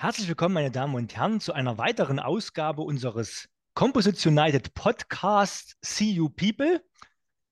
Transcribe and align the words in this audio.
Herzlich 0.00 0.28
willkommen, 0.28 0.54
meine 0.54 0.70
Damen 0.70 0.94
und 0.94 1.16
Herren, 1.16 1.40
zu 1.40 1.52
einer 1.52 1.76
weiteren 1.76 2.20
Ausgabe 2.20 2.82
unseres 2.82 3.48
Composites 3.74 4.24
United 4.24 4.72
Podcast 4.72 5.76
See 5.82 6.12
You 6.12 6.28
People, 6.28 6.84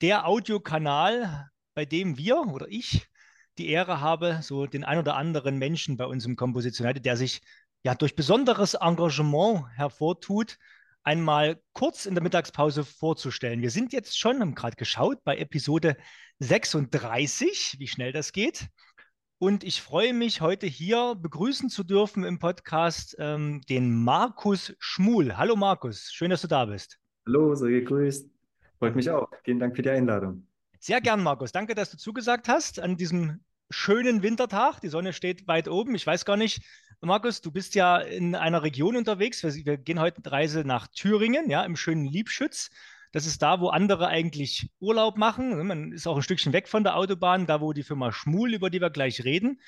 der 0.00 0.28
Audiokanal, 0.28 1.51
bei 1.74 1.85
dem 1.85 2.17
wir 2.17 2.38
oder 2.38 2.69
ich 2.69 3.08
die 3.58 3.69
Ehre 3.69 4.01
habe, 4.01 4.38
so 4.42 4.67
den 4.67 4.85
ein 4.85 5.01
oder 5.01 5.17
anderen 5.17 5.58
Menschen 5.58 5.96
bei 5.96 6.04
uns 6.04 6.24
im 6.24 6.37
Composites 6.37 6.78
United, 6.78 7.04
der 7.04 7.17
sich 7.17 7.42
ja 7.82 7.96
durch 7.96 8.14
besonderes 8.14 8.74
Engagement 8.74 9.67
hervortut, 9.74 10.56
einmal 11.03 11.60
kurz 11.72 12.06
in 12.06 12.15
der 12.15 12.22
Mittagspause 12.22 12.85
vorzustellen. 12.85 13.60
Wir 13.60 13.72
sind 13.72 13.92
jetzt 13.92 14.17
schon, 14.17 14.40
haben 14.40 14.54
gerade 14.54 14.76
geschaut, 14.76 15.24
bei 15.24 15.37
Episode 15.38 15.97
36, 16.38 17.74
wie 17.80 17.88
schnell 17.88 18.12
das 18.12 18.30
geht. 18.30 18.69
Und 19.38 19.64
ich 19.64 19.82
freue 19.82 20.14
mich, 20.14 20.41
heute 20.41 20.66
hier 20.66 21.14
begrüßen 21.14 21.69
zu 21.69 21.84
dürfen 21.84 22.24
im 22.24 22.38
Podcast 22.38 23.15
ähm, 23.19 23.61
den 23.69 23.92
Markus 24.02 24.74
Schmuhl. 24.78 25.37
Hallo 25.37 25.56
Markus, 25.56 26.11
schön, 26.11 26.30
dass 26.30 26.41
du 26.41 26.48
da 26.48 26.65
bist. 26.65 26.98
Hallo, 27.27 27.55
so 27.55 27.66
gegrüßt. 27.66 28.30
Freut 28.78 28.97
mich 28.97 29.11
auch. 29.11 29.28
Vielen 29.45 29.59
Dank 29.59 29.77
für 29.77 29.83
die 29.83 29.91
Einladung. 29.91 30.47
Sehr 30.78 31.02
gern, 31.02 31.23
Markus. 31.23 31.52
Danke, 31.52 31.75
dass 31.75 31.91
du 31.91 31.98
zugesagt 31.98 32.48
hast 32.48 32.80
an 32.80 32.97
diesem 32.97 33.41
schönen 33.69 34.23
Wintertag. 34.23 34.80
Die 34.80 34.88
Sonne 34.88 35.12
steht 35.12 35.47
weit 35.47 35.69
oben. 35.69 35.95
Ich 35.95 36.06
weiß 36.06 36.25
gar 36.25 36.39
nicht, 36.39 36.62
Markus, 37.03 37.42
du 37.42 37.50
bist 37.50 37.75
ja 37.75 37.98
in 37.98 38.34
einer 38.34 38.62
Region 38.62 38.97
unterwegs. 38.97 39.42
Wir, 39.42 39.53
wir 39.66 39.77
gehen 39.77 40.00
heute 40.00 40.23
eine 40.25 40.33
Reise 40.33 40.64
nach 40.64 40.87
Thüringen, 40.87 41.50
ja, 41.50 41.62
im 41.62 41.77
schönen 41.77 42.06
Liebschütz. 42.06 42.70
Das 43.12 43.27
ist 43.27 43.42
da, 43.42 43.60
wo 43.60 43.69
andere 43.69 44.09
eigentlich 44.09 44.70
Urlaub 44.80 45.16
machen. 45.16 45.66
Man 45.66 45.92
ist 45.92 46.06
auch 46.06 46.16
ein 46.16 46.23
Stückchen 46.23 46.52
weg 46.52 46.69
von 46.69 46.84
der 46.84 46.97
Autobahn, 46.97 47.47
da 47.47 47.60
wo 47.60 47.73
die 47.73 47.83
Firma 47.83 48.12
Schmul, 48.12 48.55
über 48.55 48.70
die 48.70 48.80
wir 48.80 48.91
gleich 48.91 49.24
reden, 49.24 49.60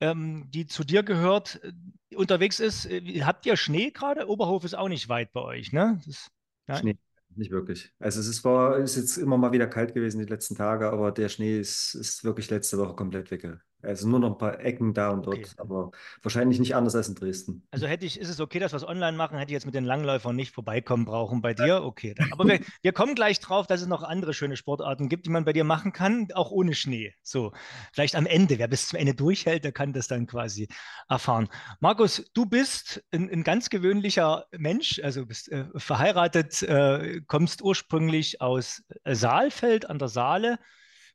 ähm, 0.00 0.46
die 0.50 0.66
zu 0.66 0.84
dir 0.84 1.02
gehört, 1.02 1.60
äh, 1.62 2.16
unterwegs 2.16 2.60
ist. 2.60 2.86
Äh, 2.86 3.22
habt 3.22 3.46
ihr 3.46 3.56
Schnee 3.56 3.90
gerade? 3.90 4.28
Oberhof 4.28 4.64
ist 4.64 4.74
auch 4.74 4.88
nicht 4.88 5.08
weit 5.08 5.32
bei 5.32 5.40
euch, 5.40 5.72
ne? 5.72 6.00
Das, 6.06 6.30
ja? 6.68 6.76
Schnee, 6.76 6.98
nicht 7.36 7.50
wirklich. 7.50 7.92
Also 7.98 8.20
es 8.20 8.26
ist, 8.26 8.44
war, 8.44 8.78
ist 8.78 8.96
jetzt 8.96 9.16
immer 9.16 9.38
mal 9.38 9.52
wieder 9.52 9.66
kalt 9.66 9.94
gewesen 9.94 10.18
die 10.18 10.26
letzten 10.26 10.56
Tage, 10.56 10.90
aber 10.90 11.12
der 11.12 11.28
Schnee 11.28 11.58
ist, 11.58 11.94
ist 11.94 12.24
wirklich 12.24 12.50
letzte 12.50 12.78
Woche 12.78 12.94
komplett 12.94 13.30
weg. 13.30 13.46
Also 13.82 14.08
nur 14.08 14.20
noch 14.20 14.32
ein 14.32 14.38
paar 14.38 14.60
Ecken 14.60 14.94
da 14.94 15.10
und 15.10 15.26
dort, 15.26 15.38
okay. 15.38 15.48
aber 15.56 15.90
wahrscheinlich 16.22 16.60
nicht 16.60 16.76
anders 16.76 16.94
als 16.94 17.08
in 17.08 17.14
Dresden. 17.16 17.66
Also 17.70 17.86
hätte 17.86 18.06
ich, 18.06 18.18
ist 18.20 18.28
es 18.28 18.40
okay, 18.40 18.60
dass 18.60 18.72
wir 18.72 18.76
es 18.76 18.86
online 18.86 19.16
machen, 19.16 19.38
hätte 19.38 19.50
ich 19.50 19.54
jetzt 19.54 19.66
mit 19.66 19.74
den 19.74 19.84
Langläufern 19.84 20.36
nicht 20.36 20.54
vorbeikommen 20.54 21.04
brauchen 21.04 21.42
bei 21.42 21.52
dir? 21.52 21.82
Okay. 21.82 22.14
Dann. 22.16 22.32
Aber 22.32 22.46
wir, 22.46 22.60
wir 22.82 22.92
kommen 22.92 23.14
gleich 23.14 23.40
drauf, 23.40 23.66
dass 23.66 23.80
es 23.80 23.88
noch 23.88 24.02
andere 24.02 24.34
schöne 24.34 24.56
Sportarten 24.56 25.08
gibt, 25.08 25.26
die 25.26 25.30
man 25.30 25.44
bei 25.44 25.52
dir 25.52 25.64
machen 25.64 25.92
kann, 25.92 26.28
auch 26.34 26.50
ohne 26.50 26.74
Schnee. 26.74 27.14
So, 27.22 27.52
vielleicht 27.92 28.14
am 28.14 28.26
Ende, 28.26 28.58
wer 28.58 28.68
bis 28.68 28.88
zum 28.88 28.98
Ende 28.98 29.14
durchhält, 29.14 29.64
der 29.64 29.72
kann 29.72 29.92
das 29.92 30.06
dann 30.06 30.26
quasi 30.26 30.68
erfahren. 31.08 31.48
Markus, 31.80 32.30
du 32.34 32.46
bist 32.46 33.02
ein, 33.10 33.28
ein 33.30 33.42
ganz 33.42 33.68
gewöhnlicher 33.68 34.46
Mensch, 34.56 35.00
also 35.02 35.26
bist 35.26 35.50
äh, 35.50 35.64
verheiratet, 35.76 36.62
äh, 36.62 37.20
kommst 37.26 37.62
ursprünglich 37.62 38.40
aus 38.40 38.84
Saalfeld 39.04 39.90
an 39.90 39.98
der 39.98 40.08
Saale 40.08 40.58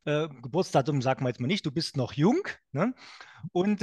äh, 0.08 0.30
Geburtsdatum 0.42 1.02
sagen 1.02 1.24
wir 1.24 1.30
jetzt 1.30 1.42
mal 1.42 1.48
nicht, 1.48 1.66
du 1.66 1.72
bist 1.72 1.98
noch 1.98 2.14
jung. 2.14 2.48
Ne? 2.72 2.94
Und 3.52 3.82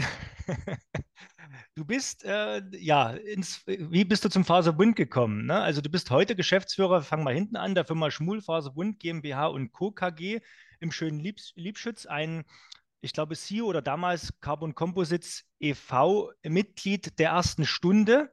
du 1.75 1.85
bist, 1.85 2.25
äh, 2.25 2.63
ja, 2.79 3.11
ins, 3.11 3.63
wie 3.67 4.05
bist 4.05 4.25
du 4.25 4.31
zum 4.31 4.45
Faserbund 4.45 4.97
gekommen? 4.97 5.45
Ne? 5.45 5.61
Also 5.61 5.83
du 5.83 5.91
bist 5.91 6.11
heute 6.11 6.35
Geschäftsführer, 6.35 7.03
fangen 7.03 7.25
wir 7.25 7.33
hinten 7.33 7.57
an, 7.57 7.75
der 7.75 7.85
Firma 7.85 8.11
Schmul 8.11 8.41
Faserbund 8.41 8.99
GmbH 9.01 9.49
und 9.49 9.73
Co. 9.73 9.91
KG 9.91 10.41
im 10.81 10.91
schönen 10.93 11.21
Lieb 11.21 11.41
Liebschütz, 11.57 12.07
ein 12.07 12.45
ich 13.03 13.13
glaube, 13.13 13.37
CEO 13.37 13.67
oder 13.67 13.83
damals 13.83 14.41
Carbon 14.41 14.75
Composites 14.75 15.45
e.V. 15.61 16.33
Mitglied 16.43 17.19
der 17.19 17.31
ersten 17.33 17.67
Stunde, 17.67 18.33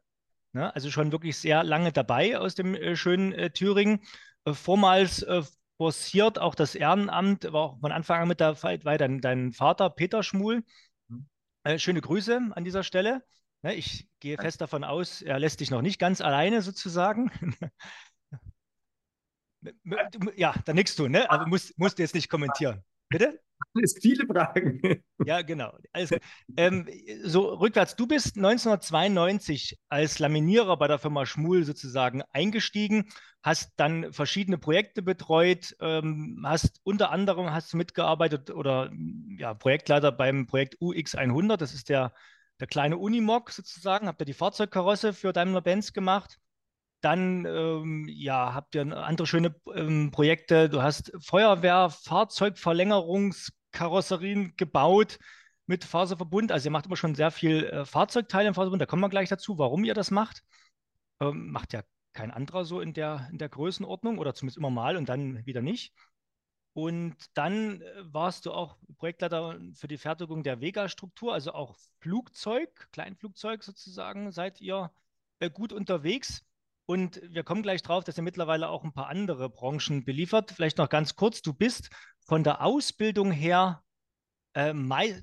ne? 0.54 0.74
also 0.74 0.90
schon 0.90 1.12
wirklich 1.12 1.38
sehr 1.38 1.66
lange 1.66 1.92
dabei 1.92 2.38
aus 2.38 2.56
dem 2.56 2.74
äh, 2.74 2.96
schönen 2.96 3.34
äh, 3.34 3.50
Thüringen. 3.50 4.00
Äh, 4.46 4.54
vormals 4.54 5.24
äh, 5.24 5.42
forciert 5.82 6.38
auch 6.38 6.54
das 6.54 6.76
Ehrenamt, 6.76 7.52
war 7.52 7.62
auch 7.62 7.80
von 7.80 7.92
Anfang 7.92 8.22
an 8.22 8.28
mit 8.28 8.40
dabei, 8.40 8.78
dein, 8.78 9.20
dein 9.20 9.52
Vater 9.52 9.90
Peter 9.90 10.22
Schmul. 10.22 10.64
Mhm. 11.08 11.28
Äh, 11.64 11.80
schöne 11.80 12.02
Grüße 12.02 12.52
an 12.52 12.64
dieser 12.64 12.84
Stelle. 12.84 13.24
Ne, 13.64 13.74
ich 13.74 14.08
gehe 14.20 14.38
fest 14.38 14.62
davon 14.62 14.84
aus, 14.84 15.24
er 15.24 15.40
lässt 15.40 15.60
dich 15.60 15.72
noch 15.72 15.82
nicht 15.82 15.98
ganz 15.98 16.22
alleine 16.22 16.62
sozusagen. 16.62 17.32
ja, 20.36 20.54
da 20.66 20.74
nickst 20.74 21.00
du, 21.00 21.08
ne? 21.08 21.28
Aber 21.32 21.48
musst, 21.48 21.76
musst 21.80 21.98
du 21.98 22.04
jetzt 22.04 22.14
nicht 22.14 22.30
kommentieren. 22.30 22.84
Bitte? 23.12 23.40
Es 23.84 23.94
viele 24.02 24.26
Fragen. 24.26 24.82
Ja, 25.24 25.44
genau. 25.44 25.72
Also, 25.94 26.18
ähm, 26.58 26.90
so 27.24 27.54
rückwärts, 27.54 27.96
du 27.96 28.08
bist 28.08 28.36
1992 28.36 29.80
als 29.88 30.18
Laminierer 30.18 30.78
bei 30.78 30.88
der 30.88 30.98
Firma 30.98 31.28
Schmul 31.28 31.64
sozusagen 31.64 32.24
eingestiegen, 32.34 33.08
hast 33.44 33.72
dann 33.78 34.12
verschiedene 34.14 34.58
Projekte 34.58 35.04
betreut, 35.04 35.76
ähm, 35.80 36.44
hast 36.44 36.82
unter 36.84 37.12
anderem 37.12 37.52
hast 37.52 37.72
du 37.72 37.78
mitgearbeitet 37.78 38.50
oder 38.50 38.92
ja, 39.38 39.54
Projektleiter 39.54 40.12
beim 40.12 40.48
Projekt 40.48 40.82
UX100, 40.82 41.58
das 41.58 41.76
ist 41.76 41.90
der, 41.90 42.14
der 42.60 42.68
kleine 42.68 42.98
Unimog 42.98 43.52
sozusagen, 43.52 44.08
habt 44.08 44.22
ihr 44.22 44.26
die 44.26 44.34
Fahrzeugkarosse 44.34 45.14
für 45.14 45.34
Daimler-Benz 45.34 45.94
gemacht. 45.94 46.41
Dann 47.02 47.46
ähm, 47.46 48.08
ja, 48.08 48.54
habt 48.54 48.76
ihr 48.76 48.96
andere 48.96 49.28
schöne 49.28 49.54
ähm, 49.74 50.12
Projekte. 50.12 50.70
Du 50.70 50.82
hast 50.82 51.12
Feuerwehr, 51.20 51.90
Fahrzeugverlängerungskarosserien 51.90 54.56
gebaut 54.56 55.20
mit 55.66 55.84
Faserverbund. 55.84 56.52
Also 56.52 56.68
ihr 56.68 56.72
macht 56.72 56.86
immer 56.86 56.98
schon 56.98 57.16
sehr 57.16 57.32
viel 57.32 57.66
äh, 57.66 57.86
Fahrzeugteile 57.86 58.50
im 58.50 58.54
Faserverbund. 58.54 58.82
Da 58.82 58.86
kommen 58.86 59.02
wir 59.02 59.10
gleich 59.10 59.30
dazu, 59.30 59.58
warum 59.58 59.84
ihr 59.84 59.96
das 59.96 60.12
macht. 60.12 60.44
Ähm, 61.20 61.52
macht 61.52 61.74
ja 61.74 61.82
kein 62.14 62.32
anderer 62.32 62.66
so 62.66 62.82
in 62.82 62.94
der, 62.94 63.28
in 63.32 63.38
der 63.38 63.50
Größenordnung 63.50 64.20
oder 64.20 64.36
zumindest 64.36 64.58
immer 64.58 64.70
mal 64.70 64.98
und 64.98 65.10
dann 65.10 65.46
wieder 65.46 65.62
nicht. 65.62 65.94
Und 66.74 67.16
dann 67.34 67.82
äh, 67.82 68.14
warst 68.14 68.46
du 68.46 68.52
auch 68.52 68.78
Projektleiter 68.98 69.60
für 69.74 69.88
die 69.88 69.98
Fertigung 69.98 70.44
der 70.44 70.62
Vega-Struktur, 70.62 71.34
also 71.34 71.54
auch 71.54 71.76
Flugzeug, 72.00 72.88
Kleinflugzeug 72.92 73.64
sozusagen, 73.64 74.32
seid 74.32 74.62
ihr 74.62 74.92
äh, 75.40 75.50
gut 75.50 75.74
unterwegs. 75.74 76.46
Und 76.86 77.22
wir 77.24 77.44
kommen 77.44 77.64
gleich 77.64 77.82
drauf, 77.82 78.04
dass 78.04 78.18
er 78.18 78.24
mittlerweile 78.24 78.70
auch 78.70 78.84
ein 78.84 78.94
paar 78.94 79.08
andere 79.08 79.50
Branchen 79.50 80.04
beliefert. 80.04 80.52
Vielleicht 80.52 80.78
noch 80.78 80.90
ganz 80.90 81.16
kurz, 81.16 81.42
du 81.42 81.54
bist 81.54 81.90
von 82.26 82.44
der 82.44 82.62
Ausbildung 82.62 83.32
her 83.32 83.84
äh, 84.54 84.74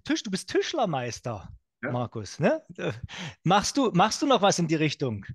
Tisch, 0.05 0.23
du 0.23 0.31
bist 0.31 0.49
Tischlermeister, 0.49 1.49
ja. 1.83 1.91
Markus. 1.91 2.39
Ne? 2.39 2.63
Machst, 3.43 3.77
du, 3.77 3.91
machst 3.93 4.23
du 4.23 4.27
noch 4.27 4.43
was 4.43 4.59
in 4.59 4.69
die 4.69 4.77
Richtung? 4.77 5.27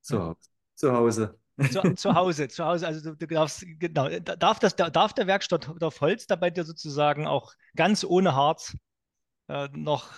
So, 0.00 0.36
zu 0.74 0.92
Hause. 0.92 1.38
Zu, 1.70 1.94
zu, 1.94 2.14
Hause, 2.14 2.48
zu 2.48 2.64
Hause. 2.64 2.86
Also 2.86 3.10
du, 3.10 3.16
du 3.16 3.26
darfst, 3.26 3.64
genau, 3.78 4.08
darf, 4.08 4.58
das, 4.58 4.74
darf 4.74 5.12
der 5.12 5.26
Werkstatt 5.26 5.68
Holz 6.00 6.26
dabei 6.26 6.50
dir 6.50 6.64
sozusagen 6.64 7.26
auch 7.26 7.52
ganz 7.76 8.04
ohne 8.04 8.34
Harz 8.34 8.76
äh, 9.48 9.68
noch. 9.72 10.12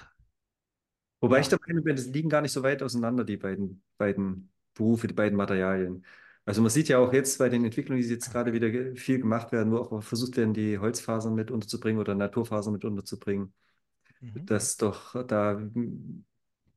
Wobei 1.21 1.37
ja. 1.37 1.43
ich 1.43 1.49
der 1.49 1.59
Meinung 1.67 1.85
bin, 1.85 1.97
das 1.97 2.07
liegen 2.07 2.29
gar 2.29 2.41
nicht 2.41 2.53
so 2.53 2.63
weit 2.63 2.83
auseinander, 2.83 3.25
die 3.25 3.37
beiden, 3.37 3.83
beiden 3.99 4.54
Berufe, 4.75 5.07
die 5.07 5.15
beiden 5.15 5.37
Materialien. 5.37 6.05
Also 6.47 6.61
man 6.61 6.71
sieht 6.71 6.89
ja 6.89 6.99
auch 6.99 7.13
jetzt 7.13 7.39
bei 7.39 7.49
den 7.49 7.65
Entwicklungen, 7.65 8.03
die 8.03 8.09
jetzt 8.09 8.31
gerade 8.31 8.53
wieder 8.53 8.95
viel 8.97 9.19
gemacht 9.19 9.51
werden, 9.51 9.73
wo 9.73 9.79
auch 9.79 10.03
versucht 10.03 10.37
werden, 10.37 10.53
die 10.53 10.79
Holzfasern 10.79 11.35
mit 11.35 11.51
unterzubringen 11.51 12.01
oder 12.01 12.15
Naturfasern 12.15 12.73
mit 12.73 12.85
unterzubringen, 12.85 13.55
mhm. 14.21 14.45
dass 14.45 14.77
doch 14.77 15.27
da, 15.27 15.59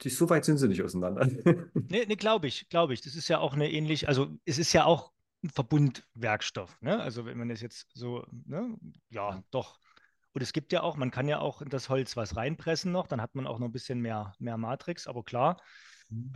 die, 0.02 0.10
so 0.10 0.30
weit 0.30 0.46
sind 0.46 0.58
sie 0.58 0.70
nicht 0.70 0.84
auseinander. 0.84 1.26
nee, 1.74 2.06
nee 2.08 2.16
glaube 2.16 2.48
ich, 2.48 2.70
glaube 2.70 2.94
ich. 2.94 3.02
Das 3.02 3.16
ist 3.16 3.28
ja 3.28 3.40
auch 3.40 3.54
eine 3.54 3.70
ähnlich, 3.70 4.08
also 4.08 4.38
es 4.46 4.58
ist 4.58 4.72
ja 4.72 4.86
auch 4.86 5.12
ein 5.44 5.50
Verbundwerkstoff, 5.50 6.82
ne? 6.82 7.00
Also 7.00 7.26
wenn 7.26 7.38
man 7.38 7.50
das 7.50 7.62
jetzt 7.62 7.88
so, 7.94 8.26
ne? 8.46 8.78
Ja, 9.10 9.44
doch. 9.52 9.80
Und 10.32 10.42
es 10.42 10.54
gibt 10.54 10.72
ja 10.72 10.82
auch, 10.82 10.96
man 10.96 11.12
kann 11.12 11.28
ja 11.28 11.40
auch 11.40 11.62
in 11.62 11.70
das 11.70 11.90
Holz 11.90 12.16
was 12.16 12.38
reinpressen 12.38 12.92
noch, 12.92 13.08
dann 13.08 13.22
hat 13.22 13.36
man 13.36 13.48
auch 13.48 13.60
noch 13.60 13.68
ein 13.68 13.72
bisschen 13.72 14.00
mehr, 14.00 14.34
mehr 14.40 14.58
Matrix, 14.58 15.08
aber 15.08 15.24
klar, 15.24 15.62
Mhm. 16.10 16.32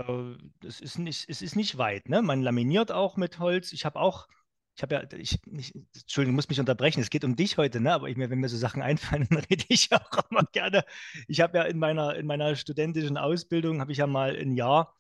Äh, 0.62 0.68
es, 0.68 0.81
ist 0.81 1.00
nicht, 1.00 1.29
es 1.29 1.41
ist 1.41 1.56
nicht 1.56 1.77
weit. 1.77 2.09
Ne? 2.09 2.21
Man 2.21 2.41
laminiert 2.41 2.91
auch 2.91 3.18
mit 3.18 3.39
Holz. 3.39 3.73
Ich 3.73 3.85
habe 3.85 4.00
auch, 4.00 4.27
ich 4.75 4.83
habe 4.83 4.95
ja, 4.95 5.03
ich, 5.18 5.39
ich, 5.45 5.73
Entschuldigung, 5.94 6.35
muss 6.35 6.50
mich 6.50 6.59
unterbrechen. 6.59 7.01
Es 7.01 7.09
geht 7.09 7.23
um 7.23 7.35
dich 7.35 7.57
heute, 7.57 7.79
ne? 7.81 7.94
aber 7.94 8.09
ich, 8.09 8.18
wenn 8.18 8.39
mir 8.39 8.50
so 8.50 8.57
Sachen 8.57 8.81
einfallen, 8.83 9.27
dann 9.29 9.39
rede 9.39 9.65
ich 9.69 9.89
auch 9.91 10.23
immer 10.29 10.44
gerne. 10.51 10.83
Ich 11.27 11.41
habe 11.41 11.57
ja 11.57 11.63
in 11.63 11.79
meiner, 11.79 12.15
in 12.15 12.25
meiner 12.25 12.56
studentischen 12.56 13.18
Ausbildung, 13.18 13.81
habe 13.81 13.91
ich 13.91 14.00
ja 14.00 14.07
mal 14.07 14.35
ein 14.35 14.56
Jahr 14.56 14.95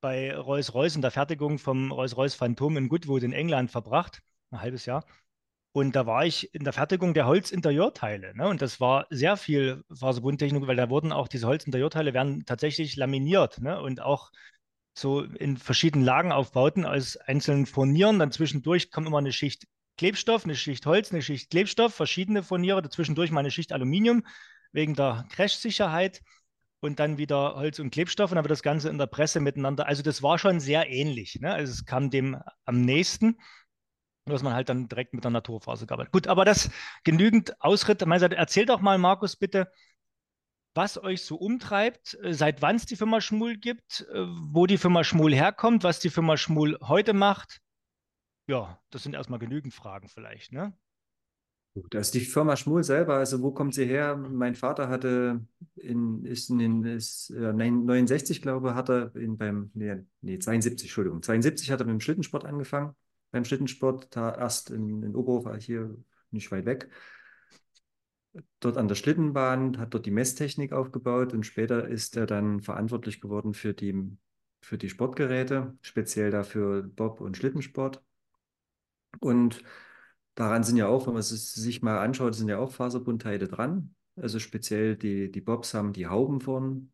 bei 0.00 0.36
Rolls-Royce 0.36 0.96
in 0.96 1.02
der 1.02 1.12
Fertigung 1.12 1.58
vom 1.58 1.92
Rolls-Royce 1.92 2.34
Phantom 2.34 2.76
in 2.76 2.88
Goodwood 2.88 3.22
in 3.22 3.32
England 3.32 3.70
verbracht, 3.70 4.20
ein 4.50 4.60
halbes 4.60 4.84
Jahr. 4.84 5.04
Und 5.72 5.96
da 5.96 6.04
war 6.04 6.26
ich 6.26 6.54
in 6.54 6.64
der 6.64 6.74
Fertigung 6.74 7.14
der 7.14 7.26
Holzinterieurteile. 7.26 8.36
Ne? 8.36 8.46
Und 8.46 8.60
das 8.60 8.78
war 8.78 9.06
sehr 9.08 9.38
viel 9.38 9.82
Faserbundtechnik, 9.92 10.66
weil 10.66 10.76
da 10.76 10.90
wurden 10.90 11.12
auch 11.12 11.28
diese 11.28 11.46
Holzinterieurteile 11.46 12.12
werden 12.12 12.44
tatsächlich 12.44 12.96
laminiert 12.96 13.60
ne? 13.60 13.80
und 13.80 14.02
auch 14.02 14.30
so 14.94 15.22
in 15.22 15.56
verschiedenen 15.56 16.04
Lagenaufbauten 16.04 16.84
als 16.84 17.16
einzelnen 17.16 17.64
Furnieren. 17.64 18.18
Dann 18.18 18.32
zwischendurch 18.32 18.90
kommt 18.90 19.06
immer 19.06 19.18
eine 19.18 19.32
Schicht 19.32 19.66
Klebstoff, 19.96 20.44
eine 20.44 20.56
Schicht 20.56 20.84
Holz, 20.84 21.10
eine 21.10 21.22
Schicht 21.22 21.50
Klebstoff, 21.50 21.94
verschiedene 21.94 22.42
Furniere, 22.42 22.82
dazwischendurch 22.82 23.30
mal 23.30 23.40
eine 23.40 23.50
Schicht 23.50 23.72
Aluminium 23.72 24.26
wegen 24.72 24.94
der 24.94 25.26
Crash-Sicherheit. 25.30 26.20
und 26.80 26.98
dann 26.98 27.16
wieder 27.16 27.54
Holz 27.54 27.78
und 27.78 27.92
Klebstoff 27.92 28.32
und 28.32 28.36
dann 28.36 28.44
wird 28.44 28.50
das 28.50 28.62
Ganze 28.62 28.88
in 28.90 28.98
der 28.98 29.06
Presse 29.06 29.38
miteinander. 29.40 29.86
Also 29.86 30.02
das 30.02 30.22
war 30.22 30.38
schon 30.38 30.58
sehr 30.60 30.90
ähnlich. 30.90 31.38
Ne? 31.40 31.52
Also 31.52 31.72
es 31.72 31.84
kam 31.86 32.10
dem 32.10 32.36
am 32.64 32.80
nächsten, 32.80 33.38
dass 34.24 34.42
man 34.42 34.54
halt 34.54 34.68
dann 34.68 34.88
direkt 34.88 35.14
mit 35.14 35.24
der 35.24 35.30
Naturfaser 35.30 35.86
gearbeitet. 35.86 36.12
Gut, 36.12 36.26
aber 36.28 36.44
das 36.44 36.70
genügend 37.04 37.60
Ausritt. 37.60 38.02
Erzähl 38.02 38.66
doch 38.66 38.80
mal, 38.80 38.98
Markus, 38.98 39.36
bitte, 39.36 39.70
was 40.74 41.02
euch 41.02 41.22
so 41.22 41.36
umtreibt, 41.36 42.18
äh, 42.22 42.32
seit 42.32 42.62
wann 42.62 42.76
es 42.76 42.86
die 42.86 42.96
Firma 42.96 43.20
Schmul 43.20 43.56
gibt, 43.56 44.06
äh, 44.12 44.24
wo 44.50 44.66
die 44.66 44.78
Firma 44.78 45.04
Schmul 45.04 45.34
herkommt, 45.34 45.84
was 45.84 45.98
die 45.98 46.10
Firma 46.10 46.36
Schmul 46.36 46.78
heute 46.82 47.12
macht. 47.12 47.60
Ja, 48.46 48.80
das 48.90 49.02
sind 49.02 49.14
erstmal 49.14 49.38
genügend 49.38 49.74
Fragen 49.74 50.08
vielleicht, 50.08 50.52
ne? 50.52 50.72
Gut, 51.74 51.94
also 51.94 52.12
die 52.12 52.20
Firma 52.20 52.54
Schmul 52.56 52.84
selber, 52.84 53.14
also 53.14 53.40
wo 53.40 53.50
kommt 53.50 53.74
sie 53.74 53.86
her? 53.86 54.14
Mein 54.14 54.54
Vater 54.54 54.90
hatte 54.90 55.40
in, 55.76 56.22
ist 56.26 56.50
in 56.50 56.58
den 56.58 56.84
ist, 56.84 57.30
äh, 57.30 57.52
69, 57.52 58.42
glaube 58.42 58.68
ich, 58.68 58.74
hat 58.74 58.90
er 58.90 59.16
in, 59.16 59.38
beim, 59.38 59.70
nee, 59.72 59.96
nee, 60.20 60.38
72, 60.38 60.88
Entschuldigung, 60.88 61.22
72 61.22 61.70
hat 61.70 61.80
er 61.80 61.86
mit 61.86 61.94
dem 61.94 62.00
Schlittensport 62.00 62.44
angefangen. 62.44 62.94
Beim 63.32 63.44
Schlittensport, 63.44 64.14
da 64.14 64.32
erst 64.32 64.70
in, 64.70 65.02
in 65.02 65.16
Oberhof, 65.16 65.48
hier 65.56 65.96
nicht 66.30 66.52
weit 66.52 66.66
weg 66.66 66.88
dort 68.60 68.76
an 68.76 68.88
der 68.88 68.94
Schlittenbahn, 68.94 69.78
hat 69.78 69.94
dort 69.94 70.06
die 70.06 70.10
Messtechnik 70.10 70.72
aufgebaut 70.72 71.32
und 71.34 71.44
später 71.44 71.88
ist 71.88 72.16
er 72.16 72.26
dann 72.26 72.60
verantwortlich 72.60 73.20
geworden 73.20 73.54
für 73.54 73.74
die, 73.74 74.16
für 74.60 74.78
die 74.78 74.88
Sportgeräte, 74.88 75.76
speziell 75.82 76.30
dafür 76.30 76.82
Bob- 76.82 77.20
und 77.20 77.36
Schlittensport. 77.36 78.02
Und 79.20 79.62
daran 80.34 80.64
sind 80.64 80.76
ja 80.76 80.88
auch, 80.88 81.06
wenn 81.06 81.14
man 81.14 81.20
es 81.20 81.54
sich 81.54 81.82
mal 81.82 81.98
anschaut, 81.98 82.34
sind 82.34 82.48
ja 82.48 82.58
auch 82.58 82.72
Faserbundteile 82.72 83.48
dran. 83.48 83.94
Also 84.16 84.38
speziell 84.38 84.96
die, 84.96 85.30
die 85.30 85.40
Bobs 85.40 85.74
haben 85.74 85.92
die 85.92 86.06
Hauben 86.06 86.40
vorn 86.40 86.92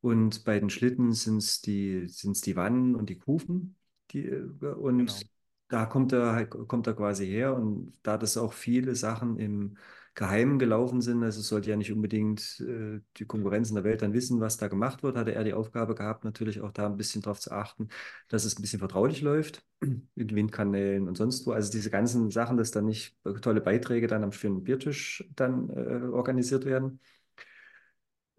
und 0.00 0.44
bei 0.44 0.58
den 0.58 0.70
Schlitten 0.70 1.12
sind 1.12 1.38
es 1.38 1.60
die, 1.60 2.06
sind's 2.08 2.40
die 2.40 2.56
Wannen 2.56 2.94
und 2.94 3.08
die 3.10 3.18
Kufen. 3.18 3.76
Die, 4.12 4.28
und 4.30 5.06
genau. 5.06 5.20
Da 5.68 5.86
kommt 5.86 6.12
er, 6.12 6.46
kommt 6.46 6.86
er 6.86 6.94
quasi 6.94 7.26
her 7.26 7.54
und 7.54 7.94
da 8.02 8.16
das 8.18 8.36
auch 8.36 8.52
viele 8.52 8.94
Sachen 8.94 9.38
im 9.38 9.76
geheim 10.14 10.58
gelaufen 10.58 11.00
sind. 11.00 11.22
Also 11.22 11.40
sollte 11.42 11.70
ja 11.70 11.76
nicht 11.76 11.92
unbedingt 11.92 12.60
äh, 12.60 13.00
die 13.18 13.24
Konkurrenz 13.26 13.68
in 13.68 13.76
der 13.76 13.84
Welt 13.84 14.02
dann 14.02 14.12
wissen, 14.14 14.40
was 14.40 14.56
da 14.56 14.66
gemacht 14.66 15.02
wird. 15.04 15.16
Hatte 15.16 15.32
er 15.34 15.44
die 15.44 15.54
Aufgabe 15.54 15.94
gehabt, 15.94 16.24
natürlich 16.24 16.60
auch 16.60 16.72
da 16.72 16.86
ein 16.86 16.96
bisschen 16.96 17.22
darauf 17.22 17.38
zu 17.38 17.52
achten, 17.52 17.88
dass 18.28 18.44
es 18.44 18.58
ein 18.58 18.62
bisschen 18.62 18.80
vertraulich 18.80 19.20
läuft 19.20 19.64
mit 20.16 20.34
Windkanälen 20.34 21.06
und 21.06 21.16
sonst 21.16 21.46
wo. 21.46 21.52
Also 21.52 21.70
diese 21.70 21.90
ganzen 21.90 22.30
Sachen, 22.30 22.56
dass 22.56 22.72
dann 22.72 22.86
nicht 22.86 23.16
tolle 23.42 23.60
Beiträge 23.60 24.08
dann 24.08 24.24
am 24.24 24.32
schönen 24.32 24.64
Biertisch 24.64 25.24
dann 25.36 25.70
äh, 25.70 26.06
organisiert 26.08 26.64
werden. 26.64 27.00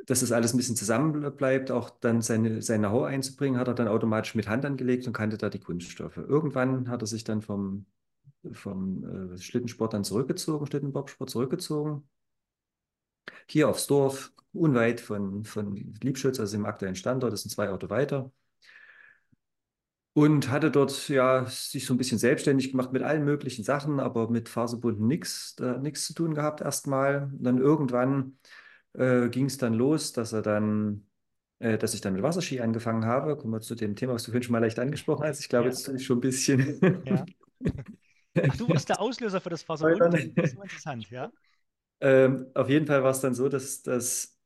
Dass 0.10 0.22
das 0.22 0.32
alles 0.32 0.54
ein 0.54 0.58
bisschen 0.58 0.76
zusammen 0.76 1.36
bleibt, 1.38 1.72
auch 1.72 1.92
dann 1.92 2.22
seine, 2.22 2.62
sein 2.62 2.82
Know-how 2.82 3.06
einzubringen, 3.06 3.60
hat 3.60 3.68
er 3.68 3.76
dann 3.76 3.88
automatisch 3.88 4.34
mit 4.36 4.48
Hand 4.48 4.66
angelegt 4.66 5.06
und 5.06 5.14
kannte 5.14 5.38
da 5.38 5.50
die 5.50 5.60
Kunststoffe. 5.60 6.18
Irgendwann 6.18 6.90
hat 6.90 7.02
er 7.04 7.08
sich 7.08 7.24
dann 7.24 7.42
vom 7.42 7.86
vom 8.54 9.34
äh, 9.34 9.38
Schlittensport 9.38 9.94
dann 9.94 10.04
zurückgezogen, 10.04 10.66
Schlittenbobsport 10.66 11.30
zurückgezogen. 11.30 12.08
Hier 13.48 13.70
aufs 13.70 13.88
Dorf, 13.88 14.32
unweit 14.54 15.02
von, 15.02 15.44
von 15.44 15.76
Liebschütz, 16.02 16.40
also 16.40 16.56
im 16.58 16.66
aktuellen 16.66 16.96
Standort, 16.96 17.34
das 17.34 17.42
sind 17.42 17.52
zwei 17.52 17.70
Orte 17.70 17.90
weiter. 17.90 18.32
Und 20.14 20.50
hatte 20.50 20.72
dort 20.72 21.08
ja 21.08 21.46
sich 21.46 21.86
so 21.86 21.94
ein 21.94 21.98
bisschen 21.98 22.18
selbstständig 22.18 22.72
gemacht 22.72 22.92
mit 22.92 23.04
allen 23.04 23.24
möglichen 23.24 23.64
Sachen, 23.64 24.00
aber 24.00 24.30
mit 24.30 24.50
Faserbunden 24.50 25.08
nichts 25.08 25.56
nichts 25.82 26.08
zu 26.08 26.14
tun 26.14 26.34
gehabt 26.34 26.62
erstmal. 26.62 27.32
Und 27.32 27.44
dann 27.44 27.58
irgendwann 27.60 28.38
äh, 29.00 29.30
ging 29.30 29.46
es 29.46 29.58
dann 29.58 29.74
los, 29.74 30.14
dass 30.14 30.34
er 30.34 30.42
dann 30.42 31.06
äh, 31.60 31.78
dass 31.78 31.94
ich 31.94 32.02
dann 32.02 32.14
mit 32.14 32.24
Wasserski 32.24 32.62
angefangen 32.62 33.06
habe. 33.06 33.36
Kommen 33.36 33.54
wir 33.54 33.62
zu 33.62 33.76
dem 33.76 33.96
Thema, 33.96 34.14
was 34.14 34.24
du 34.24 34.32
vorhin 34.32 34.44
schon 34.44 34.54
mal 34.54 34.60
leicht 34.60 34.80
angesprochen 34.80 35.26
hast. 35.26 35.42
Ich 35.42 35.50
glaube, 35.50 35.66
ja. 35.66 35.72
jetzt 35.72 35.88
ist 35.88 36.04
schon 36.04 36.18
ein 36.18 36.22
bisschen. 36.22 37.04
Ja. 37.06 37.26
Ach, 38.48 38.58
du 38.58 38.70
warst 38.70 38.88
der 38.88 39.02
Auslöser 39.02 39.42
für 39.42 39.50
das 39.50 39.64
Faserbund? 39.64 40.14
Das 40.36 40.52
ist 40.52 40.54
interessant, 40.54 41.10
ja. 41.10 41.32
Ähm, 42.02 42.48
auf 42.54 42.70
jeden 42.70 42.88
Fall 42.88 43.04
war 43.04 43.12
es 43.12 43.20
dann 43.20 43.34
so, 43.34 43.50
dass, 43.50 43.84
dass 43.84 44.38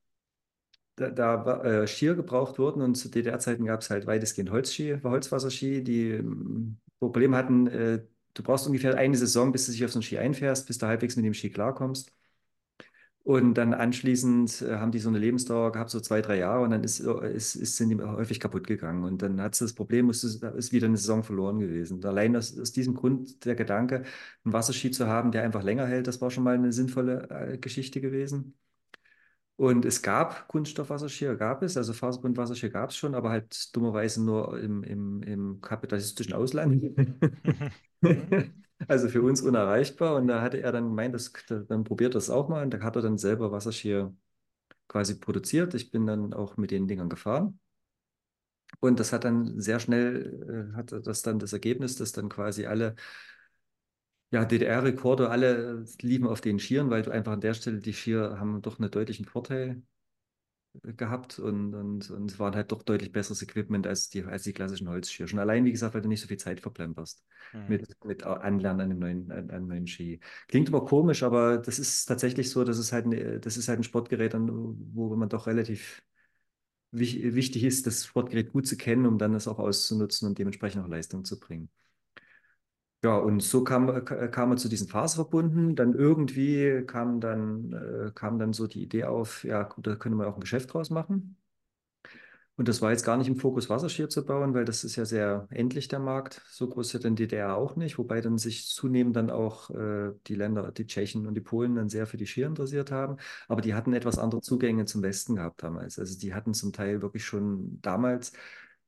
da, 0.95 1.11
da 1.11 1.63
äh, 1.63 1.87
Skier 1.87 2.15
gebraucht 2.15 2.57
wurden 2.57 2.81
und 2.81 2.95
zu 2.95 3.09
DDR-Zeiten 3.09 3.65
gab 3.65 3.81
es 3.81 3.91
halt 3.91 4.07
weitestgehend 4.07 4.49
Holzski, 4.49 4.97
Holzwasserski, 5.03 5.83
die 5.83 6.11
ähm, 6.11 6.79
Probleme 6.99 7.37
hatten, 7.37 7.67
äh, 7.67 8.03
du 8.33 8.41
brauchst 8.41 8.65
ungefähr 8.65 8.95
eine 8.97 9.17
Saison, 9.17 9.51
bis 9.51 9.67
du 9.67 9.71
dich 9.71 9.85
auf 9.85 9.91
so 9.91 9.99
einen 9.99 10.03
Ski 10.03 10.17
einfährst, 10.17 10.65
bis 10.65 10.79
du 10.79 10.87
halbwegs 10.87 11.15
mit 11.15 11.25
dem 11.25 11.35
Ski 11.35 11.51
klarkommst. 11.51 12.11
Und 13.23 13.53
dann 13.53 13.73
anschließend 13.73 14.63
äh, 14.63 14.75
haben 14.75 14.91
die 14.91 14.99
so 14.99 15.07
eine 15.07 15.17
Lebensdauer 15.17 15.71
gehabt, 15.71 15.89
so 15.89 16.01
zwei, 16.01 16.21
drei 16.21 16.39
Jahre, 16.39 16.63
und 16.63 16.71
dann 16.71 16.83
ist, 16.83 16.99
ist, 16.99 17.55
ist, 17.55 17.77
sind 17.77 17.89
die 17.89 18.01
häufig 18.01 18.39
kaputt 18.41 18.67
gegangen. 18.67 19.05
Und 19.05 19.21
dann 19.21 19.39
hat 19.41 19.53
es 19.53 19.59
das 19.59 19.73
Problem, 19.73 20.09
ist, 20.09 20.25
ist 20.25 20.73
wieder 20.73 20.87
eine 20.87 20.97
Saison 20.97 21.23
verloren 21.23 21.59
gewesen. 21.59 21.95
Und 21.95 22.05
allein 22.05 22.35
aus, 22.35 22.57
aus, 22.59 22.73
diesem 22.73 22.95
Grund 22.95 23.45
der 23.45 23.55
Gedanke, 23.55 24.03
einen 24.43 24.53
Wasserski 24.53 24.91
zu 24.91 25.07
haben, 25.07 25.31
der 25.31 25.43
einfach 25.43 25.63
länger 25.63 25.87
hält, 25.87 26.07
das 26.07 26.19
war 26.19 26.31
schon 26.31 26.43
mal 26.43 26.55
eine 26.55 26.73
sinnvolle 26.73 27.29
äh, 27.29 27.57
Geschichte 27.57 28.01
gewesen. 28.01 28.55
Und 29.55 29.85
es 29.85 30.01
gab 30.01 30.47
Kunststoffwasserskier, 30.49 31.35
gab 31.35 31.61
es, 31.63 31.77
also 31.77 31.93
Faserbundwasserskier 31.93 32.71
gab 32.71 32.89
es 32.89 32.97
schon, 32.97 33.15
aber 33.15 33.29
halt 33.29 33.73
dummerweise 33.75 34.21
nur 34.23 34.59
im, 34.59 34.83
im, 34.83 35.23
im 35.23 35.61
kapitalistischen 35.61 36.33
Ausland. 36.33 36.83
Also 38.87 39.07
für 39.09 39.21
uns 39.21 39.41
unerreichbar. 39.41 40.15
Und 40.15 40.27
da 40.27 40.41
hatte 40.41 40.59
er 40.61 40.71
dann 40.71 40.85
gemeint, 40.89 41.13
das, 41.15 41.31
dann 41.67 41.83
probiert 41.83 42.15
das 42.15 42.29
auch 42.29 42.49
mal. 42.49 42.63
Und 42.63 42.73
da 42.73 42.81
hat 42.81 42.95
er 42.95 43.01
dann 43.01 43.17
selber 43.17 43.51
Wasserskier 43.51 44.15
quasi 44.87 45.19
produziert. 45.19 45.73
Ich 45.75 45.91
bin 45.91 46.07
dann 46.07 46.33
auch 46.33 46.57
mit 46.57 46.71
den 46.71 46.87
Dingern 46.87 47.09
gefahren. 47.09 47.59
Und 48.79 48.99
das 48.99 49.13
hat 49.13 49.23
dann 49.23 49.59
sehr 49.61 49.79
schnell, 49.79 50.71
äh, 50.73 50.75
hatte 50.75 51.01
das 51.01 51.21
dann 51.21 51.39
das 51.39 51.53
Ergebnis, 51.53 51.95
dass 51.95 52.11
dann 52.11 52.29
quasi 52.29 52.65
alle 52.65 52.95
ja, 54.31 54.45
DDR-Rekorde, 54.45 55.29
alle 55.29 55.85
liefen 56.01 56.27
auf 56.27 56.41
den 56.41 56.59
Skiern, 56.59 56.89
weil 56.89 57.03
du 57.03 57.11
einfach 57.11 57.33
an 57.33 57.41
der 57.41 57.53
Stelle, 57.53 57.79
die 57.79 57.93
Skier 57.93 58.37
haben 58.39 58.61
doch 58.61 58.79
einen 58.79 58.89
deutlichen 58.91 59.25
Vorteil 59.25 59.83
gehabt 60.81 61.37
und, 61.39 61.73
und, 61.75 62.09
und 62.09 62.31
es 62.31 62.39
war 62.39 62.53
halt 62.53 62.71
doch 62.71 62.81
deutlich 62.81 63.11
besseres 63.11 63.41
Equipment 63.41 63.85
als 63.85 64.09
die, 64.09 64.23
als 64.23 64.43
die 64.43 64.53
klassischen 64.53 64.89
Holzskier. 64.89 65.27
Schon 65.27 65.39
allein, 65.39 65.65
wie 65.65 65.71
gesagt, 65.71 65.93
weil 65.93 66.01
du 66.01 66.07
nicht 66.07 66.21
so 66.21 66.27
viel 66.27 66.37
Zeit 66.37 66.59
verplemperst 66.59 67.23
mhm. 67.53 67.65
mit, 67.69 68.05
mit 68.05 68.23
Anlernen 68.23 68.81
an 68.81 68.91
einem 68.91 68.99
neuen, 68.99 69.31
an 69.31 69.49
einem 69.51 69.67
neuen 69.67 69.87
Ski. 69.87 70.19
Klingt 70.47 70.69
immer 70.69 70.83
komisch, 70.83 71.21
aber 71.23 71.57
das 71.59 71.77
ist 71.77 72.05
tatsächlich 72.05 72.49
so, 72.49 72.63
dass 72.63 72.77
es 72.77 72.91
halt, 72.91 73.05
ein, 73.05 73.41
das 73.41 73.57
ist 73.57 73.67
halt 73.67 73.79
ein 73.79 73.83
Sportgerät, 73.83 74.33
wo 74.33 75.15
man 75.15 75.29
doch 75.29 75.45
relativ 75.47 76.01
wichtig 76.91 77.63
ist, 77.63 77.87
das 77.87 78.05
Sportgerät 78.05 78.51
gut 78.51 78.67
zu 78.67 78.77
kennen, 78.77 79.05
um 79.05 79.17
dann 79.17 79.33
das 79.33 79.47
auch 79.47 79.59
auszunutzen 79.59 80.27
und 80.27 80.37
dementsprechend 80.37 80.83
auch 80.83 80.87
Leistung 80.87 81.25
zu 81.25 81.39
bringen. 81.39 81.69
Ja, 83.03 83.17
und 83.17 83.41
so 83.41 83.63
kam, 83.65 83.89
äh, 83.89 84.01
kam 84.29 84.51
er 84.51 84.57
zu 84.57 84.69
diesen 84.69 84.87
Faserverbunden. 84.87 85.75
Dann 85.75 85.93
irgendwie 85.93 86.83
kam 86.87 87.19
dann, 87.19 87.73
äh, 87.73 88.11
kam 88.15 88.39
dann 88.39 88.53
so 88.53 88.65
die 88.67 88.81
Idee 88.81 89.03
auf, 89.05 89.43
ja, 89.43 89.63
gut, 89.63 89.85
da 89.87 89.95
können 89.95 90.15
wir 90.17 90.27
auch 90.27 90.35
ein 90.35 90.39
Geschäft 90.41 90.73
draus 90.73 90.89
machen. 90.89 91.35
Und 92.55 92.67
das 92.67 92.83
war 92.83 92.91
jetzt 92.91 93.03
gar 93.03 93.17
nicht 93.17 93.27
im 93.27 93.35
Fokus, 93.35 93.67
Wasserskier 93.69 94.09
zu 94.09 94.23
bauen, 94.25 94.53
weil 94.53 94.63
das 94.63 94.83
ist 94.83 94.95
ja 94.95 95.05
sehr 95.05 95.47
endlich 95.49 95.87
der 95.87 95.97
Markt. 95.99 96.39
So 96.51 96.69
groß 96.69 96.87
ist 96.87 96.93
ja 96.93 96.99
dann 96.99 97.15
DDR 97.15 97.55
auch 97.57 97.75
nicht, 97.75 97.97
wobei 97.97 98.21
dann 98.21 98.37
sich 98.37 98.67
zunehmend 98.67 99.15
dann 99.15 99.31
auch 99.31 99.71
äh, 99.71 100.11
die 100.27 100.35
Länder, 100.35 100.71
die 100.71 100.85
Tschechen 100.85 101.25
und 101.25 101.33
die 101.33 101.41
Polen 101.41 101.73
dann 101.75 101.89
sehr 101.89 102.05
für 102.05 102.17
die 102.17 102.27
Skier 102.27 102.45
interessiert 102.47 102.91
haben. 102.91 103.17
Aber 103.47 103.61
die 103.61 103.73
hatten 103.73 103.93
etwas 103.93 104.19
andere 104.19 104.41
Zugänge 104.41 104.85
zum 104.85 105.01
Westen 105.01 105.35
gehabt 105.35 105.63
damals. 105.63 105.97
Also 105.97 106.17
die 106.19 106.35
hatten 106.35 106.53
zum 106.53 106.73
Teil 106.73 107.01
wirklich 107.01 107.25
schon 107.25 107.81
damals 107.81 108.33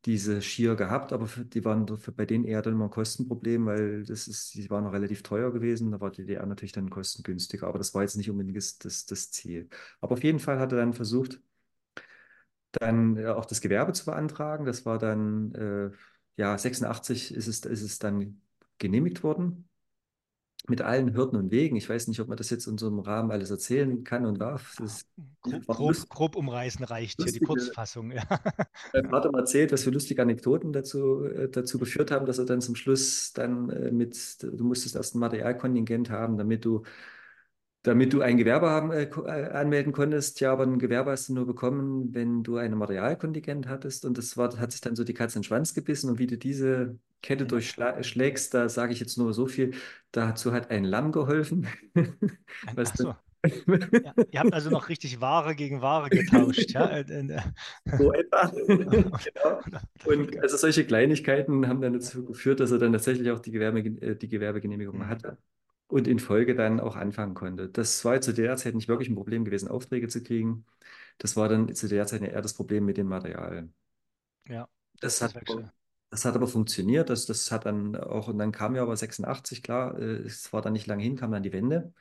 diese 0.05 0.41
Skier 0.41 0.75
gehabt, 0.75 1.12
aber 1.13 1.27
die 1.27 1.65
waren 1.65 1.85
bei 2.15 2.25
denen 2.25 2.45
eher 2.45 2.62
dann 2.62 2.74
immer 2.74 2.85
ein 2.85 2.91
Kostenproblem, 2.91 3.65
weil 3.65 4.03
das 4.05 4.27
ist, 4.27 4.53
die 4.53 4.69
waren 4.69 4.83
noch 4.83 4.93
relativ 4.93 5.24
teuer 5.24 5.51
gewesen. 5.51 5.91
Da 5.91 6.00
war 6.00 6.12
die 6.12 6.21
DDR 6.21 6.45
natürlich 6.45 6.71
dann 6.74 6.89
kostengünstiger, 6.89 7.67
aber 7.67 7.79
das 7.79 7.93
war 7.95 8.03
jetzt 8.03 8.15
nicht 8.17 8.29
unbedingt 8.29 8.57
das, 8.57 8.77
das, 8.77 9.05
das 9.05 9.31
Ziel. 9.31 9.69
Aber 10.01 10.13
auf 10.13 10.24
jeden 10.24 10.39
Fall 10.39 10.59
hat 10.59 10.71
er 10.71 10.77
dann 10.79 10.93
versucht, 10.93 11.39
dann 12.71 13.17
äh, 13.17 13.27
auch 13.27 13.45
das 13.45 13.62
Gewerbe 13.62 13.93
zu 13.93 14.05
beantragen. 14.05 14.65
Das 14.65 14.85
war 14.85 14.97
dann, 15.00 15.53
äh, 15.55 15.91
ja, 16.38 16.57
86 16.57 17.33
ist 17.33 17.47
es, 17.47 17.62
ist 17.65 17.81
es 17.81 18.00
dann 18.00 18.41
genehmigt 18.77 19.24
worden. 19.24 19.69
Mit 20.67 20.81
allen 20.81 21.13
Hürden 21.13 21.38
und 21.38 21.51
Wegen. 21.51 21.75
Ich 21.75 21.88
weiß 21.88 22.07
nicht, 22.07 22.19
ob 22.19 22.27
man 22.27 22.38
das 22.38 22.50
jetzt 22.50 22.65
in 22.65 22.77
so 22.77 22.88
einem 22.88 23.00
Rahmen 23.00 23.31
alles 23.31 23.51
erzählen 23.51 24.03
kann 24.03 24.25
und 24.25 24.39
darf. 24.39 24.75
Grob, 25.41 25.65
grob, 25.67 26.10
grob, 26.10 26.36
umreißen 26.36 26.84
reicht 26.86 27.22
hier, 27.22 27.31
die 27.31 27.39
Kurzfassung. 27.39 28.12
Ja. 28.12 28.24
Mein 28.93 29.10
Vater 29.10 29.29
hat 29.29 29.36
erzählt, 29.36 29.72
was 29.72 29.84
für 29.84 29.91
lustige 29.91 30.22
Anekdoten 30.22 30.74
dazu, 30.74 31.24
äh, 31.25 31.50
dazu 31.50 31.77
geführt 31.77 32.10
haben, 32.10 32.25
dass 32.25 32.39
er 32.39 32.45
dann 32.45 32.62
zum 32.62 32.75
Schluss 32.75 33.34
dann 33.34 33.69
äh, 33.69 33.91
mit, 33.91 34.41
du 34.41 34.63
musstest 34.63 34.95
erst 34.95 35.15
ein 35.15 35.19
Materialkontingent 35.19 36.10
haben, 36.10 36.38
damit 36.38 36.65
du 36.65 36.84
damit 37.86 38.13
du 38.13 38.22
ein 38.22 38.38
Gewerbe 38.38 38.69
haben, 38.69 38.91
äh, 38.91 39.03
äh, 39.03 39.51
anmelden 39.51 39.93
konntest. 39.93 40.39
Ja, 40.39 40.51
aber 40.51 40.63
ein 40.63 40.79
Gewerbe 40.79 41.12
hast 41.12 41.29
du 41.29 41.34
nur 41.34 41.45
bekommen, 41.45 42.13
wenn 42.13 42.43
du 42.43 42.57
ein 42.57 42.74
Materialkontingent 42.74 43.67
hattest. 43.67 44.05
Und 44.05 44.17
das 44.17 44.38
war, 44.38 44.57
hat 44.60 44.72
sich 44.72 44.81
dann 44.81 44.95
so 44.95 45.03
die 45.03 45.13
Katze 45.13 45.38
in 45.38 45.41
den 45.41 45.45
Schwanz 45.45 45.74
gebissen. 45.74 46.10
Und 46.10 46.19
wie 46.19 46.27
du 46.27 46.38
diese 46.38 46.98
Kette 47.25 47.46
durchschlägst, 47.48 48.53
da 48.53 48.70
sage 48.70 48.94
ich 48.94 49.00
jetzt 49.00 49.17
nur 49.17 49.34
so 49.34 49.48
viel. 49.48 49.74
Dazu 50.12 50.53
hat 50.53 50.72
ein 50.72 50.84
Lamm 50.86 51.12
geholfen, 51.12 51.67
was, 52.75 52.96
so. 52.98 53.15
Ja, 54.03 54.13
ihr 54.32 54.39
habt 54.39 54.53
also 54.53 54.70
noch 54.70 54.89
richtig 54.89 55.20
Ware 55.22 55.55
gegen 55.55 55.82
Ware 55.82 56.12
getauscht, 56.12 56.72
ja? 56.74 56.89
Äh, 56.89 57.01
äh, 57.01 57.41
So 57.98 58.12
etwa. 58.13 58.51
Genau. 59.24 59.62
Und 60.03 60.38
also 60.41 60.58
solche 60.58 60.86
Kleinigkeiten 60.86 61.67
haben 61.67 61.82
dann 61.82 61.94
dazu 61.94 62.25
geführt, 62.25 62.60
dass 62.60 62.72
er 62.72 62.77
dann 62.79 62.94
tatsächlich 62.94 63.32
auch 63.32 63.39
die, 63.39 63.51
Gewerbe, 63.51 63.79
äh, 63.79 64.15
die 64.15 64.27
Gewerbegenehmigung 64.29 65.00
Mhm. 65.00 65.10
hatte 65.10 65.38
und 65.88 66.08
in 66.08 66.20
Folge 66.20 66.55
dann 66.55 66.79
auch 66.79 66.96
anfangen 66.96 67.34
konnte. 67.34 67.70
Das 67.70 68.03
war 68.05 68.22
zu 68.22 68.34
der 68.34 68.55
Zeit 68.58 68.75
nicht 68.75 68.88
wirklich 68.88 69.10
ein 69.10 69.15
Problem 69.15 69.46
gewesen, 69.46 69.67
Aufträge 69.70 70.08
zu 70.08 70.22
kriegen. 70.24 70.65
Das 71.17 71.36
war 71.38 71.50
dann 71.50 71.74
zu 71.75 71.88
der 71.88 72.05
Zeit 72.08 72.22
eher 72.22 72.41
das 72.41 72.53
Problem 72.55 72.86
mit 72.86 72.98
dem 72.98 73.08
Material. 73.08 73.70
Ja, 74.48 74.67
Das 75.00 75.22
das 75.22 75.34
hat. 75.34 75.36
Das 76.15 76.25
hat 76.25 76.36
aber 76.36 76.48
funktioniert. 76.48 77.10
Das, 77.10 77.25
das 77.25 77.51
hat 77.51 77.65
dann 77.65 77.95
auch, 77.95 78.27
und 78.27 78.38
dann 78.39 78.51
kam 78.51 78.75
ja 78.75 78.81
aber 78.84 78.95
86, 78.98 79.63
klar, 79.63 79.98
äh, 80.00 80.03
es 80.24 80.51
war 80.53 80.62
dann 80.62 80.74
nicht 80.74 80.88
lange 80.88 81.03
hin, 81.03 81.15
kam 81.15 81.31
dann 81.31 81.43
die 81.43 81.53
Wende. 81.53 81.93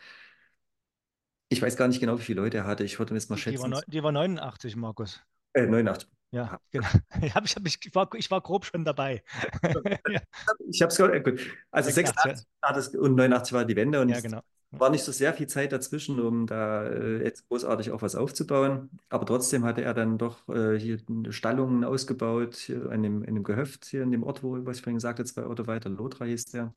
Ich 1.49 1.63
weiß 1.63 1.77
gar 1.77 1.89
nicht 1.89 2.01
genau, 2.01 2.19
wie 2.19 2.23
viele 2.23 2.43
Leute 2.43 2.59
er 2.59 2.67
hatte. 2.67 2.85
Ich 2.85 2.99
würde 2.99 3.15
jetzt 3.15 3.31
mal 3.31 3.37
Die, 3.37 3.45
die, 3.45 3.59
war, 3.61 3.69
schätzen, 3.69 3.75
die 3.87 4.03
war 4.03 4.11
89, 4.13 4.77
Markus. 4.77 5.23
äh, 5.53 5.67
89. 5.67 6.09
Ja, 6.35 6.59
genau. 6.73 6.89
Ich, 7.23 7.35
hab, 7.35 7.45
ich, 7.45 7.55
hab, 7.55 7.67
ich, 7.67 7.95
war, 7.95 8.09
ich 8.15 8.31
war 8.31 8.41
grob 8.41 8.65
schon 8.65 8.85
dabei. 8.85 9.23
Ja, 10.09 10.21
Ich 10.69 10.83
habe 10.83 10.91
es 10.91 10.97
gehört. 10.97 11.25
Gut. 11.25 11.41
Also 11.71 11.91
86, 11.91 12.25
86 12.25 12.47
war 12.61 12.73
das 12.73 12.89
und 12.95 13.15
89 13.15 13.53
war 13.53 13.65
die 13.65 13.77
Wende 13.77 14.01
und 14.01 14.09
ja, 14.09 14.17
es 14.17 14.23
genau. 14.23 14.41
war 14.71 14.91
nicht 14.91 15.05
so 15.05 15.13
sehr 15.13 15.33
viel 15.33 15.47
Zeit 15.47 15.73
dazwischen, 15.73 16.19
um 16.21 16.47
da 16.47 16.87
äh, 16.89 17.23
jetzt 17.25 17.49
großartig 17.49 17.93
auch 17.93 18.03
was 18.03 18.17
aufzubauen. 18.17 18.91
Aber 19.09 19.27
trotzdem 19.27 19.65
hatte 19.65 19.83
er 19.83 19.95
dann 19.95 20.19
doch 20.19 20.49
äh, 20.49 20.79
hier 20.79 20.99
Stallungen 21.31 21.85
ausgebaut, 21.85 22.69
in 22.69 23.03
dem, 23.03 23.23
in 23.23 23.35
dem 23.37 23.45
Gehöft, 23.45 23.85
hier 23.85 24.03
in 24.03 24.11
dem 24.11 24.25
Ort, 24.25 24.43
wo 24.43 24.65
was 24.67 24.79
ich 24.79 24.83
vorhin 24.83 25.01
sagte, 25.01 25.25
zwei 25.25 25.45
Orte 25.47 25.67
weiter, 25.69 25.89
Lothra 25.91 26.25
hieß 26.25 26.47
der. 26.47 26.75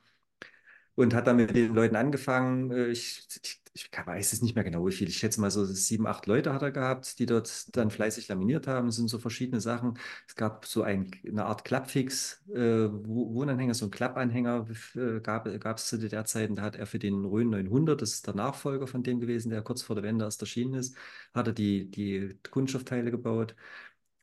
Und 0.95 1.13
hat 1.13 1.27
dann 1.27 1.35
mit 1.37 1.55
den 1.55 1.73
Leuten 1.75 1.95
angefangen. 1.95 2.71
Äh, 2.71 2.87
Ich, 2.89 3.27
ich, 3.43 3.61
ich 3.77 3.89
weiß 4.05 4.33
es 4.33 4.41
nicht 4.41 4.55
mehr 4.55 4.63
genau, 4.63 4.85
wie 4.87 4.91
viel. 4.91 5.07
Ich 5.07 5.17
schätze 5.17 5.39
mal 5.39 5.51
so 5.51 5.63
sieben, 5.65 6.07
acht 6.07 6.25
Leute 6.25 6.53
hat 6.53 6.61
er 6.63 6.71
gehabt, 6.71 7.19
die 7.19 7.25
dort 7.25 7.75
dann 7.77 7.91
fleißig 7.91 8.27
laminiert 8.27 8.67
haben. 8.67 8.87
Das 8.87 8.95
sind 8.97 9.07
so 9.09 9.19
verschiedene 9.19 9.61
Sachen. 9.61 9.97
Es 10.27 10.35
gab 10.35 10.65
so 10.65 10.81
ein, 10.83 11.11
eine 11.25 11.45
Art 11.45 11.63
Klappfix, 11.65 12.41
äh, 12.49 12.57
Wo- 12.91 13.33
Wohnanhänger, 13.33 13.73
so 13.73 13.85
ein 13.85 13.91
Klappanhänger 13.91 14.67
äh, 14.95 15.19
gab, 15.21 15.45
gab 15.61 15.77
es 15.77 15.87
zu 15.87 15.97
der 15.99 16.25
Zeit. 16.25 16.49
Und 16.49 16.55
da 16.57 16.63
hat 16.63 16.75
er 16.75 16.85
für 16.87 16.99
den 16.99 17.23
Rhön 17.25 17.49
900, 17.51 18.01
das 18.01 18.13
ist 18.13 18.27
der 18.27 18.35
Nachfolger 18.35 18.87
von 18.87 19.03
dem 19.03 19.19
gewesen, 19.19 19.49
der 19.51 19.61
kurz 19.61 19.81
vor 19.83 19.95
der 19.95 20.03
Wende 20.03 20.25
erst 20.25 20.41
erschienen 20.41 20.73
ist, 20.75 20.95
hat 21.33 21.47
er 21.47 21.53
die, 21.53 21.89
die 21.89 22.37
Kunststoffteile 22.51 23.11
gebaut. 23.11 23.55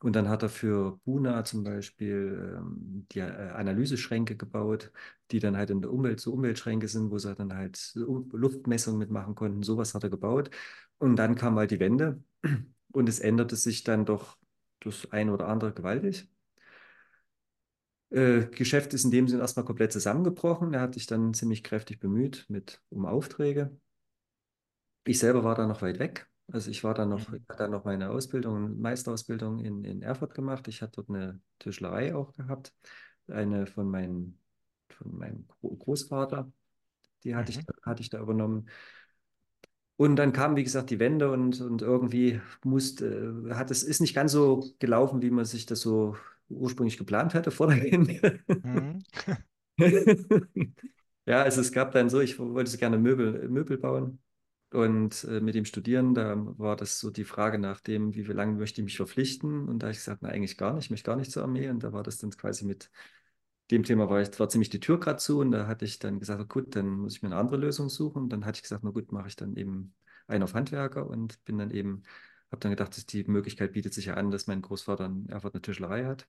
Und 0.05 0.15
dann 0.15 0.29
hat 0.29 0.43
er 0.43 0.49
für 0.49 0.99
Buna 1.03 1.43
zum 1.45 1.63
Beispiel 1.63 2.57
ähm, 2.59 3.07
die 3.11 3.21
äh, 3.21 3.23
Analyseschränke 3.23 4.37
gebaut, 4.37 4.91
die 5.31 5.39
dann 5.39 5.57
halt 5.57 5.71
in 5.71 5.81
der 5.81 5.91
Umwelt 5.91 6.19
so 6.19 6.31
Umweltschränke 6.31 6.87
sind, 6.87 7.09
wo 7.09 7.17
sie 7.17 7.33
dann 7.33 7.55
halt 7.55 7.75
so 7.75 8.27
Luftmessungen 8.31 8.99
mitmachen 8.99 9.33
konnten. 9.33 9.63
Sowas 9.63 9.95
hat 9.95 10.03
er 10.03 10.11
gebaut. 10.11 10.51
Und 10.99 11.15
dann 11.15 11.33
kam 11.33 11.55
halt 11.55 11.71
die 11.71 11.79
Wende 11.79 12.23
und 12.91 13.09
es 13.09 13.19
änderte 13.19 13.55
sich 13.55 13.83
dann 13.83 14.05
doch 14.05 14.37
das 14.79 15.11
eine 15.11 15.33
oder 15.33 15.47
andere 15.47 15.73
gewaltig. 15.73 16.29
Äh, 18.11 18.45
Geschäft 18.51 18.93
ist 18.93 19.05
in 19.05 19.11
dem 19.11 19.27
Sinn 19.27 19.39
erstmal 19.39 19.65
komplett 19.65 19.91
zusammengebrochen. 19.91 20.71
Er 20.75 20.81
hat 20.81 20.93
sich 20.93 21.07
dann 21.07 21.33
ziemlich 21.33 21.63
kräftig 21.63 21.99
bemüht 21.99 22.45
mit 22.47 22.79
um 22.89 23.07
Aufträge. 23.07 23.75
Ich 25.03 25.17
selber 25.19 25.43
war 25.43 25.55
da 25.55 25.65
noch 25.67 25.81
weit 25.81 25.97
weg. 25.99 26.27
Also 26.51 26.69
ich 26.71 26.83
war 26.83 26.93
da 26.93 27.05
noch, 27.05 27.29
Mhm. 27.29 27.33
ich 27.33 27.41
hatte 27.49 27.63
dann 27.63 27.71
noch 27.71 27.85
meine 27.85 28.09
Ausbildung, 28.11 28.79
Meisterausbildung 28.79 29.59
in, 29.59 29.83
in 29.83 30.01
Erfurt 30.01 30.33
gemacht. 30.35 30.67
Ich 30.67 30.81
hatte 30.81 30.93
dort 30.97 31.09
eine 31.09 31.41
Tischlerei 31.59 32.15
auch 32.15 32.33
gehabt. 32.33 32.73
Eine 33.27 33.65
von 33.67 33.89
meinem, 33.89 34.37
von 34.89 35.17
meinem 35.17 35.47
Gro- 35.47 35.75
Großvater, 35.75 36.51
die 37.23 37.35
hatte 37.35 37.51
ich, 37.51 37.59
Mhm. 37.59 37.65
hatte 37.85 38.01
ich 38.01 38.09
da 38.09 38.19
übernommen. 38.19 38.69
Und 39.97 40.17
dann 40.17 40.33
kam, 40.33 40.57
wie 40.57 40.63
gesagt, 40.63 40.89
die 40.89 40.99
Wende 40.99 41.31
und, 41.31 41.61
und 41.61 41.81
irgendwie 41.81 42.41
musste, 42.63 43.45
hat 43.51 43.71
es, 43.71 43.81
ist 43.83 44.01
nicht 44.01 44.13
ganz 44.13 44.33
so 44.33 44.73
gelaufen, 44.79 45.21
wie 45.21 45.29
man 45.31 45.45
sich 45.45 45.65
das 45.65 45.79
so 45.81 46.17
ursprünglich 46.49 46.97
geplant 46.97 47.33
hatte 47.33 47.49
vor 47.51 47.67
der 47.67 47.81
Wende. 47.83 48.39
Mhm. 48.63 49.05
Ja, 51.27 51.41
also 51.43 51.61
es 51.61 51.71
gab 51.71 51.91
dann 51.93 52.09
so, 52.09 52.21
ich 52.21 52.37
wollte 52.39 52.69
so 52.71 52.77
gerne 52.77 52.97
Möbel, 52.99 53.49
Möbel 53.49 53.77
bauen. 53.77 54.19
Und 54.71 55.23
äh, 55.25 55.39
mit 55.41 55.55
dem 55.55 55.65
Studieren, 55.65 56.13
da 56.13 56.35
war 56.57 56.75
das 56.75 56.99
so 56.99 57.09
die 57.09 57.23
Frage 57.23 57.59
nach 57.59 57.79
dem, 57.79 58.13
wie 58.13 58.23
lange 58.23 58.57
möchte 58.57 58.81
ich 58.81 58.85
mich 58.85 58.97
verpflichten? 58.97 59.67
Und 59.69 59.79
da 59.79 59.87
habe 59.87 59.91
ich 59.93 59.99
gesagt, 59.99 60.21
na, 60.21 60.29
eigentlich 60.29 60.57
gar 60.57 60.73
nicht, 60.73 60.85
ich 60.85 60.89
möchte 60.91 61.09
gar 61.09 61.15
nicht 61.15 61.31
zur 61.31 61.43
Armee. 61.43 61.69
Und 61.69 61.83
da 61.83 61.93
war 61.93 62.03
das 62.03 62.17
dann 62.17 62.31
quasi 62.31 62.65
mit 62.65 62.89
dem 63.71 63.83
Thema, 63.83 64.09
war, 64.09 64.21
ich, 64.21 64.39
war 64.39 64.49
ziemlich 64.49 64.69
die 64.69 64.79
Tür 64.79 64.99
gerade 64.99 65.17
zu. 65.17 65.39
Und 65.39 65.51
da 65.51 65.67
hatte 65.67 65.85
ich 65.85 65.99
dann 65.99 66.19
gesagt, 66.19 66.49
gut, 66.49 66.75
dann 66.75 66.87
muss 66.89 67.15
ich 67.15 67.23
mir 67.23 67.29
eine 67.29 67.37
andere 67.37 67.57
Lösung 67.57 67.89
suchen. 67.89 68.23
Und 68.23 68.29
dann 68.29 68.45
hatte 68.45 68.57
ich 68.57 68.63
gesagt, 68.63 68.83
na 68.83 68.91
gut, 68.91 69.11
mache 69.11 69.27
ich 69.27 69.35
dann 69.35 69.55
eben 69.55 69.93
einen 70.27 70.43
auf 70.43 70.53
Handwerker 70.53 71.07
und 71.07 71.43
bin 71.45 71.57
dann 71.57 71.71
eben, 71.71 72.03
habe 72.51 72.59
dann 72.59 72.71
gedacht, 72.71 72.95
dass 72.97 73.05
die 73.05 73.23
Möglichkeit 73.25 73.73
bietet 73.73 73.93
sich 73.93 74.05
ja 74.05 74.15
an, 74.15 74.31
dass 74.31 74.47
mein 74.47 74.61
Großvater 74.61 75.05
in 75.05 75.29
Erfurt 75.29 75.53
eine 75.53 75.61
Tischlerei 75.61 76.05
hat. 76.05 76.27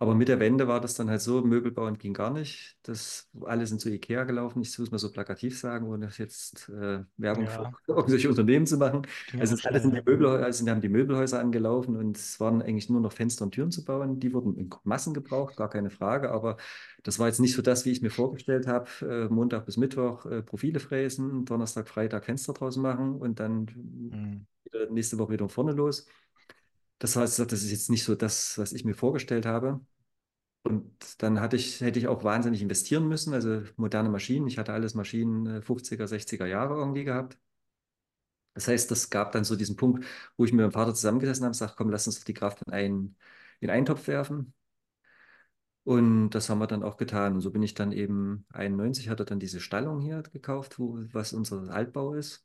Aber 0.00 0.14
mit 0.14 0.28
der 0.28 0.38
Wende 0.38 0.68
war 0.68 0.80
das 0.80 0.94
dann 0.94 1.10
halt 1.10 1.20
so, 1.20 1.42
Möbel 1.42 1.72
bauen 1.72 1.98
ging 1.98 2.14
gar 2.14 2.30
nicht. 2.30 2.78
Das, 2.84 3.28
alle 3.44 3.66
sind 3.66 3.80
zu 3.80 3.90
Ikea 3.90 4.24
gelaufen, 4.24 4.62
ich 4.62 4.78
muss 4.78 4.92
mal 4.92 4.98
so 4.98 5.10
plakativ 5.10 5.58
sagen, 5.58 5.88
ohne 5.88 6.08
jetzt 6.16 6.68
äh, 6.68 7.04
Werbung 7.16 7.48
für 7.48 7.66
Ja, 7.66 7.72
irgendwelche 7.88 8.28
Unternehmen 8.28 8.64
zu 8.66 8.76
machen. 8.76 9.02
ging 9.26 9.40
Also 9.40 9.56
alle 9.64 9.80
sind 9.80 9.92
ja. 9.92 10.00
die 10.00 10.02
Möbelhäuser, 10.08 10.44
also 10.44 10.68
haben 10.68 10.80
die 10.80 10.88
Möbelhäuser 10.88 11.40
angelaufen 11.40 11.96
und 11.96 12.16
es 12.16 12.38
waren 12.38 12.62
eigentlich 12.62 12.88
nur 12.88 13.00
noch 13.00 13.12
Fenster 13.12 13.44
und 13.44 13.52
Türen 13.52 13.72
zu 13.72 13.84
bauen. 13.84 14.20
Die 14.20 14.32
wurden 14.32 14.56
in 14.56 14.70
Massen 14.84 15.14
gebraucht, 15.14 15.56
gar 15.56 15.68
keine 15.70 15.90
Frage. 15.90 16.30
Aber 16.30 16.56
das 17.02 17.18
war 17.18 17.26
jetzt 17.26 17.40
nicht 17.40 17.54
so 17.54 17.62
das, 17.62 17.84
wie 17.84 17.90
ich 17.90 18.02
mir 18.02 18.10
vorgestellt 18.10 18.66
habe. 18.68 18.88
Äh, 19.02 19.32
Montag 19.32 19.66
bis 19.66 19.76
Mittwoch 19.76 20.26
äh, 20.26 20.42
Profile 20.42 20.80
fräsen, 20.80 21.44
Donnerstag, 21.44 21.88
Freitag 21.88 22.24
Fenster 22.24 22.52
draußen 22.52 22.80
machen 22.82 23.16
und 23.16 23.40
dann 23.40 23.68
Mhm. 24.12 24.46
nächste 24.90 25.18
Woche 25.18 25.32
wieder 25.32 25.48
vorne 25.48 25.72
los. 25.72 26.06
Das 26.98 27.16
heißt, 27.16 27.38
das 27.38 27.52
ist 27.52 27.70
jetzt 27.70 27.90
nicht 27.90 28.04
so 28.04 28.14
das, 28.14 28.58
was 28.58 28.72
ich 28.72 28.84
mir 28.84 28.94
vorgestellt 28.94 29.46
habe. 29.46 29.80
Und 30.64 31.22
dann 31.22 31.40
hatte 31.40 31.56
ich, 31.56 31.80
hätte 31.80 31.98
ich 31.98 32.08
auch 32.08 32.24
wahnsinnig 32.24 32.62
investieren 32.62 33.08
müssen, 33.08 33.34
also 33.34 33.62
moderne 33.76 34.08
Maschinen. 34.10 34.48
Ich 34.48 34.58
hatte 34.58 34.72
alles 34.72 34.94
Maschinen 34.94 35.46
äh, 35.46 35.62
50er, 35.62 36.06
60er 36.06 36.46
Jahre 36.46 36.74
irgendwie 36.74 37.04
gehabt. 37.04 37.38
Das 38.54 38.66
heißt, 38.68 38.90
das 38.90 39.08
gab 39.10 39.32
dann 39.32 39.44
so 39.44 39.54
diesen 39.56 39.76
Punkt, 39.76 40.04
wo 40.36 40.44
ich 40.44 40.52
mit 40.52 40.60
meinem 40.62 40.72
Vater 40.72 40.94
zusammengesessen 40.94 41.44
habe 41.44 41.50
und 41.50 41.52
gesagt, 41.52 41.76
komm, 41.76 41.90
lass 41.90 42.06
uns 42.06 42.24
die 42.24 42.34
Kraft 42.34 42.60
in 42.66 42.72
einen, 42.72 43.16
in 43.60 43.70
einen 43.70 43.86
Topf 43.86 44.08
werfen. 44.08 44.52
Und 45.84 46.30
das 46.30 46.50
haben 46.50 46.58
wir 46.58 46.66
dann 46.66 46.82
auch 46.82 46.96
getan. 46.96 47.34
Und 47.34 47.40
so 47.40 47.50
bin 47.50 47.62
ich 47.62 47.74
dann 47.74 47.92
eben 47.92 48.44
91, 48.52 49.08
hatte 49.08 49.24
dann 49.24 49.38
diese 49.40 49.60
Stallung 49.60 50.00
hier 50.00 50.22
gekauft, 50.22 50.78
wo, 50.78 50.98
was 51.12 51.32
unser 51.32 51.70
Altbau 51.70 52.14
ist. 52.14 52.44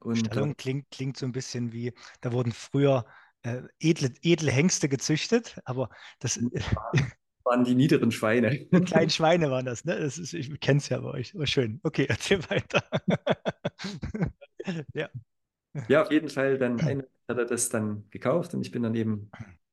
Und 0.00 0.16
Stallung 0.16 0.56
klingt, 0.56 0.90
klingt 0.90 1.16
so 1.16 1.26
ein 1.26 1.32
bisschen 1.32 1.72
wie, 1.72 1.92
da 2.20 2.32
wurden 2.32 2.52
früher 2.52 3.04
äh, 3.42 3.62
edle, 3.80 4.12
edle 4.22 4.50
Hengste 4.50 4.88
gezüchtet, 4.88 5.58
aber 5.64 5.90
das 6.20 6.38
waren 7.44 7.64
die 7.64 7.74
niederen 7.74 8.10
Schweine. 8.10 8.66
die 8.66 8.80
kleinen 8.82 9.10
Schweine 9.10 9.50
waren 9.50 9.64
das, 9.64 9.84
ne? 9.84 9.98
Das 9.98 10.18
ist, 10.18 10.34
ich 10.34 10.60
kenne 10.60 10.78
es 10.78 10.88
ja 10.88 11.00
bei 11.00 11.10
euch. 11.10 11.34
Aber 11.34 11.46
schön. 11.46 11.80
Okay, 11.82 12.06
erzähl 12.08 12.42
weiter. 12.50 12.82
Ja. 14.92 15.08
Ja, 15.88 16.02
auf 16.02 16.10
jeden 16.10 16.28
Fall. 16.28 16.58
Dann 16.58 16.78
hat 16.82 17.38
er 17.38 17.46
das 17.46 17.70
dann 17.70 18.04
gekauft 18.10 18.52
und 18.52 18.60
ich 18.60 18.70
bin 18.70 18.82
dann 18.82 18.94
eben, 18.94 19.30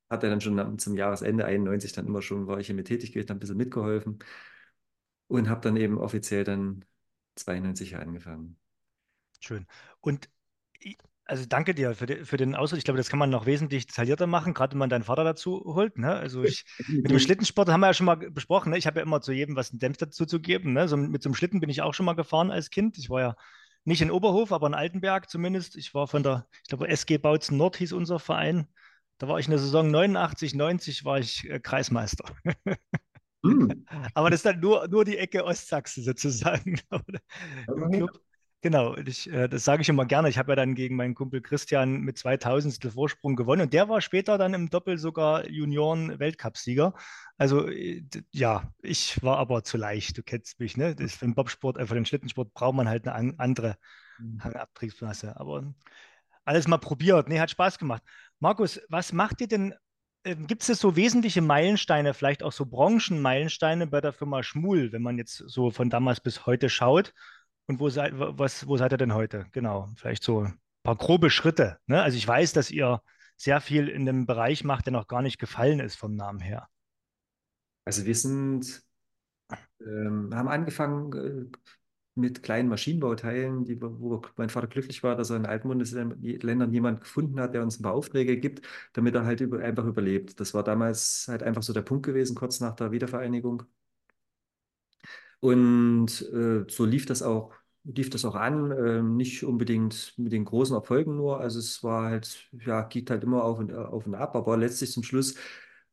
hat 0.10 0.24
er 0.24 0.30
dann 0.30 0.40
schon 0.40 0.80
zum 0.80 0.96
Jahresende 0.96 1.44
91 1.44 1.92
dann 1.92 2.06
immer 2.06 2.22
schon, 2.22 2.48
war 2.48 2.60
ich 2.60 2.68
hier 2.68 2.76
mit 2.76 2.88
tätig 2.88 3.12
gewesen, 3.12 3.32
ein 3.32 3.40
bisschen 3.40 3.58
mitgeholfen 3.58 4.20
und 5.28 5.50
habe 5.50 5.62
dann 5.62 5.76
eben 5.76 5.98
offiziell 5.98 6.44
dann 6.44 6.86
92 7.36 7.90
hier 7.90 8.00
angefangen. 8.00 8.58
Schön. 9.40 9.66
Und 10.00 10.30
ich, 10.80 10.98
also 11.25 11.46
danke 11.48 11.74
dir 11.74 11.96
für, 11.96 12.05
die, 12.05 12.24
für 12.24 12.38
den 12.38 12.55
Ausdruck. 12.55 12.77
Ich 12.77 12.86
glaube, 12.86 12.98
das 12.98 13.10
kann 13.10 13.20
man 13.20 13.29
noch 13.29 13.46
wesentlich 13.46 13.88
detaillierter 13.88 14.27
machen, 14.27 14.53
gerade 14.53 14.72
wenn 14.72 14.79
man 14.79 14.89
deinen 14.89 15.03
Vater 15.03 15.24
dazu 15.24 15.63
holt. 15.65 15.98
Ne? 15.98 16.13
Also 16.13 16.44
ich, 16.44 16.65
mit 16.88 17.10
dem 17.10 17.20
Schlittensport 17.20 17.67
haben 17.70 17.82
wir 17.82 17.88
ja 17.88 17.94
schon 17.94 18.05
mal 18.05 18.15
besprochen. 18.15 18.72
Ne? 18.72 18.77
Ich 18.77 18.86
habe 18.86 19.00
ja 19.00 19.03
immer 19.03 19.22
zu 19.22 19.32
jedem 19.32 19.55
was 19.55 19.72
einen 19.72 19.79
Dämpf 19.79 19.98
dazu 19.98 20.25
zu 20.25 20.39
geben. 20.39 20.74
Ne? 20.74 20.88
So, 20.88 20.98
mit 20.98 21.24
so 21.24 21.29
einem 21.29 21.36
Schlitten 21.36 21.60
bin 21.60 21.70
ich 21.70 21.82
auch 21.82 21.94
schon 21.94 22.05
mal 22.05 22.13
gefahren 22.13 22.51
als 22.51 22.70
Kind. 22.70 22.98
Ich 22.98 23.10
war 23.10 23.22
ja 23.22 23.36
nicht 23.86 24.01
in 24.01 24.12
Oberhof, 24.12 24.51
aber 24.51 24.67
in 24.67 24.74
Altenberg 24.75 25.29
zumindest. 25.29 25.75
Ich 25.75 25.94
war 25.94 26.08
von 26.08 26.22
der, 26.22 26.48
ich 26.63 26.70
glaube, 26.70 26.88
SG 26.89 27.17
Bautzen 27.17 27.58
Nord 27.58 27.77
hieß 27.77 27.94
unser 27.94 28.20
Verein. 28.20 28.67
Da 29.17 29.27
war 29.27 29.39
ich 29.39 29.48
in 29.48 29.51
der 29.51 29.60
Saison 29.60 29.89
89, 29.89 30.53
90 30.53 31.05
war 31.05 31.20
ich 31.20 31.50
äh, 31.50 31.60
Kreismeister. 31.60 32.25
Hm. 33.44 33.86
Aber 34.13 34.29
das 34.29 34.39
ist 34.39 34.46
dann 34.46 34.60
nur, 34.60 34.88
nur 34.88 35.05
die 35.05 35.17
Ecke 35.17 35.44
Ostsachsen 35.46 36.03
sozusagen 36.03 36.75
im 36.91 37.89
Club. 37.89 38.22
Genau, 38.66 38.98
ich, 38.98 39.32
äh, 39.32 39.48
das 39.48 39.64
sage 39.64 39.84
ich 39.84 39.90
immer 39.90 40.08
gerne. 40.08 40.28
Ich 40.28 40.40
habe 40.40 40.54
ja 40.54 40.56
dann 40.56 40.74
gegen 40.74 40.96
meinen 40.96 41.14
Kumpel 41.14 41.40
Christian 41.40 42.02
mit 42.02 42.18
2000 42.18 42.84
Vorsprung 42.92 43.36
gewonnen 43.36 43.62
und 43.62 43.74
der 43.74 43.90
war 43.90 44.02
später 44.02 44.40
dann 44.40 44.56
im 44.56 44.72
Doppel 44.72 44.98
sogar 44.98 45.48
Junioren-Weltcupsieger. 45.48 46.96
Also 47.38 47.70
äh, 47.70 48.04
ja, 48.32 48.74
ich 48.82 49.22
war 49.22 49.38
aber 49.38 49.64
zu 49.64 49.78
leicht. 49.78 50.18
Du 50.18 50.24
kennst 50.24 50.60
mich, 50.60 50.78
ne? 50.78 50.96
Das 50.96 51.14
für 51.14 51.26
den 51.26 51.36
Bobsport, 51.36 51.78
äh, 51.78 51.86
für 51.86 51.94
den 51.94 52.08
Schlittensport 52.08 52.56
braucht 52.56 52.74
man 52.74 52.90
halt 52.90 53.08
eine 53.08 53.14
an, 53.14 53.36
andere 53.38 53.78
Hangabtriebsmasse. 54.40 55.40
Aber 55.40 55.72
alles 56.44 56.68
mal 56.68 56.80
probiert. 56.80 57.30
Nee, 57.30 57.40
hat 57.40 57.52
Spaß 57.52 57.78
gemacht. 57.78 58.02
Markus, 58.40 58.82
was 58.90 59.14
macht 59.14 59.42
dir 59.42 59.48
denn, 59.48 59.76
ähm, 60.24 60.48
gibt 60.48 60.68
es 60.68 60.80
so 60.80 60.96
wesentliche 60.96 61.44
Meilensteine, 61.44 62.16
vielleicht 62.16 62.42
auch 62.42 62.52
so 62.52 62.66
Branchenmeilensteine 62.66 63.86
bei 63.86 64.02
der 64.02 64.12
Firma 64.12 64.42
Schmuhl, 64.42 64.92
wenn 64.92 65.04
man 65.04 65.20
jetzt 65.20 65.38
so 65.38 65.70
von 65.70 65.92
damals 65.92 66.20
bis 66.20 66.48
heute 66.48 66.68
schaut? 66.68 67.14
Und 67.68 67.80
wo 67.80 67.90
seid, 67.90 68.14
was, 68.16 68.68
wo 68.68 68.78
seid 68.78 68.92
ihr 68.94 68.98
denn 68.98 69.14
heute? 69.14 69.46
Genau, 69.52 69.90
vielleicht 69.96 70.24
so 70.24 70.42
ein 70.42 70.60
paar 70.84 70.96
grobe 70.96 71.30
Schritte. 71.30 71.80
Ne? 71.88 72.02
Also 72.02 72.18
ich 72.18 72.28
weiß, 72.28 72.54
dass 72.54 72.72
ihr 72.72 73.02
sehr 73.38 73.62
viel 73.62 73.88
in 73.88 74.06
dem 74.06 74.26
Bereich 74.26 74.64
macht, 74.64 74.86
der 74.86 74.94
noch 74.94 75.08
gar 75.08 75.22
nicht 75.22 75.40
gefallen 75.40 75.80
ist 75.80 75.96
vom 75.96 76.16
Namen 76.16 76.40
her. 76.40 76.70
Also 77.86 78.06
wir 78.06 78.16
sind, 78.16 78.84
ähm, 79.82 80.30
haben 80.34 80.48
angefangen 80.48 81.52
äh, 81.52 81.58
mit 82.16 82.44
kleinen 82.44 82.70
Maschinenbauteilen, 82.70 83.66
die, 83.66 83.80
wo 83.82 84.22
mein 84.38 84.50
Vater 84.50 84.68
glücklich 84.68 85.04
war, 85.04 85.16
dass 85.16 85.30
er 85.30 85.36
in 85.36 85.46
alten 85.46 85.68
Bundesländern 85.68 86.72
jemand 86.72 87.02
gefunden 87.02 87.40
hat, 87.40 87.54
der 87.54 87.62
uns 87.62 87.80
ein 87.80 87.84
paar 87.84 87.94
Aufträge 87.94 88.38
gibt, 88.38 88.66
damit 88.94 89.16
er 89.16 89.26
halt 89.26 89.42
über, 89.42 89.60
einfach 89.60 89.86
überlebt. 89.86 90.40
Das 90.40 90.54
war 90.54 90.64
damals 90.64 91.26
halt 91.28 91.44
einfach 91.44 91.62
so 91.62 91.74
der 91.74 91.82
Punkt 91.82 92.06
gewesen, 92.06 92.36
kurz 92.36 92.62
nach 92.62 92.76
der 92.76 92.92
Wiedervereinigung. 92.92 93.64
Und 95.46 96.22
äh, 96.34 96.66
so 96.68 96.86
lief 96.86 97.06
das 97.06 97.22
auch, 97.22 97.54
lief 97.84 98.10
das 98.10 98.25
auch 98.25 98.34
an, 98.36 98.72
äh, 98.72 99.04
nicht 99.04 99.44
unbedingt 99.44 100.14
mit 100.18 100.32
den 100.32 100.44
großen 100.46 100.75
Erfolgen 100.75 101.16
nur. 101.18 101.40
Also 101.40 101.60
es 101.60 101.84
war 101.84 102.06
halt, 102.10 102.50
ja, 102.66 102.82
geht 102.84 103.10
halt 103.12 103.24
immer 103.24 103.44
auf 103.44 103.60
und, 103.60 103.72
auf 103.74 104.08
und 104.08 104.16
ab, 104.16 104.36
aber 104.36 104.58
letztlich 104.58 104.92
zum 104.92 105.04
Schluss 105.04 105.36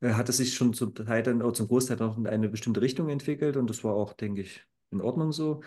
äh, 0.01 0.13
hat 0.15 0.29
es 0.31 0.39
sich 0.39 0.55
schon 0.55 0.73
zum 0.73 0.95
Teil 0.95 1.23
dann, 1.23 1.43
oder 1.43 1.53
zum 1.53 1.69
Großteil 1.69 1.99
noch 1.99 2.17
in 2.17 2.27
eine 2.27 2.49
bestimmte 2.49 2.81
Richtung 2.81 3.11
entwickelt 3.11 3.57
und 3.59 3.69
das 3.69 3.85
war 3.85 3.95
auch, 3.95 4.15
denke 4.15 4.41
ich, 4.43 4.65
in 4.91 5.01
Ordnung 5.03 5.33
so. 5.33 5.63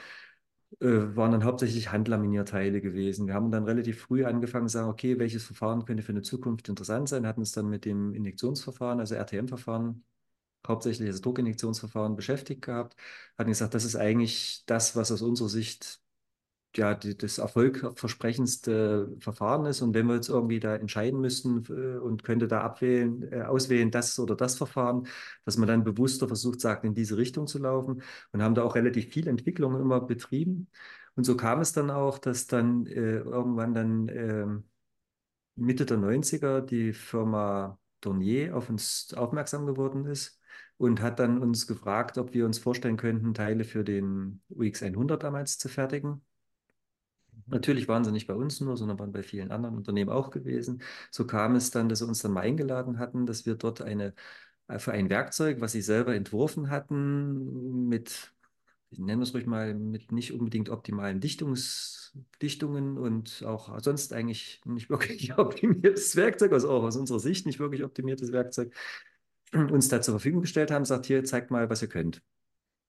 Äh, 0.81 1.15
waren 1.15 1.31
dann 1.31 1.43
hauptsächlich 1.45 1.91
Handlaminierteile 1.91 2.81
gewesen. 2.81 3.27
Wir 3.27 3.35
haben 3.35 3.51
dann 3.51 3.65
relativ 3.65 4.01
früh 4.01 4.25
angefangen 4.25 4.67
zu 4.67 4.73
sagen, 4.73 4.89
okay, 4.89 5.19
welches 5.19 5.45
Verfahren 5.45 5.85
könnte 5.85 6.03
für 6.03 6.11
eine 6.11 6.23
Zukunft 6.23 6.69
interessant 6.69 7.07
sein, 7.09 7.27
hatten 7.27 7.41
es 7.43 7.51
dann 7.51 7.69
mit 7.69 7.85
dem 7.85 8.13
Injektionsverfahren, 8.15 8.99
also 8.99 9.15
RTM-Verfahren, 9.15 10.03
hauptsächlich 10.67 11.09
das 11.09 11.21
Druckinjektionsverfahren 11.21 12.15
beschäftigt 12.15 12.63
gehabt, 12.63 12.95
hatten 13.37 13.49
gesagt, 13.49 13.73
das 13.73 13.85
ist 13.85 13.95
eigentlich 13.95 14.63
das, 14.65 14.95
was 14.95 15.11
aus 15.11 15.21
unserer 15.21 15.49
Sicht 15.49 16.01
ja, 16.77 16.93
die, 16.93 17.17
das 17.17 17.37
erfolgversprechendste 17.37 19.15
Verfahren 19.19 19.65
ist. 19.65 19.81
Und 19.81 19.93
wenn 19.93 20.07
wir 20.07 20.15
jetzt 20.15 20.29
irgendwie 20.29 20.59
da 20.59 20.75
entscheiden 20.75 21.21
müssten 21.21 21.63
äh, 21.69 21.97
und 21.99 22.23
könnte 22.23 22.47
da 22.47 22.61
abwählen, 22.61 23.31
äh, 23.31 23.41
auswählen, 23.43 23.91
das 23.91 24.19
oder 24.19 24.35
das 24.35 24.57
Verfahren, 24.57 25.07
dass 25.45 25.57
man 25.57 25.67
dann 25.67 25.83
bewusster 25.83 26.27
versucht, 26.27 26.61
sagt, 26.61 26.83
in 26.83 26.93
diese 26.95 27.17
Richtung 27.17 27.47
zu 27.47 27.59
laufen 27.59 28.01
und 28.31 28.41
haben 28.43 28.55
da 28.55 28.63
auch 28.63 28.75
relativ 28.75 29.11
viel 29.13 29.27
Entwicklung 29.27 29.79
immer 29.79 30.01
betrieben. 30.01 30.67
Und 31.15 31.23
so 31.23 31.37
kam 31.37 31.61
es 31.61 31.71
dann 31.71 31.89
auch, 31.91 32.17
dass 32.19 32.47
dann 32.47 32.85
äh, 32.87 33.19
irgendwann 33.19 33.73
dann 33.73 34.09
ähm, 34.09 34.63
Mitte 35.55 35.85
der 35.85 35.97
90er 35.97 36.61
die 36.61 36.93
Firma 36.93 37.79
Dornier 38.01 38.55
auf 38.55 38.69
uns 38.69 39.13
aufmerksam 39.15 39.65
geworden 39.65 40.05
ist 40.05 40.39
und 40.77 41.01
hat 41.01 41.19
dann 41.19 41.39
uns 41.39 41.67
gefragt, 41.67 42.17
ob 42.17 42.33
wir 42.33 42.45
uns 42.45 42.59
vorstellen 42.59 42.97
könnten, 42.97 43.33
Teile 43.33 43.63
für 43.63 43.83
den 43.83 44.41
UX100 44.49 45.17
damals 45.17 45.57
zu 45.57 45.69
fertigen. 45.69 46.21
Natürlich 47.47 47.87
waren 47.87 48.03
sie 48.03 48.11
nicht 48.11 48.27
bei 48.27 48.33
uns 48.33 48.59
nur, 48.59 48.75
sondern 48.75 48.99
waren 48.99 49.11
bei 49.11 49.23
vielen 49.23 49.51
anderen 49.51 49.75
Unternehmen 49.75 50.09
auch 50.09 50.31
gewesen. 50.31 50.81
So 51.11 51.25
kam 51.27 51.55
es 51.55 51.71
dann, 51.71 51.89
dass 51.89 51.99
sie 51.99 52.07
uns 52.07 52.21
dann 52.21 52.31
mal 52.31 52.41
eingeladen 52.41 52.97
hatten, 52.97 53.25
dass 53.25 53.45
wir 53.45 53.55
dort 53.55 53.81
eine, 53.81 54.13
für 54.77 54.91
ein 54.93 55.09
Werkzeug, 55.09 55.61
was 55.61 55.71
sie 55.73 55.81
selber 55.81 56.15
entworfen 56.15 56.69
hatten, 56.69 57.87
mit, 57.87 58.33
ich 58.89 58.99
nenne 58.99 59.23
es 59.23 59.33
ruhig 59.33 59.45
mal, 59.45 59.75
mit 59.75 60.11
nicht 60.11 60.33
unbedingt 60.33 60.69
optimalen 60.69 61.19
Dichtungs, 61.19 62.17
Dichtungen 62.41 62.97
und 62.97 63.43
auch 63.45 63.79
sonst 63.81 64.13
eigentlich 64.13 64.61
nicht 64.65 64.89
wirklich 64.89 65.33
optimiertes 65.37 66.15
Werkzeug, 66.15 66.51
also 66.53 66.69
auch 66.69 66.83
aus 66.83 66.95
unserer 66.97 67.19
Sicht 67.19 67.45
nicht 67.45 67.59
wirklich 67.59 67.83
optimiertes 67.83 68.31
Werkzeug, 68.31 68.73
uns 69.53 69.87
da 69.89 70.01
zur 70.01 70.15
Verfügung 70.15 70.41
gestellt 70.41 70.71
haben, 70.71 70.85
sagt 70.85 71.05
hier, 71.05 71.23
zeigt 71.23 71.51
mal, 71.51 71.69
was 71.69 71.81
ihr 71.81 71.89
könnt. 71.89 72.21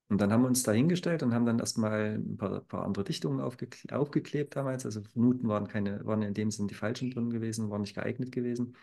Und 0.09 0.21
dann 0.21 0.31
haben 0.31 0.43
wir 0.43 0.47
uns 0.47 0.63
da 0.63 0.71
hingestellt 0.71 1.21
und 1.21 1.33
haben 1.33 1.45
dann 1.45 1.59
erstmal 1.59 2.15
ein 2.15 2.37
paar, 2.37 2.61
paar 2.61 2.85
andere 2.85 3.03
Dichtungen 3.03 3.41
aufgeklebt, 3.41 3.91
aufgeklebt 3.91 4.55
damals. 4.55 4.85
Also 4.85 5.01
Nuten 5.15 5.49
waren 5.49 5.67
keine, 5.67 6.05
waren 6.05 6.21
in 6.21 6.33
dem 6.33 6.49
Sinn 6.49 6.67
die 6.67 6.75
falschen 6.75 7.11
drin 7.11 7.29
gewesen, 7.29 7.69
waren 7.69 7.81
nicht 7.81 7.95
geeignet 7.95 8.31
gewesen. 8.31 8.75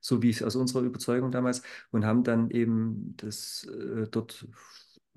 So 0.00 0.22
wie 0.22 0.30
es 0.30 0.42
aus 0.42 0.56
unserer 0.56 0.82
Überzeugung 0.82 1.30
damals. 1.30 1.62
Und 1.90 2.04
haben 2.04 2.24
dann 2.24 2.50
eben 2.50 3.14
das 3.16 3.64
äh, 3.64 4.06
dort 4.10 4.46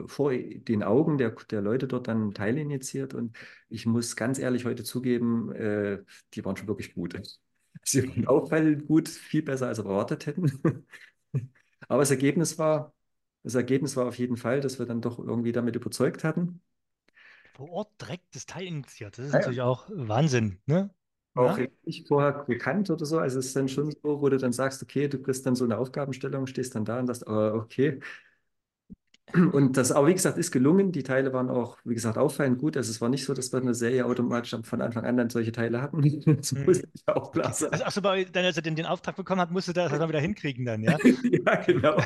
vor 0.06 0.34
den 0.34 0.82
Augen 0.82 1.18
der, 1.18 1.32
der 1.32 1.62
Leute 1.62 1.88
dort 1.88 2.08
dann 2.08 2.34
Teile 2.34 2.62
injiziert. 2.62 3.14
Und 3.14 3.36
ich 3.70 3.86
muss 3.86 4.16
ganz 4.16 4.40
ehrlich 4.40 4.66
heute 4.66 4.84
zugeben, 4.84 5.52
äh, 5.54 6.04
die 6.34 6.46
waren 6.46 6.56
schon 6.56 6.68
wirklich 6.68 6.94
gut. 6.94 7.22
Sie 7.84 8.08
waren 8.08 8.28
auffallend 8.28 8.88
gut, 8.88 9.10
viel 9.10 9.42
besser 9.42 9.68
als 9.68 9.80
wir 9.80 9.86
erwartet 9.86 10.26
hätten. 10.26 10.86
Aber 11.88 12.02
das 12.02 12.12
Ergebnis 12.12 12.58
war, 12.58 12.94
das 13.44 13.56
Ergebnis 13.56 13.96
war 13.96 14.08
auf 14.08 14.18
jeden 14.18 14.38
Fall, 14.38 14.62
dass 14.62 14.80
wir 14.80 14.86
dann 14.86 15.02
doch 15.02 15.20
irgendwie 15.20 15.52
damit 15.52 15.76
überzeugt 15.76 16.24
hatten. 16.24 16.62
Vor 17.56 17.70
Ort 17.70 18.02
direkt 18.02 18.36
das 18.36 18.46
Teil 18.46 18.66
initiiert. 18.66 19.18
Das 19.18 19.28
ist 19.28 19.34
ja, 19.34 19.40
natürlich 19.40 19.62
auch 19.62 19.88
Wahnsinn. 19.94 20.60
Ne? 20.66 20.90
Auch 21.36 21.58
ja? 21.58 21.68
nicht 21.84 22.08
vorher 22.08 22.44
gekannt 22.48 22.90
oder 22.90 23.06
so. 23.06 23.20
Also 23.20 23.40
es 23.40 23.48
ist 23.48 23.56
dann 23.56 23.68
schon 23.68 23.92
so, 23.92 24.22
wo 24.22 24.30
du 24.30 24.38
dann 24.38 24.54
sagst, 24.54 24.82
okay, 24.82 25.08
du 25.08 25.22
kriegst 25.22 25.46
dann 25.46 25.56
so 25.56 25.66
eine 25.66 25.78
Aufgabenstellung, 25.78 26.48
stehst 26.48 26.76
dann 26.76 26.86
da 26.86 27.00
und 27.00 27.08
sagst, 27.08 27.28
oh, 27.28 27.54
okay. 27.56 28.00
Und 29.32 29.78
das, 29.78 29.92
aber 29.92 30.08
wie 30.08 30.14
gesagt, 30.14 30.38
ist 30.38 30.52
gelungen. 30.52 30.92
Die 30.92 31.02
Teile 31.02 31.34
waren 31.34 31.50
auch, 31.50 31.78
wie 31.86 31.94
gesagt, 31.94 32.18
auffallend 32.18 32.60
gut. 32.60 32.76
Also 32.78 32.92
es 32.92 33.02
war 33.02 33.10
nicht 33.10 33.26
so, 33.26 33.34
dass 33.34 33.52
wir 33.52 33.62
eine 33.62 33.74
Serie 33.74 34.06
automatisch 34.06 34.56
von 34.64 34.82
Anfang 34.82 35.06
an 35.06 35.18
dann 35.18 35.30
solche 35.30 35.52
Teile 35.52 35.82
hatten. 35.82 36.04
Das 36.26 36.52
hm. 36.52 36.66
muss 36.66 36.80
ich 36.80 37.08
auch 37.08 37.32
klar 37.32 37.54
sagen. 37.54 37.74
Also, 37.74 37.86
achso, 37.86 38.02
dann, 38.02 38.46
als 38.46 38.58
er 38.58 38.62
den, 38.62 38.76
den 38.76 38.86
Auftrag 38.86 39.16
bekommen 39.16 39.42
hat, 39.42 39.52
musste 39.52 39.72
er 39.72 39.90
das 39.90 39.98
dann 39.98 40.10
wieder 40.10 40.20
hinkriegen 40.20 40.66
dann, 40.66 40.84
ja? 40.84 40.98
ja, 41.24 41.56
genau. 41.64 41.98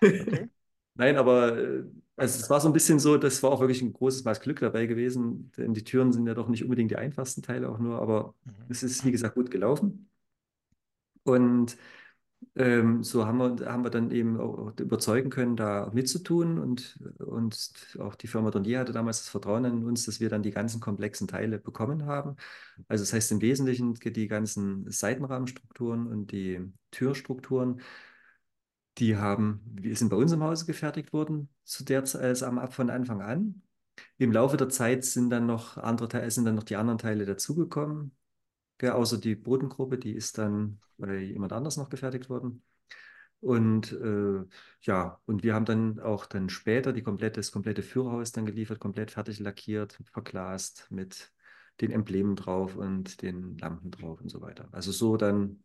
okay. 0.00 0.48
Nein, 0.94 1.16
aber 1.16 1.58
äh, 1.58 1.84
also 2.16 2.40
es 2.40 2.48
war 2.48 2.60
so 2.60 2.68
ein 2.68 2.72
bisschen 2.72 2.98
so, 2.98 3.18
das 3.18 3.42
war 3.42 3.50
auch 3.50 3.60
wirklich 3.60 3.82
ein 3.82 3.92
großes 3.92 4.24
Maß 4.24 4.40
Glück 4.40 4.60
dabei 4.60 4.86
gewesen, 4.86 5.52
denn 5.56 5.74
die 5.74 5.84
Türen 5.84 6.12
sind 6.12 6.26
ja 6.26 6.34
doch 6.34 6.48
nicht 6.48 6.64
unbedingt 6.64 6.90
die 6.90 6.96
einfachsten 6.96 7.42
Teile 7.42 7.68
auch 7.68 7.78
nur, 7.78 8.00
aber 8.00 8.34
mhm. 8.44 8.52
es 8.70 8.82
ist, 8.82 9.04
wie 9.04 9.12
gesagt, 9.12 9.34
gut 9.34 9.50
gelaufen. 9.50 10.08
Und 11.24 11.76
ähm, 12.54 13.02
so 13.02 13.26
haben 13.26 13.38
wir, 13.38 13.70
haben 13.70 13.84
wir 13.84 13.90
dann 13.90 14.10
eben 14.10 14.40
auch 14.40 14.72
überzeugen 14.78 15.30
können, 15.30 15.56
da 15.56 15.90
mitzutun 15.92 16.58
und, 16.58 16.98
und 17.18 17.96
auch 17.98 18.14
die 18.14 18.26
Firma 18.26 18.50
Dornier 18.50 18.80
hatte 18.80 18.92
damals 18.92 19.18
das 19.20 19.28
Vertrauen 19.28 19.64
in 19.64 19.84
uns, 19.84 20.06
dass 20.06 20.20
wir 20.20 20.28
dann 20.28 20.42
die 20.42 20.50
ganzen 20.50 20.80
komplexen 20.80 21.28
Teile 21.28 21.58
bekommen 21.58 22.06
haben. 22.06 22.36
Also 22.88 23.02
das 23.02 23.12
heißt 23.12 23.32
im 23.32 23.40
Wesentlichen 23.42 23.94
die 23.94 24.28
ganzen 24.28 24.90
Seitenrahmenstrukturen 24.90 26.06
und 26.06 26.32
die 26.32 26.60
Türstrukturen 26.90 27.80
die 28.98 29.16
haben, 29.16 29.60
die 29.64 29.94
sind 29.94 30.08
bei 30.08 30.16
uns 30.16 30.32
im 30.32 30.42
Hause 30.42 30.66
gefertigt 30.66 31.12
worden, 31.12 31.48
zu 31.64 31.84
der 31.84 32.04
Zeit, 32.04 32.40
äh, 32.42 32.68
von 32.70 32.90
Anfang 32.90 33.20
an. 33.20 33.62
Im 34.18 34.32
Laufe 34.32 34.56
der 34.56 34.68
Zeit 34.68 35.04
sind 35.04 35.30
dann 35.30 35.46
noch 35.46 35.76
andere 35.76 36.30
sind 36.30 36.44
dann 36.44 36.54
noch 36.54 36.62
die 36.62 36.76
anderen 36.76 36.98
Teile 36.98 37.26
dazugekommen. 37.26 38.12
Ja, 38.82 38.94
außer 38.94 39.18
die 39.18 39.34
Bodengruppe, 39.34 39.98
die 39.98 40.12
ist 40.12 40.38
dann 40.38 40.80
bei 40.98 41.18
jemand 41.18 41.52
anders 41.52 41.76
noch 41.76 41.88
gefertigt 41.88 42.28
worden. 42.28 42.62
Und 43.40 43.92
äh, 43.92 44.44
ja, 44.82 45.20
und 45.26 45.42
wir 45.44 45.54
haben 45.54 45.64
dann 45.66 46.00
auch 46.00 46.26
dann 46.26 46.48
später 46.50 46.92
die 46.92 47.02
komplette, 47.02 47.40
das 47.40 47.52
komplette 47.52 47.82
Führerhaus 47.82 48.32
dann 48.32 48.46
geliefert, 48.46 48.80
komplett 48.80 49.10
fertig 49.12 49.38
lackiert, 49.40 49.98
verglast 50.12 50.88
mit 50.90 51.32
den 51.80 51.92
Emblemen 51.92 52.36
drauf 52.36 52.76
und 52.76 53.22
den 53.22 53.58
Lampen 53.58 53.90
drauf 53.90 54.20
und 54.20 54.30
so 54.30 54.40
weiter. 54.40 54.68
Also 54.72 54.92
so 54.92 55.16
dann 55.16 55.62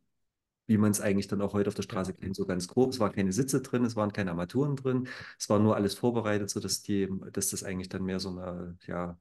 wie 0.67 0.77
man 0.77 0.91
es 0.91 1.01
eigentlich 1.01 1.27
dann 1.27 1.41
auch 1.41 1.53
heute 1.53 1.67
auf 1.69 1.75
der 1.75 1.83
Straße 1.83 2.13
kennt, 2.13 2.35
so 2.35 2.45
ganz 2.45 2.67
grob. 2.67 2.91
Es 2.91 2.99
waren 2.99 3.11
keine 3.11 3.33
Sitze 3.33 3.61
drin, 3.61 3.83
es 3.85 3.95
waren 3.95 4.13
keine 4.13 4.31
Armaturen 4.31 4.75
drin, 4.75 5.07
es 5.37 5.49
war 5.49 5.59
nur 5.59 5.75
alles 5.75 5.95
vorbereitet, 5.95 6.49
sodass 6.49 6.81
die, 6.81 7.09
dass 7.33 7.49
das 7.49 7.63
eigentlich 7.63 7.89
dann 7.89 8.03
mehr 8.03 8.19
so 8.19 8.29
eine, 8.29 8.77
ja, 8.87 9.19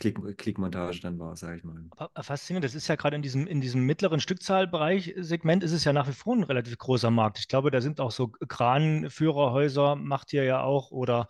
Klick, 0.00 0.38
Klickmontage 0.38 1.00
dann 1.00 1.18
war, 1.18 1.36
sage 1.36 1.58
ich 1.58 1.64
mal. 1.64 1.84
Aber 1.96 2.22
faszinierend, 2.22 2.64
das 2.64 2.74
ist 2.74 2.88
ja 2.88 2.96
gerade 2.96 3.16
in 3.16 3.22
diesem, 3.22 3.46
in 3.46 3.60
diesem 3.60 3.82
mittleren 3.86 4.20
Stückzahlbereich 4.20 5.14
Segment 5.18 5.62
ist 5.62 5.72
es 5.72 5.84
ja 5.84 5.92
nach 5.92 6.08
wie 6.08 6.12
vor 6.12 6.34
ein 6.34 6.42
relativ 6.42 6.76
großer 6.78 7.10
Markt. 7.10 7.38
Ich 7.38 7.48
glaube, 7.48 7.70
da 7.70 7.80
sind 7.80 8.00
auch 8.00 8.10
so 8.10 8.28
Kranführerhäuser, 8.28 9.96
macht 9.96 10.32
ihr 10.32 10.44
ja 10.44 10.62
auch, 10.62 10.90
oder 10.90 11.28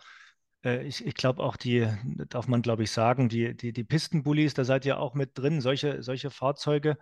äh, 0.63 0.83
ich, 0.85 1.05
ich 1.05 1.13
glaube 1.13 1.43
auch 1.43 1.57
die, 1.57 1.87
darf 2.29 2.47
man 2.47 2.61
glaube 2.61 2.83
ich 2.83 2.91
sagen, 2.91 3.29
die, 3.29 3.55
die, 3.55 3.73
die 3.73 3.83
Pistenbullis, 3.83 4.53
da 4.53 4.63
seid 4.63 4.85
ihr 4.85 4.99
auch 4.99 5.13
mit 5.13 5.37
drin, 5.37 5.61
solche, 5.61 6.01
solche 6.01 6.29
Fahrzeuge 6.29 6.97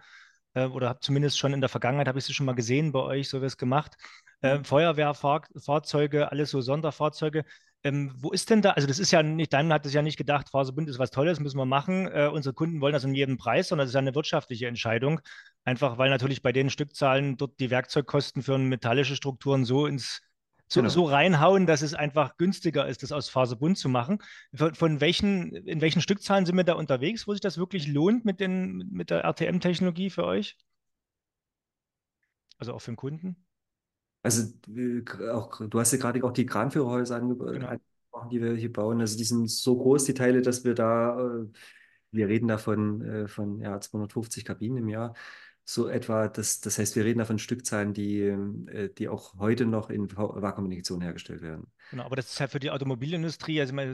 äh, 0.54 0.66
oder 0.66 0.90
habe 0.90 1.00
zumindest 1.02 1.38
schon 1.38 1.54
in 1.54 1.62
der 1.62 1.70
Vergangenheit, 1.70 2.08
habe 2.08 2.20
ich 2.20 2.26
sie 2.26 2.34
schon 2.34 2.46
mal 2.46 2.56
gesehen 2.56 2.92
bei 2.92 3.00
euch, 3.00 3.30
so 3.30 3.42
wie 3.42 3.46
es 3.46 3.58
gemacht. 3.58 3.96
Äh, 4.42 4.64
Feuerwehrfahrzeuge, 4.64 6.32
alles 6.32 6.52
so 6.52 6.62
Sonderfahrzeuge. 6.62 7.46
Ähm, 7.84 8.12
wo 8.18 8.32
ist 8.32 8.50
denn 8.50 8.62
da, 8.62 8.72
also 8.72 8.88
das 8.88 9.00
ist 9.00 9.12
ja 9.12 9.24
nicht, 9.24 9.54
Daimler 9.54 9.76
hat 9.76 9.86
das 9.86 9.94
ja 9.94 10.02
nicht 10.02 10.18
gedacht, 10.18 10.50
Faserbund 10.50 10.90
ist 10.90 11.00
was 11.00 11.12
Tolles, 11.12 11.40
müssen 11.40 11.58
wir 11.58 11.66
machen. 11.66 12.08
Äh, 12.08 12.30
unsere 12.32 12.54
Kunden 12.54 12.82
wollen 12.82 12.92
das 12.92 13.06
um 13.06 13.14
jeden 13.14 13.38
Preis, 13.38 13.70
sondern 13.70 13.86
das 13.86 13.92
ist 13.92 13.96
ja 13.96 14.00
eine 14.00 14.16
wirtschaftliche 14.16 14.68
Entscheidung. 14.68 15.22
Einfach 15.64 15.98
weil 15.98 16.10
natürlich 16.10 16.42
bei 16.42 16.52
den 16.52 16.70
Stückzahlen 16.70 17.38
dort 17.38 17.60
die 17.60 17.70
Werkzeugkosten 17.70 18.44
für 18.44 18.58
metallische 18.58 19.16
Strukturen 19.16 19.64
so 19.64 19.86
ins 19.86 20.22
so, 20.72 20.82
genau. 20.82 20.90
so 20.90 21.06
reinhauen, 21.06 21.66
dass 21.66 21.82
es 21.82 21.96
einfach 21.96 22.38
günstiger 22.38 22.88
ist, 22.88 23.02
das 23.02 23.12
aus 23.12 23.28
Faserbund 23.28 23.78
zu 23.78 23.90
machen. 23.90 24.20
Von, 24.54 24.76
von, 24.76 25.02
welchen, 25.02 25.56
in 25.56 25.82
welchen 25.82 26.02
Stückzahlen 26.02 26.46
sind 26.46 26.58
wir 26.58 26.64
da 26.64 26.74
unterwegs, 26.74 27.28
wo 27.28 27.32
sich 27.32 27.42
das 27.42 27.58
wirklich 27.58 27.88
lohnt 27.88 28.24
mit, 28.24 28.40
den, 28.40 28.88
mit 28.92 29.10
der 29.10 29.24
RTM-Technologie 29.24 30.12
für 30.12 30.26
euch? 30.26 30.58
Also 32.60 32.74
auch 32.74 32.80
für 32.80 32.92
den 32.92 32.98
Kunden? 32.98 33.49
Also 34.22 34.54
auch, 35.32 35.62
du 35.68 35.80
hast 35.80 35.94
ja 35.94 35.98
gerade 35.98 36.24
auch 36.24 36.34
die 36.34 36.46
Kranführerhäuser 36.46 37.16
ange 37.16 37.36
genau. 37.36 37.68
angesprochen, 37.68 38.30
die 38.32 38.42
wir 38.42 38.54
hier 38.56 38.72
bauen. 38.72 39.00
Also 39.00 39.18
die 39.18 39.24
sind 39.24 39.50
so 39.50 39.78
groß, 39.78 40.04
die 40.06 40.14
Teile, 40.14 40.42
dass 40.42 40.64
wir 40.64 40.74
da 40.74 41.20
äh, 41.20 41.46
wir 42.12 42.28
reden 42.28 42.48
da 42.48 42.58
von, 42.58 43.02
äh, 43.02 43.28
ja, 43.64 43.80
250 43.80 44.46
Kabinen 44.46 44.78
im 44.78 44.90
Jahr. 44.90 45.14
So 45.64 45.88
etwa, 45.88 46.28
das, 46.28 46.62
das 46.62 46.80
heißt, 46.80 46.96
wir 46.96 47.06
reden 47.06 47.20
da 47.20 47.26
von 47.26 47.38
Stückzahlen, 47.38 47.94
die, 47.94 48.22
äh, 48.22 48.90
die 48.92 49.08
auch 49.08 49.38
heute 49.38 49.66
noch 49.66 49.92
in 49.92 50.10
Vakuumkommunikation 50.10 51.02
hergestellt 51.02 51.42
werden. 51.42 51.72
Genau, 51.92 52.04
aber 52.04 52.16
das 52.16 52.32
ist 52.32 52.40
halt 52.40 52.52
für 52.52 52.60
die 52.60 52.72
Automobilindustrie, 52.72 53.62
also 53.62 53.74
meine, 53.74 53.92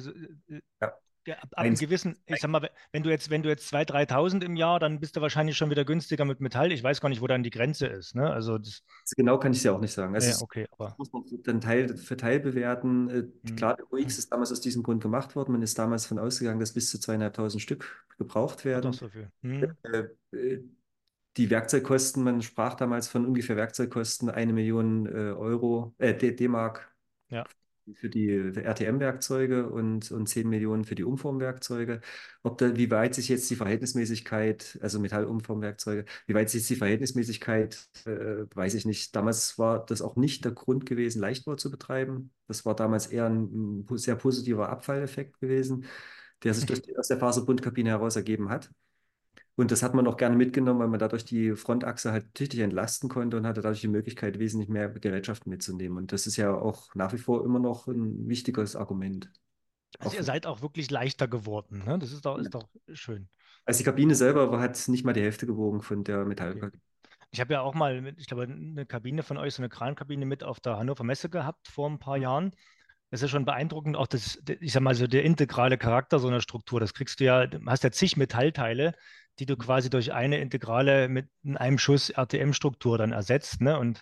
äh, 0.48 0.62
Ja. 0.82 0.94
Ja, 1.26 1.36
ab, 1.40 1.50
einem 1.56 1.76
gewissen, 1.76 2.18
ich 2.26 2.40
sag 2.40 2.50
mal, 2.50 2.70
wenn 2.92 3.04
du 3.04 3.10
jetzt, 3.10 3.30
wenn 3.30 3.44
du 3.44 3.50
jetzt 3.50 3.68
2.000, 3.74 3.86
3.000 3.86 4.44
im 4.44 4.56
Jahr, 4.56 4.80
dann 4.80 5.00
bist 5.00 5.16
du 5.16 5.22
wahrscheinlich 5.22 5.58
schon 5.58 5.70
wieder 5.70 5.86
günstiger 5.86 6.26
mit 6.26 6.40
Metall. 6.40 6.72
Ich 6.72 6.84
weiß 6.84 7.02
gar 7.02 7.10
nicht, 7.10 7.22
wo 7.22 7.28
dann 7.28 7.44
die 7.44 7.50
Grenze 7.50 7.88
ist. 7.88 8.16
Ne? 8.16 8.30
Also 8.32 8.58
das, 8.58 8.84
Genau 9.16 9.38
kann 9.40 9.52
ich 9.52 9.60
es 9.60 9.64
ja 9.64 9.72
auch 9.72 9.80
nicht 9.80 9.94
sagen. 9.94 10.14
Also 10.14 10.30
ja, 10.30 10.38
okay, 10.42 10.68
aber 10.72 10.96
muss 10.98 11.12
man 11.12 11.24
dann 11.44 11.62
Teil 11.62 11.96
für 11.98 12.18
Teil 12.18 12.40
bewerten. 12.40 13.10
Äh, 13.10 13.14
hm, 13.14 13.56
Klar, 13.56 13.76
der 13.78 13.92
UX 13.92 14.18
ist 14.18 14.32
damals 14.32 14.52
aus 14.52 14.62
diesem 14.62 14.84
Grund 14.84 15.02
gemacht 15.02 15.36
worden. 15.36 15.54
Man 15.54 15.62
ist 15.62 15.78
damals 15.78 16.04
davon 16.04 16.20
ausgegangen, 16.20 16.60
dass 16.60 16.74
bis 16.74 16.90
zu 16.90 17.00
zweieinhalbtausend 17.00 17.62
Stück 17.62 18.06
gebraucht 18.18 18.66
werden. 18.66 18.94
so 18.94 19.08
viel. 19.10 19.30
Hm, 19.42 19.76
Äh, 19.84 20.38
äh, 20.38 20.64
Die 21.38 21.50
Werkzeugkosten, 21.50 22.24
man 22.24 22.42
sprach 22.42 22.76
damals 22.76 23.08
von 23.10 23.26
ungefähr 23.26 23.58
Werkzeugkosten 23.58 24.30
eine 24.30 24.54
Million 24.54 25.08
Euro, 25.08 25.94
äh, 25.98 26.14
D-Mark 26.14 26.94
ja, 27.30 27.46
für 27.94 28.10
die 28.10 28.30
RTM-Werkzeuge 28.30 29.70
und, 29.70 30.12
und 30.12 30.28
10 30.28 30.50
Millionen 30.50 30.86
für 30.86 30.96
die 30.96 31.04
Umformwerkzeuge. 31.04 32.02
Ob 32.44 32.58
da, 32.58 32.76
wie 32.76 32.90
weit 32.92 33.16
sich 33.16 33.30
jetzt 33.30 33.50
die 33.50 33.56
Verhältnismäßigkeit, 33.56 34.80
also 34.82 35.00
Metallumformwerkzeuge, 35.00 36.06
wie 36.28 36.34
weit 36.34 36.50
sich 36.50 36.68
die 36.68 36.76
Verhältnismäßigkeit, 36.76 37.88
äh, 38.06 38.46
weiß 38.54 38.74
ich 38.74 38.86
nicht. 38.86 39.16
Damals 39.16 39.58
war 39.60 39.86
das 39.86 40.02
auch 40.02 40.16
nicht 40.16 40.46
der 40.46 40.52
Grund 40.52 40.86
gewesen, 40.86 41.20
Leichtbau 41.20 41.56
zu 41.56 41.70
betreiben. 41.70 42.32
Das 42.48 42.66
war 42.66 42.76
damals 42.76 43.08
eher 43.08 43.28
ein, 43.28 43.86
ein 43.90 43.98
sehr 43.98 44.16
positiver 44.16 44.70
Abfalleffekt 44.70 45.40
gewesen, 45.40 45.86
der 46.44 46.54
sich 46.54 46.66
durch 46.66 46.82
die, 46.82 46.98
aus 46.98 47.08
der 47.08 47.18
Faserbundkabine 47.20 47.90
heraus 47.90 48.16
ergeben 48.16 48.50
hat. 48.50 48.72
Und 49.58 49.72
das 49.72 49.84
hat 49.84 49.94
man 49.94 50.06
auch 50.08 50.18
gerne 50.18 50.36
mitgenommen, 50.36 50.80
weil 50.82 50.88
man 50.90 51.00
dadurch 51.00 51.24
die 51.24 51.56
Frontachse 51.56 52.12
halt 52.12 52.34
tüchtig 52.34 52.60
entlasten 52.60 53.10
konnte 53.10 53.38
und 53.38 53.48
hatte 53.48 53.62
dadurch 53.62 53.82
die 53.82 53.88
Möglichkeit, 53.88 54.38
wesentlich 54.40 54.70
mehr 54.70 54.90
Gerätschaften 54.90 55.50
mitzunehmen. 55.50 55.98
Und 55.98 56.12
das 56.12 56.28
ist 56.28 56.36
ja 56.36 56.54
auch 56.54 56.94
nach 56.96 57.14
wie 57.14 57.18
vor 57.18 57.46
immer 57.46 57.60
noch 57.60 57.88
ein 57.88 58.28
wichtiges 58.28 58.76
Argument. 58.76 59.32
Auch 60.00 60.06
Also 60.06 60.18
ihr 60.18 60.24
für, 60.24 60.24
seid 60.24 60.46
auch 60.46 60.62
wirklich 60.62 60.92
leichter 60.92 61.28
geworden. 61.28 61.84
Ne? 61.86 61.98
Das 62.00 62.12
ist 62.12 62.26
doch, 62.26 62.38
ist 62.38 62.54
doch 62.54 62.68
schön. 62.94 63.30
also 63.66 63.78
die 63.78 63.84
Kabine 63.86 64.16
selber 64.16 64.60
hat 64.60 64.88
nicht 64.90 65.06
mal 65.06 65.14
die 65.14 65.22
Hälfte 65.22 65.46
gewogen 65.46 65.82
von 65.82 66.04
der. 66.04 66.26
Metallkabine. 66.26 66.82
Ich 67.32 67.42
habe 67.42 67.54
ja 67.54 67.62
auch 67.62 67.74
mal, 67.74 68.14
ich 68.18 68.28
glaube, 68.28 68.44
eine 68.44 68.86
Kabine 68.86 69.24
von 69.24 69.38
euch, 69.38 69.54
so 69.56 69.62
eine 69.62 69.70
Krankabine 69.70 70.26
mit 70.26 70.44
auf 70.44 70.60
der 70.60 70.78
Hannover 70.78 71.04
Messe 71.04 71.30
gehabt 71.30 71.68
vor 71.68 71.90
ein 71.90 72.00
paar 72.00 72.18
Jahren. 72.18 72.52
Das 73.12 73.22
ist 73.22 73.30
schon 73.30 73.46
beeindruckend, 73.46 73.96
auch 73.98 74.08
das, 74.08 74.42
ich 74.60 74.74
sag 74.74 74.82
mal, 74.82 74.96
so 74.96 75.08
der 75.08 75.24
integrale 75.24 75.78
Charakter 75.78 76.20
so 76.20 76.28
einer 76.28 76.42
Struktur. 76.42 76.80
Das 76.80 76.94
kriegst 76.94 77.20
du 77.20 77.26
ja, 77.26 77.48
du 77.48 77.60
hast 77.66 77.84
ja 77.84 77.92
zig 77.92 78.18
Metallteile, 78.18 78.94
die 79.40 79.46
du 79.46 79.58
quasi 79.58 79.90
durch 79.90 80.14
eine 80.14 80.40
integrale 80.40 81.10
mit 81.10 81.28
in 81.44 81.58
einem 81.58 81.78
Schuss 81.78 82.10
RTM-Struktur 82.10 82.98
dann 82.98 83.12
ersetzt. 83.12 83.62
Ne? 83.62 83.78
Und 83.78 84.02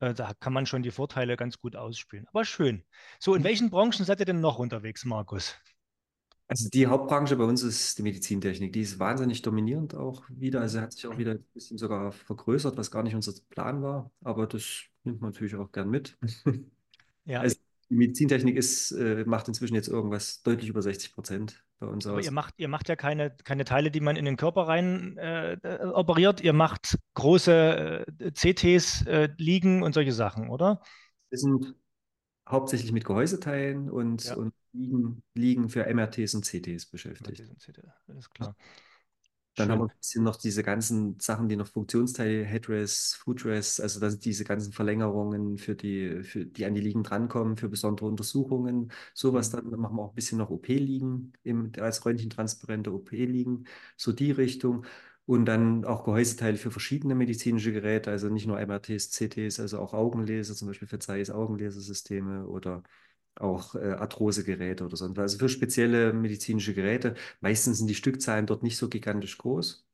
äh, 0.00 0.14
da 0.14 0.32
kann 0.40 0.52
man 0.52 0.66
schon 0.66 0.82
die 0.82 0.90
Vorteile 0.90 1.36
ganz 1.36 1.58
gut 1.58 1.76
ausspielen. 1.76 2.26
Aber 2.28 2.44
schön. 2.44 2.84
So, 3.18 3.34
in 3.34 3.44
welchen 3.44 3.70
Branchen 3.70 4.04
seid 4.04 4.20
ihr 4.20 4.26
denn 4.26 4.40
noch 4.40 4.58
unterwegs, 4.58 5.04
Markus? 5.04 5.56
Also 6.46 6.70
die 6.70 6.86
Hauptbranche 6.86 7.36
bei 7.36 7.44
uns 7.44 7.62
ist 7.62 7.98
die 7.98 8.02
Medizintechnik. 8.02 8.72
Die 8.72 8.80
ist 8.80 8.98
wahnsinnig 8.98 9.42
dominierend 9.42 9.94
auch 9.94 10.22
wieder. 10.30 10.62
Also 10.62 10.80
hat 10.80 10.92
sich 10.94 11.06
auch 11.06 11.18
wieder 11.18 11.32
ein 11.32 11.44
bisschen 11.52 11.76
sogar 11.76 12.10
vergrößert, 12.12 12.76
was 12.78 12.90
gar 12.90 13.02
nicht 13.02 13.14
unser 13.14 13.32
Plan 13.50 13.82
war. 13.82 14.10
Aber 14.22 14.46
das 14.46 14.84
nimmt 15.04 15.20
man 15.20 15.32
natürlich 15.32 15.56
auch 15.56 15.72
gern 15.72 15.90
mit. 15.90 16.16
Ja, 17.24 17.42
Also 17.42 17.56
die 17.90 17.94
Medizintechnik 17.94 18.56
ist, 18.56 18.92
äh, 18.92 19.24
macht 19.26 19.48
inzwischen 19.48 19.74
jetzt 19.74 19.88
irgendwas 19.88 20.42
deutlich 20.42 20.68
über 20.70 20.82
60 20.82 21.12
Prozent 21.12 21.64
bei 21.78 21.86
uns 21.86 22.06
aber 22.06 22.20
ihr 22.20 22.28
aus. 22.28 22.30
macht, 22.30 22.54
ihr 22.58 22.68
macht 22.68 22.88
ja 22.88 22.96
keine, 22.96 23.30
keine 23.44 23.64
Teile, 23.64 23.90
die 23.90 24.00
man 24.00 24.16
in 24.16 24.24
den 24.24 24.36
Körper 24.36 24.68
rein 24.68 25.16
äh, 25.18 25.52
äh, 25.54 25.84
operiert. 25.86 26.40
Ihr 26.40 26.52
macht 26.52 26.98
große 27.14 28.06
äh, 28.18 28.32
CTs, 28.32 29.06
äh, 29.06 29.28
Liegen 29.36 29.82
und 29.82 29.92
solche 29.94 30.12
Sachen, 30.12 30.48
oder? 30.50 30.82
Wir 31.30 31.38
sind 31.38 31.74
hauptsächlich 32.48 32.92
mit 32.92 33.04
Gehäuseteilen 33.04 33.90
und, 33.90 34.24
Ja, 34.24 34.34
und 34.36 34.54
liegen, 34.72 35.22
liegen 35.34 35.68
für 35.68 35.86
MRTs 35.86 36.34
und 36.34 36.44
CTs 36.44 36.86
beschäftigt. 36.86 37.38
diesem 37.38 37.56
CT, 37.58 37.82
alles 38.08 38.30
klar. 38.30 38.56
Dann 39.58 39.70
haben 39.72 39.80
wir 39.80 39.84
Schön. 39.84 39.90
ein 39.90 39.98
bisschen 39.98 40.22
noch 40.24 40.36
diese 40.36 40.62
ganzen 40.62 41.18
Sachen, 41.18 41.48
die 41.48 41.56
noch 41.56 41.66
Funktionsteile, 41.66 42.44
Headrest, 42.44 43.16
Footrest, 43.16 43.80
also 43.80 43.98
das, 44.00 44.18
diese 44.20 44.44
ganzen 44.44 44.72
Verlängerungen, 44.72 45.58
für 45.58 45.74
die, 45.74 46.22
für, 46.22 46.46
die 46.46 46.64
an 46.64 46.74
die 46.74 46.80
Liegen 46.80 47.02
drankommen, 47.02 47.56
für 47.56 47.68
besondere 47.68 48.06
Untersuchungen. 48.06 48.92
Sowas, 49.14 49.50
dann 49.50 49.68
machen 49.70 49.96
wir 49.96 50.02
auch 50.02 50.10
ein 50.10 50.14
bisschen 50.14 50.38
noch 50.38 50.50
OP-Liegen, 50.50 51.32
als 51.78 52.04
röntgentransparente 52.06 52.92
OP-Liegen, 52.92 53.64
so 53.96 54.12
die 54.12 54.30
Richtung. 54.30 54.86
Und 55.26 55.44
dann 55.44 55.84
auch 55.84 56.04
Gehäuseteile 56.04 56.56
für 56.56 56.70
verschiedene 56.70 57.14
medizinische 57.14 57.72
Geräte, 57.72 58.10
also 58.10 58.28
nicht 58.30 58.46
nur 58.46 58.58
MRTs, 58.60 59.10
CTs, 59.10 59.60
also 59.60 59.78
auch 59.80 59.92
Augenlaser, 59.92 60.54
zum 60.54 60.68
Beispiel 60.68 60.88
für 60.88 60.98
Zeiss 61.00 61.30
Augenlasersysteme 61.30 62.46
oder 62.46 62.82
auch 63.40 63.74
äh, 63.74 63.92
Arthrosegeräte 63.92 64.84
oder 64.84 64.96
so. 64.96 65.06
Also 65.16 65.38
für 65.38 65.48
spezielle 65.48 66.12
medizinische 66.12 66.74
Geräte. 66.74 67.14
Meistens 67.40 67.78
sind 67.78 67.88
die 67.88 67.94
Stückzahlen 67.94 68.46
dort 68.46 68.62
nicht 68.62 68.76
so 68.78 68.88
gigantisch 68.88 69.38
groß 69.38 69.86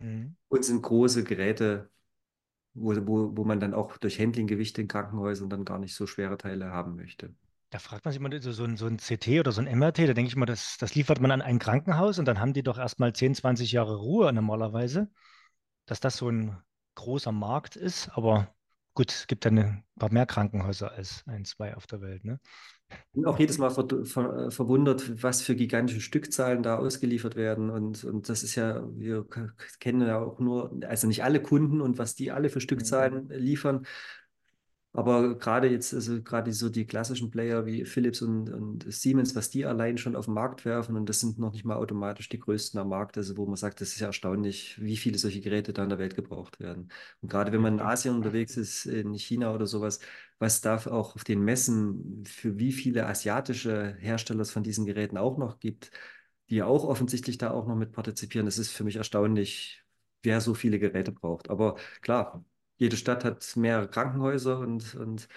Hm. 0.00 0.30
und 0.48 0.64
sind 0.64 0.82
große 0.82 1.24
Geräte, 1.24 1.88
wo, 2.74 2.94
wo, 3.06 3.36
wo 3.36 3.44
man 3.44 3.60
dann 3.60 3.74
auch 3.74 3.96
durch 3.98 4.20
Handlinggewichte 4.20 4.82
in 4.82 4.88
Krankenhäusern 4.88 5.50
dann 5.50 5.64
gar 5.66 5.78
nicht 5.80 5.94
so 5.94 6.06
schwere 6.08 6.38
Teile 6.38 6.70
haben 6.72 6.96
möchte. 6.96 7.34
Da 7.70 7.78
fragt 7.78 8.04
man 8.04 8.12
sich 8.12 8.20
immer 8.20 8.40
so, 8.42 8.52
so, 8.52 8.64
ein, 8.64 8.76
so 8.76 8.86
ein 8.86 8.98
CT 8.98 9.38
oder 9.40 9.52
so 9.52 9.60
ein 9.60 9.66
MRT, 9.68 10.06
da 10.08 10.12
denke 10.14 10.28
ich 10.28 10.36
mal, 10.36 10.46
das, 10.46 10.76
das 10.78 10.94
liefert 10.96 11.20
man 11.20 11.30
an 11.30 11.40
ein 11.42 11.58
Krankenhaus 11.60 12.18
und 12.18 12.24
dann 12.24 12.40
haben 12.40 12.52
die 12.52 12.62
doch 12.64 12.78
erstmal 12.78 13.12
10, 13.12 13.34
20 13.34 13.70
Jahre 13.72 13.96
Ruhe 13.96 14.32
normalerweise, 14.32 15.08
dass 15.86 16.00
das 16.00 16.16
so 16.18 16.28
ein 16.30 16.56
großer 16.96 17.32
Markt 17.32 17.76
ist. 17.76 18.10
Aber 18.10 18.54
gut, 19.00 19.12
es 19.12 19.26
gibt 19.26 19.44
ja 19.44 19.50
ein 19.50 19.84
paar 19.98 20.12
mehr 20.12 20.26
Krankenhäuser 20.26 20.92
als 20.92 21.24
ein, 21.26 21.44
zwei 21.44 21.74
auf 21.76 21.86
der 21.86 22.00
Welt, 22.02 22.24
ne? 22.24 22.40
bin 23.12 23.26
auch 23.26 23.38
jedes 23.38 23.58
Mal 23.58 23.70
ver 23.70 23.86
ver 24.04 24.50
verwundert, 24.50 25.22
was 25.22 25.42
für 25.42 25.54
gigantische 25.56 26.00
Stückzahlen 26.00 26.62
da 26.62 26.76
ausgeliefert 26.78 27.36
werden. 27.36 27.70
Und, 27.70 28.04
und 28.04 28.28
das 28.28 28.42
ist 28.42 28.54
ja, 28.54 28.82
wir 28.96 29.26
kennen 29.80 30.06
ja 30.06 30.18
auch 30.20 30.38
nur, 30.40 30.72
also 30.86 31.06
nicht 31.06 31.24
alle 31.24 31.42
Kunden 31.42 31.80
und 31.80 31.98
was 31.98 32.14
die 32.14 32.30
alle 32.30 32.50
für 32.50 32.60
Mhm. 32.60 32.60
Stückzahlen 32.60 33.28
liefern. 33.30 33.86
Aber 34.92 35.38
gerade 35.38 35.68
jetzt, 35.68 35.94
also 35.94 36.20
gerade 36.20 36.52
so 36.52 36.68
die 36.68 36.84
klassischen 36.84 37.30
Player 37.30 37.64
wie 37.64 37.84
Philips 37.84 38.22
und, 38.22 38.50
und 38.50 38.92
Siemens, 38.92 39.36
was 39.36 39.48
die 39.48 39.64
allein 39.64 39.98
schon 39.98 40.16
auf 40.16 40.24
den 40.24 40.34
Markt 40.34 40.64
werfen, 40.64 40.96
und 40.96 41.08
das 41.08 41.20
sind 41.20 41.38
noch 41.38 41.52
nicht 41.52 41.64
mal 41.64 41.76
automatisch 41.76 42.28
die 42.28 42.40
größten 42.40 42.80
am 42.80 42.88
Markt, 42.88 43.16
also 43.16 43.36
wo 43.36 43.46
man 43.46 43.54
sagt, 43.56 43.80
das 43.80 43.90
ist 43.92 44.00
ja 44.00 44.08
erstaunlich, 44.08 44.80
wie 44.82 44.96
viele 44.96 45.16
solche 45.18 45.40
Geräte 45.40 45.72
da 45.72 45.84
in 45.84 45.90
der 45.90 46.00
Welt 46.00 46.16
gebraucht 46.16 46.58
werden. 46.58 46.90
Und 47.20 47.28
gerade 47.30 47.52
wenn 47.52 47.60
man 47.60 47.74
in 47.74 47.80
Asien 47.80 48.16
unterwegs 48.16 48.56
ist, 48.56 48.86
in 48.86 49.14
China 49.14 49.54
oder 49.54 49.66
sowas, 49.66 50.00
was 50.40 50.60
da 50.60 50.76
auch 50.76 51.14
auf 51.14 51.22
den 51.22 51.40
Messen 51.44 52.24
für 52.26 52.58
wie 52.58 52.72
viele 52.72 53.06
asiatische 53.06 53.94
Hersteller 54.00 54.40
es 54.42 54.50
von 54.50 54.64
diesen 54.64 54.86
Geräten 54.86 55.16
auch 55.18 55.38
noch 55.38 55.60
gibt, 55.60 55.92
die 56.48 56.56
ja 56.56 56.66
auch 56.66 56.84
offensichtlich 56.84 57.38
da 57.38 57.50
auch 57.52 57.66
noch 57.66 57.76
mit 57.76 57.92
partizipieren, 57.92 58.46
das 58.46 58.58
ist 58.58 58.72
für 58.72 58.84
mich 58.84 58.96
erstaunlich, 58.96 59.84
wer 60.22 60.40
so 60.40 60.54
viele 60.54 60.78
Geräte 60.78 61.12
braucht. 61.12 61.48
Aber 61.50 61.76
klar, 62.02 62.44
jede 62.80 62.96
Stadt 62.96 63.24
hat 63.24 63.56
mehrere 63.56 63.88
Krankenhäuser 63.88 64.58
und, 64.58 64.94
und 64.94 65.28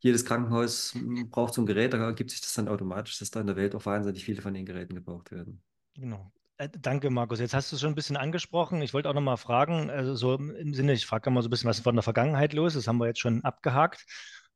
jedes 0.00 0.24
Krankenhaus 0.24 0.94
mm, 0.94 1.30
braucht 1.30 1.54
so 1.54 1.62
ein 1.62 1.66
Gerät, 1.66 1.92
da 1.92 1.98
ergibt 1.98 2.30
sich 2.30 2.40
das 2.40 2.54
dann 2.54 2.68
automatisch, 2.68 3.18
dass 3.20 3.30
da 3.30 3.40
in 3.40 3.46
der 3.46 3.56
Welt 3.56 3.74
auch 3.76 3.86
wahnsinnig 3.86 4.24
viele 4.24 4.42
von 4.42 4.52
den 4.52 4.66
Geräten 4.66 4.96
gebraucht 4.96 5.30
werden. 5.30 5.62
Genau. 5.94 6.32
Äh, 6.56 6.68
danke, 6.76 7.08
Markus. 7.10 7.38
Jetzt 7.38 7.54
hast 7.54 7.70
du 7.70 7.76
es 7.76 7.80
schon 7.80 7.92
ein 7.92 7.94
bisschen 7.94 8.16
angesprochen. 8.16 8.82
Ich 8.82 8.94
wollte 8.94 9.08
auch 9.08 9.14
noch 9.14 9.20
mal 9.20 9.36
fragen, 9.36 9.90
also 9.90 10.16
so 10.16 10.34
im 10.34 10.74
Sinne, 10.74 10.92
ich 10.92 11.06
frage 11.06 11.30
immer 11.30 11.40
so 11.40 11.46
ein 11.48 11.50
bisschen, 11.50 11.70
was 11.70 11.78
ist 11.78 11.84
von 11.84 11.94
der 11.94 12.02
Vergangenheit 12.02 12.52
los? 12.52 12.74
Das 12.74 12.88
haben 12.88 12.98
wir 12.98 13.06
jetzt 13.06 13.20
schon 13.20 13.44
abgehakt. 13.44 14.04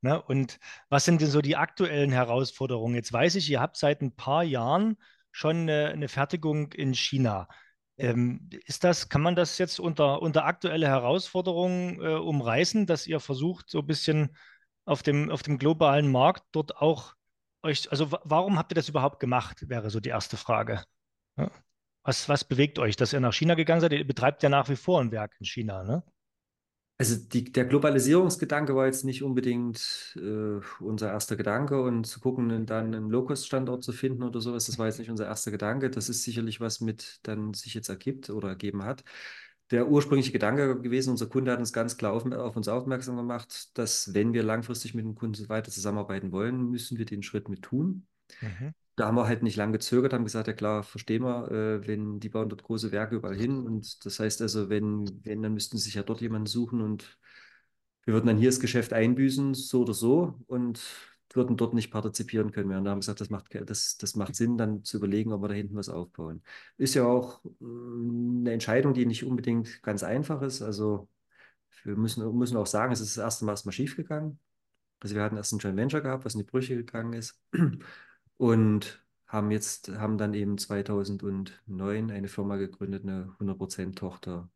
Ne? 0.00 0.20
Und 0.20 0.58
was 0.88 1.04
sind 1.04 1.20
denn 1.20 1.30
so 1.30 1.40
die 1.42 1.56
aktuellen 1.56 2.10
Herausforderungen? 2.10 2.96
Jetzt 2.96 3.12
weiß 3.12 3.36
ich, 3.36 3.48
ihr 3.48 3.60
habt 3.60 3.76
seit 3.76 4.02
ein 4.02 4.16
paar 4.16 4.42
Jahren 4.42 4.96
schon 5.30 5.58
eine, 5.58 5.90
eine 5.90 6.08
Fertigung 6.08 6.72
in 6.72 6.92
China. 6.92 7.46
Ähm, 8.02 8.50
ist 8.66 8.82
das, 8.82 9.08
kann 9.08 9.22
man 9.22 9.36
das 9.36 9.58
jetzt 9.58 9.78
unter, 9.78 10.20
unter 10.22 10.44
aktuelle 10.44 10.88
Herausforderungen 10.88 12.00
äh, 12.02 12.14
umreißen, 12.16 12.84
dass 12.86 13.06
ihr 13.06 13.20
versucht, 13.20 13.70
so 13.70 13.78
ein 13.78 13.86
bisschen 13.86 14.36
auf 14.84 15.04
dem, 15.04 15.30
auf 15.30 15.44
dem 15.44 15.56
globalen 15.56 16.10
Markt 16.10 16.42
dort 16.50 16.76
auch 16.78 17.14
euch, 17.62 17.88
also 17.92 18.10
wa- 18.10 18.20
warum 18.24 18.58
habt 18.58 18.72
ihr 18.72 18.74
das 18.74 18.88
überhaupt 18.88 19.20
gemacht, 19.20 19.68
wäre 19.68 19.88
so 19.88 20.00
die 20.00 20.08
erste 20.08 20.36
Frage. 20.36 20.82
Was, 22.04 22.28
was 22.28 22.44
bewegt 22.44 22.78
euch, 22.78 22.96
dass 22.96 23.12
ihr 23.12 23.20
nach 23.20 23.32
China 23.32 23.54
gegangen 23.54 23.80
seid? 23.80 23.92
Ihr 23.92 24.06
betreibt 24.06 24.42
ja 24.42 24.48
nach 24.48 24.68
wie 24.68 24.76
vor 24.76 25.00
ein 25.00 25.12
Werk 25.12 25.36
in 25.38 25.46
China, 25.46 25.84
ne? 25.84 26.02
Also 27.02 27.16
die, 27.16 27.50
der 27.50 27.64
Globalisierungsgedanke 27.64 28.76
war 28.76 28.86
jetzt 28.86 29.04
nicht 29.04 29.24
unbedingt 29.24 30.16
äh, 30.16 30.60
unser 30.78 31.08
erster 31.10 31.34
Gedanke 31.34 31.82
und 31.82 32.04
zu 32.04 32.20
gucken, 32.20 32.64
dann 32.64 32.94
einen 32.94 33.10
Low-Cost-Standort 33.10 33.82
zu 33.82 33.90
finden 33.92 34.22
oder 34.22 34.40
sowas, 34.40 34.66
das 34.66 34.78
war 34.78 34.86
jetzt 34.86 35.00
nicht 35.00 35.10
unser 35.10 35.26
erster 35.26 35.50
Gedanke. 35.50 35.90
Das 35.90 36.08
ist 36.08 36.22
sicherlich 36.22 36.60
was 36.60 36.80
mit 36.80 37.18
dann 37.24 37.54
sich 37.54 37.74
jetzt 37.74 37.88
ergibt 37.88 38.30
oder 38.30 38.50
ergeben 38.50 38.84
hat. 38.84 39.02
Der 39.72 39.88
ursprüngliche 39.88 40.30
Gedanke 40.30 40.80
gewesen, 40.80 41.10
unser 41.10 41.26
Kunde 41.28 41.50
hat 41.50 41.58
uns 41.58 41.72
ganz 41.72 41.96
klar 41.96 42.12
auf, 42.12 42.24
auf 42.24 42.56
uns 42.56 42.68
aufmerksam 42.68 43.16
gemacht, 43.16 43.76
dass 43.76 44.14
wenn 44.14 44.32
wir 44.32 44.44
langfristig 44.44 44.94
mit 44.94 45.04
dem 45.04 45.16
Kunden 45.16 45.48
weiter 45.48 45.72
zusammenarbeiten 45.72 46.30
wollen, 46.30 46.70
müssen 46.70 46.98
wir 46.98 47.04
den 47.04 47.24
Schritt 47.24 47.48
mit 47.48 47.62
tun. 47.62 48.06
Mhm. 48.40 48.72
Da 48.96 49.06
haben 49.06 49.16
wir 49.16 49.26
halt 49.26 49.42
nicht 49.42 49.56
lange 49.56 49.72
gezögert, 49.72 50.12
haben 50.12 50.24
gesagt, 50.24 50.48
ja 50.48 50.52
klar, 50.52 50.82
verstehen 50.82 51.22
wir, 51.22 51.50
äh, 51.50 51.86
wenn 51.86 52.20
die 52.20 52.28
bauen 52.28 52.48
dort 52.48 52.62
große 52.62 52.92
Werke 52.92 53.16
überall 53.16 53.36
hin. 53.36 53.64
Und 53.64 54.04
das 54.04 54.20
heißt 54.20 54.42
also, 54.42 54.68
wenn, 54.68 55.20
wenn, 55.24 55.42
dann 55.42 55.54
müssten 55.54 55.78
sie 55.78 55.84
sich 55.84 55.94
ja 55.94 56.02
dort 56.02 56.20
jemanden 56.20 56.46
suchen 56.46 56.80
und 56.82 57.18
wir 58.04 58.14
würden 58.14 58.26
dann 58.26 58.38
hier 58.38 58.48
das 58.48 58.60
Geschäft 58.60 58.92
einbüßen, 58.92 59.54
so 59.54 59.82
oder 59.82 59.94
so, 59.94 60.38
und 60.46 60.80
würden 61.34 61.56
dort 61.56 61.74
nicht 61.74 61.90
partizipieren 61.90 62.52
können 62.52 62.68
mehr. 62.68 62.78
Und 62.78 62.84
da 62.84 62.90
haben 62.90 62.98
wir 62.98 63.00
gesagt, 63.00 63.20
das 63.20 63.30
macht, 63.30 63.46
das, 63.68 63.96
das 63.96 64.16
macht 64.16 64.34
Sinn, 64.34 64.58
dann 64.58 64.84
zu 64.84 64.98
überlegen, 64.98 65.32
ob 65.32 65.42
wir 65.42 65.48
da 65.48 65.54
hinten 65.54 65.76
was 65.76 65.88
aufbauen. 65.88 66.42
Ist 66.76 66.94
ja 66.94 67.04
auch 67.04 67.42
mm, 67.60 68.40
eine 68.40 68.52
Entscheidung, 68.52 68.94
die 68.94 69.06
nicht 69.06 69.24
unbedingt 69.24 69.82
ganz 69.82 70.02
einfach 70.02 70.42
ist. 70.42 70.62
Also 70.62 71.08
wir 71.84 71.96
müssen, 71.96 72.36
müssen 72.36 72.56
auch 72.56 72.66
sagen, 72.66 72.92
es 72.92 73.00
ist 73.00 73.16
das 73.16 73.24
erste 73.24 73.44
Mal 73.44 73.52
erstmal 73.52 73.72
schief 73.72 73.96
gegangen. 73.96 74.38
Also 75.00 75.14
wir 75.14 75.22
hatten 75.22 75.36
erst 75.36 75.52
ein 75.52 75.58
Joint 75.58 75.76
Venture 75.76 76.00
gehabt, 76.00 76.24
was 76.24 76.34
in 76.34 76.40
die 76.40 76.46
Brüche 76.46 76.76
gegangen 76.76 77.12
ist. 77.14 77.40
Und 78.42 79.00
haben 79.28 79.52
jetzt, 79.52 79.88
haben 79.88 80.18
dann 80.18 80.34
eben 80.34 80.58
2009 80.58 82.10
eine 82.10 82.26
Firma 82.26 82.56
gegründet, 82.56 83.04
eine 83.04 83.32
100% 83.38 83.94
Tochter 83.94 84.50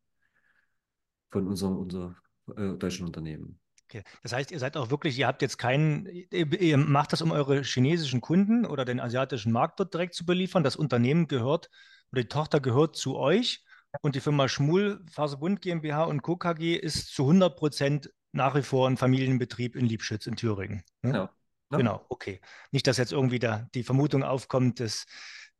von 1.31 1.47
unserem, 1.47 1.77
unser 1.77 2.17
äh, 2.57 2.73
deutschen 2.73 3.05
Unternehmen. 3.05 3.61
Okay. 3.85 4.03
Das 4.23 4.33
heißt, 4.33 4.51
ihr 4.51 4.59
seid 4.59 4.75
auch 4.75 4.89
wirklich, 4.89 5.17
ihr 5.17 5.25
habt 5.25 5.41
jetzt 5.41 5.57
keinen, 5.57 6.05
ihr, 6.05 6.77
macht 6.77 7.13
das, 7.13 7.21
um 7.21 7.31
eure 7.31 7.63
chinesischen 7.63 8.19
Kunden 8.19 8.65
oder 8.65 8.83
den 8.83 8.99
asiatischen 8.99 9.53
Markt 9.53 9.79
dort 9.79 9.93
direkt 9.93 10.15
zu 10.15 10.25
beliefern. 10.25 10.65
Das 10.65 10.75
Unternehmen 10.75 11.29
gehört 11.29 11.69
oder 12.11 12.23
die 12.23 12.27
Tochter 12.27 12.59
gehört 12.59 12.97
zu 12.97 13.15
euch 13.15 13.63
und 14.01 14.15
die 14.15 14.19
Firma 14.19 14.49
Schmul 14.49 15.01
Faserbund 15.09 15.61
GmbH 15.61 16.03
und 16.03 16.23
Co. 16.23 16.35
KG 16.35 16.75
ist 16.75 17.15
zu 17.15 17.23
100 17.23 17.55
Prozent 17.55 18.11
nach 18.33 18.53
wie 18.53 18.63
vor 18.63 18.89
ein 18.89 18.97
Familienbetrieb 18.97 19.77
in 19.77 19.85
Liebschütz 19.85 20.27
in 20.27 20.35
Thüringen. 20.35 20.83
Ne? 21.03 21.11
Genau. 21.13 21.29
Ja. 21.71 21.77
Genau, 21.77 22.05
okay. 22.09 22.39
Nicht, 22.71 22.87
dass 22.87 22.97
jetzt 22.97 23.11
irgendwie 23.11 23.39
da 23.39 23.67
die 23.73 23.83
Vermutung 23.83 24.23
aufkommt, 24.23 24.79
dass 24.79 25.05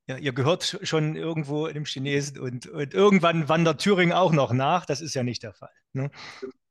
ja, 0.07 0.17
ihr 0.17 0.31
gehört 0.31 0.79
schon 0.83 1.15
irgendwo 1.15 1.67
dem 1.67 1.85
Chinesen 1.85 2.39
und, 2.39 2.67
und 2.67 2.93
irgendwann 2.93 3.49
wandert 3.49 3.81
Thüringen 3.81 4.13
auch 4.13 4.31
noch 4.31 4.53
nach. 4.53 4.85
Das 4.85 5.01
ist 5.01 5.13
ja 5.13 5.23
nicht 5.23 5.43
der 5.43 5.53
Fall. 5.53 5.73
Ne? 5.91 6.09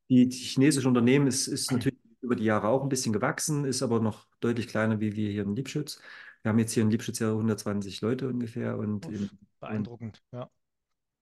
Die, 0.09 0.29
die 0.29 0.37
chinesische 0.37 0.89
Unternehmen 0.89 1.27
ist, 1.27 1.47
ist 1.47 1.71
natürlich 1.71 1.99
über 2.23 2.37
die 2.37 2.45
Jahre 2.45 2.69
auch 2.69 2.83
ein 2.83 2.89
bisschen 2.89 3.13
gewachsen, 3.13 3.65
ist 3.65 3.83
aber 3.83 4.01
noch 4.01 4.27
deutlich 4.41 4.69
kleiner 4.69 5.01
wie 5.01 5.15
wir 5.15 5.31
hier 5.31 5.43
in 5.43 5.55
Liebschütz. 5.55 6.01
Wir 6.43 6.51
haben 6.51 6.59
jetzt 6.59 6.73
hier 6.73 6.83
in 6.83 6.91
Liebschütz 6.91 7.19
ja 7.19 7.31
120 7.31 8.01
Leute 8.01 8.29
ungefähr 8.29 8.79
und 8.79 9.07
in, 9.07 9.31
beeindruckend, 9.61 10.23
ja. 10.33 10.49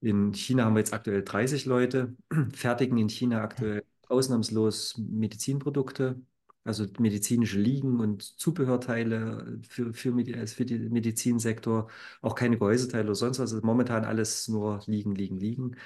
in 0.01 0.35
China 0.35 0.65
haben 0.65 0.75
wir 0.75 0.81
jetzt 0.81 0.93
aktuell 0.93 1.25
30 1.25 1.65
Leute, 1.65 2.15
fertigen 2.53 2.99
in 2.99 3.09
China 3.09 3.43
aktuell 3.43 3.85
ausnahmslos 4.09 4.99
Medizinprodukte, 4.99 6.21
also 6.65 6.87
medizinische 6.99 7.59
Liegen 7.59 8.01
und 8.01 8.23
Zubehörteile 8.41 9.61
für, 9.69 9.93
für, 9.95 10.15
also 10.39 10.55
für 10.57 10.65
den 10.67 10.93
Medizinsektor, 10.93 11.91
auch 12.23 12.35
keine 12.35 12.59
Gehäuseteile 12.59 13.05
oder 13.05 13.15
sonst 13.15 13.39
was. 13.39 13.53
Also 13.53 13.65
momentan 13.67 14.05
alles 14.05 14.49
nur 14.49 14.81
liegen, 14.87 15.15
liegen, 15.15 15.37
liegen. 15.39 15.77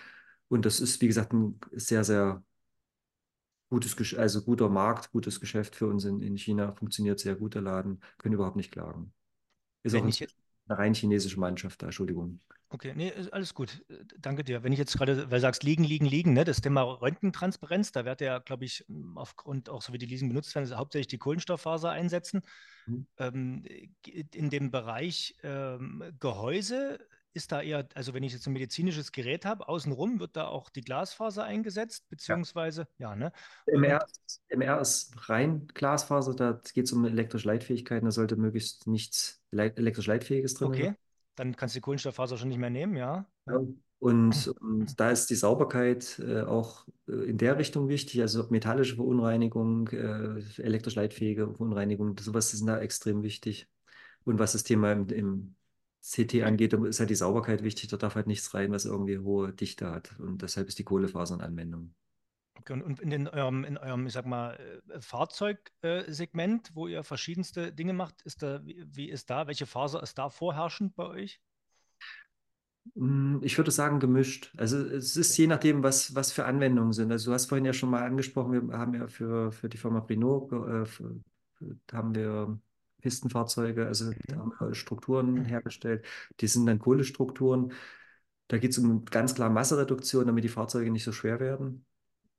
Und 0.49 0.65
das 0.67 0.81
ist, 0.81 1.01
wie 1.03 1.09
gesagt, 1.09 1.33
ein 1.33 1.59
sehr, 1.73 2.05
sehr 2.05 2.43
gutes, 3.71 4.15
also 4.15 4.43
guter 4.43 4.69
Markt, 4.69 5.11
gutes 5.13 5.41
Geschäft 5.41 5.75
für 5.77 5.87
uns 5.87 6.05
in, 6.05 6.21
in 6.21 6.37
China, 6.39 6.73
funktioniert 6.75 7.19
sehr 7.21 7.35
gut, 7.37 7.55
der 7.55 7.63
Laden, 7.63 8.01
können 8.19 8.35
überhaupt 8.35 8.57
nicht 8.57 8.73
klagen. 8.73 9.13
Ist 9.85 9.97
auch 9.97 10.05
Wenn 10.05 10.09
ich 10.09 10.19
inzwischen 10.19 10.37
eine 10.69 10.79
rein 10.79 10.95
chinesische 10.95 11.41
Mannschaft 11.41 11.83
da, 11.83 11.87
Entschuldigung. 11.87 12.41
Okay, 12.71 12.93
nee, 12.95 13.13
alles 13.33 13.55
gut. 13.55 13.83
Danke 14.19 14.45
dir. 14.45 14.63
Wenn 14.63 14.73
ich 14.73 14.79
jetzt 14.79 14.97
gerade, 14.97 15.31
weil 15.31 15.39
du 15.39 15.41
sagst, 15.41 15.63
liegen, 15.63 15.85
liegen, 15.85 16.05
liegen, 16.05 16.35
ne, 16.35 16.45
das 16.45 16.61
Thema 16.61 16.83
Röntgentransparenz, 16.83 17.93
da 17.93 18.05
wird 18.05 18.21
ja, 18.21 18.41
glaube 18.41 18.67
ich, 18.67 18.85
aufgrund 19.15 19.71
auch 19.71 19.81
so 19.81 19.95
wie 19.95 19.99
die 19.99 20.05
Leasing 20.05 20.29
benutzt 20.29 20.55
werden, 20.55 20.77
hauptsächlich 20.77 21.07
die 21.07 21.19
Kohlenstofffaser 21.19 21.91
einsetzen. 21.91 22.43
Mhm. 22.87 23.07
Ähm, 23.17 23.65
in 24.35 24.51
dem 24.51 24.71
Bereich 24.71 25.35
ähm, 25.43 26.05
Gehäuse 26.21 26.99
ist 27.39 27.53
da 27.53 27.63
eher, 27.63 27.89
also 27.95 28.15
wenn 28.15 28.23
ich 28.23 28.33
jetzt 28.33 28.47
ein 28.47 28.53
medizinisches 28.53 29.13
Gerät 29.13 29.45
habe, 29.47 29.69
außenrum 29.69 30.21
wird 30.21 30.37
da 30.37 30.49
auch 30.49 30.71
die 30.71 30.83
Glasfaser 30.83 31.45
eingesetzt, 31.45 32.09
beziehungsweise, 32.11 32.89
ja, 32.99 33.17
ne? 33.17 33.33
Und, 33.67 33.85
MR, 33.85 34.05
ist- 34.07 34.41
MR 34.49 34.81
ist 34.81 35.29
rein 35.29 35.67
Glasfaser, 35.75 36.35
da 36.35 36.61
geht 36.75 36.87
es 36.87 36.93
um 36.93 37.05
elektrische 37.05 37.49
Leitfähigkeiten, 37.49 38.07
da 38.07 38.11
sollte 38.13 38.37
möglichst 38.37 38.87
nichts 38.87 39.43
leit 39.51 39.79
elektrisch 39.79 40.07
Leitfähiges 40.07 40.55
drin 40.55 40.69
sein. 40.73 40.79
okay, 40.81 40.95
dann 41.37 41.57
kannst 41.57 41.75
du 41.75 41.79
die 41.79 41.83
Kohlenstofffaser 41.83 42.37
schon 42.39 42.49
nicht 42.49 42.59
mehr 42.59 42.71
nehmen, 42.71 42.97
ja. 42.97 43.27
Ja. 43.47 43.61
Und, 44.01 44.55
und 44.61 45.01
da 45.01 45.11
ist 45.11 45.29
die 45.29 45.35
Sauberkeit 45.35 46.21
äh, 46.21 46.43
auch 46.43 46.87
äh, 47.09 47.13
in 47.29 47.37
der 47.37 47.59
Richtung 47.59 47.89
wichtig, 47.89 48.21
also 48.21 48.47
metallische 48.49 48.95
Verunreinigung, 48.95 49.89
äh, 49.89 50.41
elektrisch 50.63 50.95
leitfähige 50.95 51.49
Verunreinigung, 51.55 52.17
sowas 52.19 52.55
ist 52.55 52.65
da 52.67 52.79
extrem 52.79 53.25
wichtig. 53.25 53.67
Und 54.25 54.39
was 54.39 54.53
das 54.53 54.63
Thema 54.63 54.93
im, 54.93 55.09
im 55.09 55.57
CT 56.11 56.43
angeht, 56.43 56.73
ist 56.73 57.01
halt 57.01 57.11
die 57.11 57.15
Sauberkeit 57.15 57.63
wichtig, 57.63 57.89
da 57.91 57.97
darf 57.97 58.15
halt 58.15 58.27
nichts 58.27 58.55
rein, 58.55 58.73
was 58.73 58.85
irgendwie 58.87 59.19
hohe 59.19 59.53
Dichte 59.53 59.91
hat. 59.91 60.19
Und 60.19 60.43
deshalb 60.43 60.69
ist 60.69 60.79
die 60.79 60.85
Kohlefaser 60.85 61.35
in 61.35 61.41
Anwendung. 61.43 61.95
Okay, 62.55 62.73
und, 62.83 62.99
in, 63.01 63.11
den, 63.11 63.29
eurem, 63.29 63.65
in 63.65 63.79
eurem, 63.79 64.07
ich 64.07 64.13
sag 64.13 64.27
mal, 64.27 64.59
äh, 64.89 65.01
Fahrzeugsegment, 65.01 66.71
wo 66.75 66.87
ihr 66.89 67.05
verschiedenste 67.05 67.73
Dinge 67.73 67.93
macht, 67.93 68.23
ist 68.23 68.43
da, 68.43 68.61
wie, 68.65 69.09
ist 69.09 69.31
da, 69.31 69.47
welche 69.47 69.67
Faser 69.67 70.03
ist 70.03 70.19
da 70.19 70.29
vorherrschend 70.29 70.97
bei 70.97 71.07
euch? 71.07 71.41
Mm, 72.95 73.39
Ich 73.43 73.57
würde 73.59 73.71
sagen 73.71 74.01
gemischt. 74.01 74.53
Also 74.57 74.79
es 74.79 75.17
ist 75.17 75.37
je 75.37 75.47
nachdem, 75.47 75.83
was, 75.83 76.15
was 76.15 76.33
für 76.33 76.45
Anwendungen 76.47 76.93
sind. 76.93 77.13
Also 77.13 77.31
du 77.31 77.35
hast 77.35 77.47
vorhin 77.47 77.65
ja 77.65 77.73
schon 77.73 77.91
mal 77.91 78.03
angesprochen, 78.03 78.71
wir 78.71 78.79
haben 78.79 78.95
ja 78.95 79.07
für, 79.09 79.53
für 79.53 79.69
die 79.69 79.79
Firma 79.79 80.01
Renault, 80.01 80.53
äh, 80.53 80.87
haben 81.93 82.15
wir 82.15 82.59
Pistenfahrzeuge, 83.01 83.87
also 83.87 84.13
da 84.27 84.37
Mhm. 84.37 84.41
haben 84.41 84.53
wir 84.59 84.75
Strukturen 84.75 85.45
hergestellt. 85.45 86.05
Die 86.41 86.49
sind 86.49 86.67
dann 86.67 86.79
Kohlestrukturen. 86.79 87.73
Da 88.49 88.59
geht 88.59 88.73
es 88.73 88.79
um 88.79 89.05
ganz 89.05 89.35
klar 89.35 89.51
Massereduktion, 89.51 90.27
damit 90.27 90.45
die 90.45 90.49
Fahrzeuge 90.49 90.91
nicht 90.91 91.05
so 91.05 91.13
schwer 91.13 91.41
werden. 91.41 91.85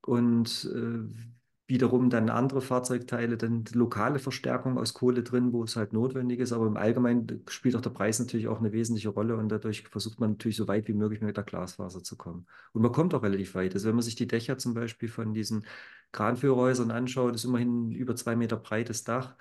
Und 0.02 0.66
äh, 0.74 1.30
wiederum 1.68 2.10
dann 2.10 2.30
andere 2.30 2.62
Fahrzeugteile, 2.62 3.38
dann 3.38 3.64
lokale 3.74 4.18
Verstärkung 4.20 4.80
aus 4.80 4.96
Kohle 4.96 5.22
drin, 5.24 5.54
wo 5.54 5.64
es 5.64 5.76
halt 5.76 5.94
notwendig 5.94 6.40
ist. 6.40 6.52
Aber 6.52 6.66
im 6.66 6.78
Allgemeinen 6.78 7.44
spielt 7.48 7.76
auch 7.76 7.82
der 7.82 7.92
Preis 7.92 8.20
natürlich 8.20 8.48
auch 8.48 8.60
eine 8.60 8.72
wesentliche 8.72 9.10
Rolle 9.10 9.38
und 9.38 9.50
dadurch 9.50 9.84
versucht 9.88 10.20
man 10.20 10.32
natürlich 10.32 10.58
so 10.58 10.68
weit 10.68 10.88
wie 10.88 10.94
möglich 10.94 11.22
mit 11.22 11.38
der 11.38 11.44
Glasfaser 11.44 12.04
zu 12.04 12.18
kommen. 12.18 12.48
Und 12.74 12.82
man 12.82 12.92
kommt 12.92 13.14
auch 13.14 13.22
relativ 13.24 13.54
weit. 13.56 13.74
Also 13.76 13.88
wenn 13.88 13.96
man 13.96 14.04
sich 14.04 14.16
die 14.16 14.28
Dächer 14.28 14.58
zum 14.58 14.74
Beispiel 14.74 15.10
von 15.10 15.34
diesen 15.34 15.66
Kranführerhäusern 16.12 16.90
anschaut, 16.92 17.36
ist 17.36 17.46
immerhin 17.46 17.92
über 17.92 18.16
zwei 18.16 18.36
Meter 18.36 18.58
breites 18.58 19.04
Dach 19.04 19.36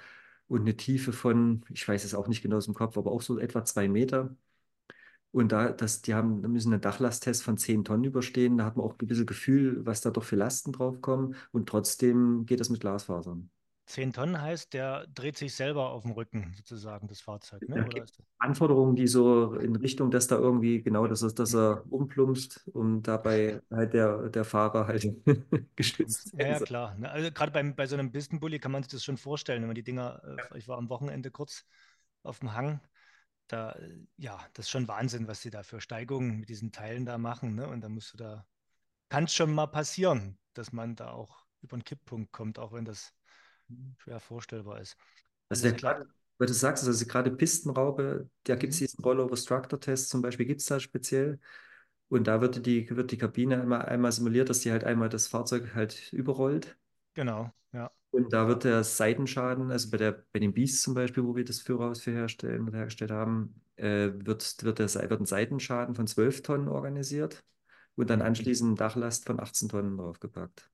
und 0.49 0.63
eine 0.63 0.77
Tiefe 0.77 1.13
von, 1.13 1.65
ich 1.71 1.87
weiß 1.87 2.05
es 2.05 2.15
auch 2.15 2.29
nicht 2.29 2.43
genau 2.43 2.57
aus 2.57 2.67
dem 2.67 2.75
Kopf, 2.75 2.97
aber 2.99 3.13
auch 3.13 3.23
so 3.23 3.39
etwa 3.39 3.65
zwei 3.65 3.89
Meter. 3.89 4.37
Und 5.31 5.53
da, 5.53 5.71
das, 5.73 6.03
die 6.03 6.15
haben, 6.15 6.43
da 6.43 6.49
müssen 6.49 6.73
einen 6.73 6.81
Dachlasttest 6.83 7.43
von 7.43 7.59
10 7.59 7.85
Tonnen 7.85 8.05
überstehen. 8.05 8.57
Da 8.59 8.65
hat 8.65 8.77
man 8.77 8.87
auch 8.87 8.95
ein 8.99 9.07
bisschen 9.07 9.27
Gefühl, 9.27 9.85
was 9.87 10.01
da 10.01 10.11
doch 10.11 10.25
für 10.25 10.37
Lasten 10.37 10.73
draufkommen. 10.73 11.35
Und 11.53 11.69
trotzdem 11.69 12.47
geht 12.47 12.61
das 12.61 12.71
mit 12.71 12.81
Glasfasern. 12.81 13.51
Zehn 13.89 14.13
Tonnen 14.13 14.41
heißt, 14.41 14.75
der 14.75 15.07
dreht 15.15 15.39
sich 15.39 15.55
selber 15.55 15.91
auf 15.91 16.03
dem 16.03 16.11
Rücken, 16.11 16.53
sozusagen, 16.55 17.09
das 17.09 17.23
Fahrzeug, 17.23 17.67
ne? 17.71 17.89
Da 17.91 18.03
ist 18.03 18.19
das? 18.19 18.27
Anforderungen, 18.37 18.97
die 18.97 19.07
so 19.07 19.55
in 19.55 19.77
Richtung, 19.77 20.11
dass 20.11 20.27
da 20.27 20.37
irgendwie, 20.37 20.83
genau, 20.83 21.07
dass 21.07 21.23
er, 21.23 21.33
dass 21.33 21.55
er 21.55 21.83
umplumpst 21.91 22.69
und 22.75 23.05
dabei 23.05 23.63
halt 23.71 23.95
der, 23.95 24.29
der 24.29 24.45
Fahrer 24.45 24.87
halt 24.87 25.09
geschützt 25.77 26.35
Ja, 26.39 26.49
ja, 26.49 26.61
klar. 26.61 26.95
Ne? 26.97 27.11
Also 27.11 27.31
gerade 27.33 27.51
beim, 27.51 27.75
bei 27.75 27.87
so 27.87 27.97
einem 27.97 28.13
Pistenbully 28.13 28.59
kann 28.59 28.73
man 28.73 28.83
sich 28.83 28.93
das 28.93 29.05
schon 29.05 29.17
vorstellen, 29.17 29.63
wenn 29.63 29.69
man 29.69 29.75
die 29.75 29.83
Dinger, 29.83 30.23
äh, 30.53 30.59
ich 30.59 30.69
war 30.69 30.77
am 30.77 30.91
Wochenende 30.91 31.31
kurz 31.31 31.65
auf 32.23 32.41
dem 32.41 32.53
Hang, 32.53 32.83
da, 33.49 33.73
äh, 33.73 33.99
ja, 34.19 34.39
das 34.53 34.67
ist 34.67 34.71
schon 34.71 34.87
Wahnsinn, 34.87 35.29
was 35.29 35.41
sie 35.41 35.51
da 35.51 35.63
für 35.63 35.81
Steigungen 35.81 36.41
mit 36.41 36.51
diesen 36.51 36.73
Teilen 36.73 37.07
da 37.07 37.17
machen, 37.17 37.55
ne? 37.55 37.67
Und 37.67 37.81
da 37.81 37.89
musst 37.89 38.13
du 38.13 38.19
da, 38.19 38.47
kann 39.09 39.25
es 39.25 39.33
schon 39.33 39.55
mal 39.55 39.67
passieren, 39.67 40.39
dass 40.53 40.73
man 40.73 40.95
da 40.95 41.13
auch 41.13 41.47
über 41.63 41.75
einen 41.75 41.85
Kipppunkt 41.85 42.33
kommt, 42.33 42.59
auch 42.59 42.73
wenn 42.73 42.85
das 42.85 43.15
schwer 43.99 44.21
vorstellbar 44.21 44.81
ist. 44.81 44.97
Also 45.49 45.63
Alles 45.63 45.69
der 45.69 45.73
klar. 45.75 45.99
gerade, 45.99 46.07
weil 46.39 46.47
du 46.49 46.55
sagst, 46.55 46.87
also 46.87 47.07
gerade 47.07 47.31
Pistenraube, 47.31 48.29
da 48.45 48.55
gibt 48.57 48.73
es 48.73 48.79
Mhm. 48.79 48.81
diesen 48.81 49.03
Rollover-Structure-Test 49.05 50.11
zum 50.11 50.23
Beispiel, 50.23 50.47
gibt 50.47 50.61
es 50.61 50.67
da 50.67 50.79
speziell. 50.81 51.41
Und 52.09 52.27
da 52.27 52.41
wird 52.41 52.67
die, 52.67 52.89
wird 52.97 53.11
die 53.13 53.19
Kabine 53.19 53.61
einmal, 53.63 53.83
einmal 53.87 54.13
simuliert, 54.13 54.49
dass 54.51 54.61
die 54.61 54.73
halt 54.73 54.85
einmal 54.85 55.09
das 55.09 55.29
Fahrzeug 55.29 55.75
halt 55.75 56.13
überrollt. 56.13 56.79
Genau, 57.15 57.53
ja. 57.73 57.91
Und 58.11 58.33
da 58.33 58.49
wird 58.49 58.65
der 58.65 58.85
Seitenschaden, 58.85 59.71
also 59.71 59.91
bei 59.91 59.99
der, 59.99 60.25
bei 60.33 60.39
den 60.39 60.55
Beast 60.55 60.83
zum 60.83 60.95
Beispiel, 60.95 61.25
wo 61.25 61.37
wir 61.37 61.45
das 61.45 61.61
Führerhaus 61.61 62.01
für 62.01 62.11
herstellen 62.13 62.73
hergestellt 62.73 63.11
haben, 63.11 63.61
äh, 63.77 64.11
wird, 64.15 64.57
wird, 64.65 64.79
der, 64.79 64.89
wird 65.11 65.21
ein 65.21 65.27
Seitenschaden 65.27 65.95
von 65.95 66.07
12 66.07 66.43
Tonnen 66.43 66.69
organisiert 66.69 67.45
und 67.97 68.09
dann 68.11 68.23
Mhm. 68.23 68.23
anschließend 68.23 68.81
Dachlast 68.81 69.27
von 69.27 69.41
18 69.41 69.69
Tonnen 69.69 69.97
draufgepackt. 69.99 70.71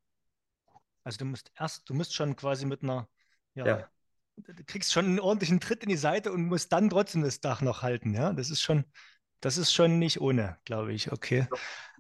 Also 1.05 1.19
du 1.19 1.25
musst 1.27 1.53
erst, 1.59 1.89
du 1.89 1.95
musst 1.95 2.15
schon 2.15 2.37
quasi 2.37 2.67
mit 2.67 2.83
einer, 2.83 3.09
ja, 3.55 3.69
Ja. 3.69 3.89
du 4.37 4.65
kriegst 4.65 4.93
schon 4.93 5.07
einen 5.07 5.21
ordentlichen 5.21 5.61
Tritt 5.61 5.83
in 5.83 5.89
die 5.91 5.97
Seite 5.97 6.33
und 6.33 6.47
musst 6.47 6.73
dann 6.73 6.91
trotzdem 6.91 7.23
das 7.23 7.41
Dach 7.41 7.61
noch 7.63 7.83
halten, 7.83 8.15
ja. 8.15 8.33
Das 8.33 8.51
ist 8.51 8.63
schon, 8.63 8.85
das 9.41 9.59
ist 9.59 9.73
schon 9.73 9.99
nicht 9.99 10.21
ohne, 10.21 10.59
glaube 10.65 10.93
ich. 10.93 11.13
Okay. 11.13 11.47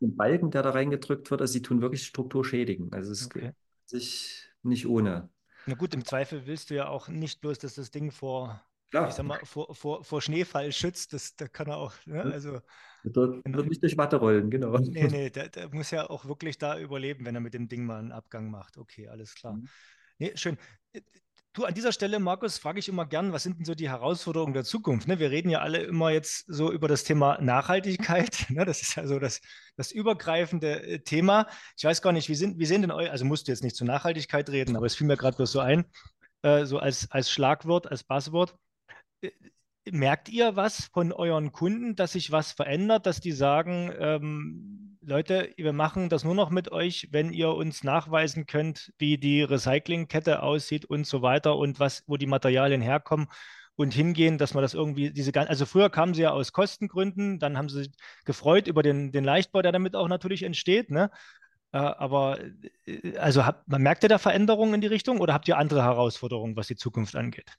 Den 0.00 0.16
Balken, 0.16 0.50
der 0.50 0.62
da 0.62 0.70
reingedrückt 0.70 1.30
wird, 1.30 1.40
also 1.40 1.52
die 1.54 1.62
tun 1.62 1.80
wirklich 1.80 2.06
Struktur 2.06 2.44
schädigen. 2.44 2.92
Also 2.92 3.12
es 3.12 3.22
Okay. 3.26 3.52
ist 3.86 3.90
sich 3.90 4.44
nicht 4.62 4.86
ohne. 4.86 5.30
Na 5.66 5.74
gut, 5.74 5.94
im 5.94 6.04
Zweifel 6.04 6.46
willst 6.46 6.70
du 6.70 6.74
ja 6.74 6.88
auch 6.88 7.08
nicht 7.08 7.40
bloß, 7.40 7.58
dass 7.58 7.74
das 7.74 7.90
Ding 7.90 8.10
vor 8.10 8.62
ich 9.08 9.14
sag 9.14 9.26
mal, 9.26 9.40
vor, 9.44 9.74
vor, 9.74 10.04
vor 10.04 10.22
Schneefall 10.22 10.72
schützt. 10.72 11.12
Das, 11.12 11.36
da 11.36 11.48
kann 11.48 11.68
er 11.68 11.78
auch, 11.78 11.92
ne? 12.06 12.22
also. 12.22 12.60
Dort 13.04 13.44
wird 13.44 13.68
nicht 13.68 13.82
durch 13.82 13.98
Watte 13.98 14.16
rollen, 14.16 14.50
genau. 14.50 14.78
Nee, 14.78 15.08
nee, 15.08 15.30
der, 15.30 15.50
der, 15.50 15.68
muss 15.74 15.90
ja 15.90 16.08
auch 16.08 16.24
wirklich 16.24 16.56
da 16.56 16.78
überleben, 16.78 17.26
wenn 17.26 17.34
er 17.34 17.40
mit 17.42 17.52
dem 17.52 17.68
Ding 17.68 17.84
mal 17.84 17.98
einen 17.98 18.12
Abgang 18.12 18.50
macht. 18.50 18.78
Okay, 18.78 19.08
alles 19.08 19.34
klar. 19.34 19.54
Mhm. 19.54 19.68
Nee, 20.18 20.32
schön. 20.36 20.56
Du, 21.54 21.64
an 21.64 21.74
dieser 21.74 21.92
Stelle, 21.92 22.18
Markus, 22.18 22.58
frage 22.58 22.80
ich 22.80 22.88
immer 22.88 23.06
gern, 23.06 23.32
was 23.32 23.44
sind 23.44 23.58
denn 23.58 23.64
so 23.64 23.76
die 23.76 23.88
Herausforderungen 23.88 24.54
der 24.54 24.64
Zukunft? 24.64 25.06
Ne? 25.06 25.20
Wir 25.20 25.30
reden 25.30 25.50
ja 25.50 25.60
alle 25.60 25.78
immer 25.84 26.10
jetzt 26.10 26.46
so 26.48 26.72
über 26.72 26.88
das 26.88 27.04
Thema 27.04 27.40
Nachhaltigkeit. 27.40 28.46
Ne? 28.50 28.64
Das 28.64 28.82
ist 28.82 28.96
ja 28.96 29.06
so 29.06 29.20
das, 29.20 29.40
das 29.76 29.92
übergreifende 29.92 30.82
äh, 30.82 30.98
Thema. 30.98 31.46
Ich 31.76 31.84
weiß 31.84 32.02
gar 32.02 32.12
nicht, 32.12 32.28
wie, 32.28 32.34
sind, 32.34 32.58
wie 32.58 32.66
sehen 32.66 32.82
denn 32.82 32.90
euch, 32.90 33.08
also 33.08 33.24
musst 33.24 33.46
du 33.46 33.52
jetzt 33.52 33.62
nicht 33.62 33.76
zur 33.76 33.86
Nachhaltigkeit 33.86 34.50
reden, 34.50 34.76
aber 34.76 34.86
es 34.86 34.96
fiel 34.96 35.06
mir 35.06 35.16
gerade 35.16 35.36
bloß 35.36 35.52
so 35.52 35.60
ein, 35.60 35.84
äh, 36.42 36.64
so 36.64 36.78
als, 36.78 37.08
als 37.12 37.30
Schlagwort, 37.30 37.88
als 37.88 38.02
Buzzword. 38.02 38.56
Merkt 39.90 40.28
ihr 40.30 40.56
was 40.56 40.86
von 40.86 41.12
euren 41.12 41.52
Kunden, 41.52 41.94
dass 41.94 42.12
sich 42.12 42.32
was 42.32 42.52
verändert, 42.52 43.06
dass 43.06 43.20
die 43.20 43.32
sagen, 43.32 43.92
ähm, 43.98 44.98
Leute, 45.02 45.52
wir 45.58 45.74
machen 45.74 46.08
das 46.08 46.24
nur 46.24 46.34
noch 46.34 46.48
mit 46.50 46.72
euch, 46.72 47.08
wenn 47.10 47.32
ihr 47.32 47.50
uns 47.50 47.84
nachweisen 47.84 48.46
könnt, 48.46 48.92
wie 48.96 49.18
die 49.18 49.42
Recyclingkette 49.42 50.42
aussieht 50.42 50.86
und 50.86 51.06
so 51.06 51.20
weiter 51.20 51.56
und 51.56 51.78
was, 51.78 52.02
wo 52.06 52.16
die 52.16 52.26
Materialien 52.26 52.80
herkommen 52.80 53.28
und 53.76 53.92
hingehen, 53.92 54.38
dass 54.38 54.54
man 54.54 54.62
das 54.62 54.74
irgendwie, 54.74 55.10
diese 55.10 55.32
ganze, 55.32 55.50
also 55.50 55.66
früher 55.66 55.90
kamen 55.90 56.14
sie 56.14 56.22
ja 56.22 56.30
aus 56.30 56.52
Kostengründen, 56.52 57.38
dann 57.38 57.58
haben 57.58 57.68
sie 57.68 57.84
sich 57.84 57.90
gefreut 58.24 58.68
über 58.68 58.82
den, 58.82 59.12
den 59.12 59.24
Leichtbau, 59.24 59.62
der 59.62 59.72
damit 59.72 59.96
auch 59.96 60.08
natürlich 60.08 60.42
entsteht, 60.44 60.90
ne? 60.90 61.10
Äh, 61.72 61.78
aber 61.78 62.38
äh, 62.86 63.16
also 63.18 63.44
habt, 63.44 63.68
man 63.68 63.82
merkt 63.82 64.04
ihr 64.04 64.08
da 64.08 64.18
Veränderungen 64.18 64.74
in 64.74 64.80
die 64.80 64.86
Richtung 64.86 65.20
oder 65.20 65.34
habt 65.34 65.48
ihr 65.48 65.58
andere 65.58 65.82
Herausforderungen, 65.82 66.56
was 66.56 66.68
die 66.68 66.76
Zukunft 66.76 67.16
angeht? 67.16 67.50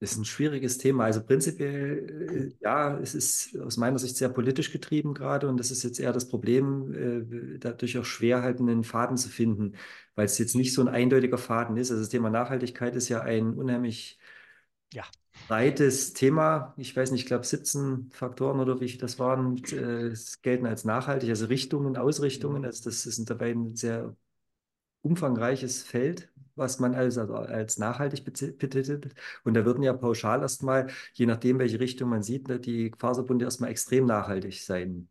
Das 0.00 0.12
ist 0.12 0.18
ein 0.18 0.24
schwieriges 0.24 0.78
Thema. 0.78 1.04
Also 1.04 1.22
prinzipiell, 1.22 2.52
äh, 2.58 2.64
ja, 2.64 2.98
es 3.00 3.14
ist 3.14 3.58
aus 3.60 3.76
meiner 3.76 3.98
Sicht 3.98 4.16
sehr 4.16 4.30
politisch 4.30 4.72
getrieben 4.72 5.12
gerade 5.12 5.46
und 5.46 5.58
das 5.58 5.70
ist 5.70 5.82
jetzt 5.82 6.00
eher 6.00 6.12
das 6.14 6.26
Problem, 6.26 6.94
äh, 7.54 7.58
dadurch 7.58 7.98
auch 7.98 8.04
schwer 8.06 8.42
halt 8.42 8.60
einen 8.60 8.82
Faden 8.82 9.18
zu 9.18 9.28
finden, 9.28 9.74
weil 10.14 10.24
es 10.24 10.38
jetzt 10.38 10.56
nicht 10.56 10.72
so 10.72 10.80
ein 10.80 10.88
eindeutiger 10.88 11.36
Faden 11.36 11.76
ist. 11.76 11.90
Also 11.90 12.02
das 12.02 12.08
Thema 12.08 12.30
Nachhaltigkeit 12.30 12.96
ist 12.96 13.10
ja 13.10 13.20
ein 13.20 13.52
unheimlich 13.54 14.18
ja. 14.94 15.04
breites 15.48 16.14
Thema. 16.14 16.74
Ich 16.78 16.96
weiß 16.96 17.10
nicht, 17.10 17.22
ich 17.22 17.26
glaube 17.26 17.44
17 17.46 18.10
Faktoren 18.10 18.60
oder 18.60 18.80
wie 18.80 18.88
viel 18.88 19.00
das 19.00 19.18
waren, 19.18 19.62
äh, 19.72 20.14
gelten 20.42 20.66
als 20.66 20.84
nachhaltig, 20.84 21.28
also 21.28 21.46
Richtungen, 21.46 21.96
Ausrichtungen. 21.98 22.64
Also 22.64 22.84
das 22.84 23.04
ist 23.06 23.28
dabei 23.28 23.50
ein 23.52 23.76
sehr 23.76 24.16
umfangreiches 25.02 25.82
Feld, 25.82 26.30
was 26.60 26.78
man 26.78 26.94
als, 26.94 27.18
also 27.18 27.34
als 27.34 27.78
nachhaltig 27.78 28.24
betitelt. 28.24 29.14
Und 29.42 29.54
da 29.54 29.64
würden 29.64 29.82
ja 29.82 29.92
pauschal 29.92 30.42
erstmal, 30.42 30.88
je 31.14 31.26
nachdem, 31.26 31.58
welche 31.58 31.80
Richtung 31.80 32.10
man 32.10 32.22
sieht, 32.22 32.46
ne, 32.46 32.60
die 32.60 32.92
Faserbunde 32.96 33.44
erstmal 33.44 33.70
extrem 33.70 34.06
nachhaltig 34.06 34.62
sein. 34.62 35.08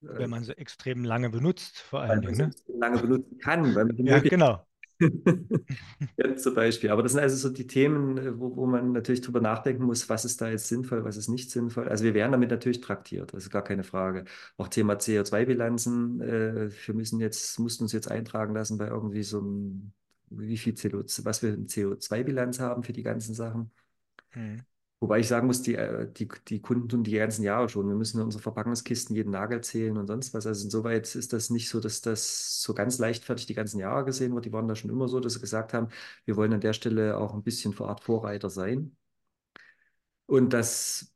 Wenn 0.00 0.30
man 0.30 0.44
sie 0.44 0.56
extrem 0.56 1.04
lange 1.04 1.30
benutzt, 1.30 1.78
vor 1.80 2.02
allen 2.02 2.20
Dingen. 2.20 2.36
Ne? 2.36 2.50
lange 2.78 2.98
benutzen 2.98 3.38
kann, 3.38 3.74
weil 3.74 3.86
man 3.86 3.96
ja, 3.96 4.18
genau. 4.20 4.64
ja, 6.16 6.36
zum 6.36 6.54
Beispiel. 6.54 6.90
Aber 6.90 7.02
das 7.02 7.12
sind 7.12 7.20
also 7.20 7.36
so 7.36 7.54
die 7.54 7.66
Themen, 7.66 8.18
äh, 8.18 8.38
wo, 8.38 8.56
wo 8.56 8.66
man 8.66 8.92
natürlich 8.92 9.20
drüber 9.20 9.40
nachdenken 9.40 9.84
muss, 9.84 10.08
was 10.08 10.24
ist 10.24 10.40
da 10.40 10.48
jetzt 10.48 10.68
sinnvoll, 10.68 11.04
was 11.04 11.16
ist 11.16 11.28
nicht 11.28 11.50
sinnvoll. 11.50 11.88
Also 11.88 12.04
wir 12.04 12.14
werden 12.14 12.32
damit 12.32 12.50
natürlich 12.50 12.80
traktiert, 12.80 13.32
das 13.32 13.44
ist 13.44 13.50
gar 13.50 13.62
keine 13.62 13.84
Frage. 13.84 14.24
Auch 14.56 14.68
Thema 14.68 14.94
CO2-Bilanzen, 14.94 16.20
äh, 16.20 16.70
wir 16.86 16.94
müssen 16.94 17.20
jetzt, 17.20 17.58
mussten 17.58 17.84
uns 17.84 17.92
jetzt 17.92 18.10
eintragen 18.10 18.54
lassen 18.54 18.78
bei 18.78 18.88
irgendwie 18.88 19.22
so 19.22 19.38
einem, 19.38 19.92
wie 20.30 20.56
viel 20.56 20.74
CO2, 20.74 21.24
was 21.24 21.42
wir 21.42 21.52
eine 21.52 21.66
CO2-Bilanz 21.66 22.60
haben 22.60 22.82
für 22.82 22.92
die 22.92 23.02
ganzen 23.02 23.34
Sachen. 23.34 23.70
Mhm. 24.34 24.64
Wobei 25.00 25.20
ich 25.20 25.28
sagen 25.28 25.46
muss, 25.46 25.62
die, 25.62 25.76
äh, 25.76 26.10
die, 26.12 26.28
die 26.48 26.60
Kunden 26.60 26.88
tun 26.88 27.04
die 27.04 27.12
ganzen 27.12 27.44
Jahre 27.44 27.68
schon. 27.68 27.88
Wir 27.88 27.94
müssen 27.94 28.18
in 28.18 28.24
unsere 28.24 28.42
Verpackungskisten 28.42 29.14
jeden 29.14 29.30
Nagel 29.30 29.60
zählen 29.60 29.96
und 29.96 30.08
sonst 30.08 30.34
was. 30.34 30.46
Also 30.46 30.64
insoweit 30.64 31.14
ist 31.14 31.32
das 31.32 31.50
nicht 31.50 31.68
so, 31.68 31.78
dass 31.78 32.00
das 32.00 32.60
so 32.62 32.74
ganz 32.74 32.98
leichtfertig 32.98 33.46
die 33.46 33.54
ganzen 33.54 33.78
Jahre 33.78 34.04
gesehen 34.04 34.34
wird. 34.34 34.44
Die 34.44 34.52
waren 34.52 34.66
da 34.66 34.74
schon 34.74 34.90
immer 34.90 35.06
so, 35.08 35.20
dass 35.20 35.34
sie 35.34 35.40
gesagt 35.40 35.72
haben, 35.72 35.88
wir 36.24 36.36
wollen 36.36 36.52
an 36.52 36.60
der 36.60 36.72
Stelle 36.72 37.16
auch 37.16 37.34
ein 37.34 37.44
bisschen 37.44 37.72
für 37.74 37.86
Art 37.88 38.02
Vorreiter 38.02 38.50
sein. 38.50 38.96
Und 40.26 40.52
das 40.52 41.12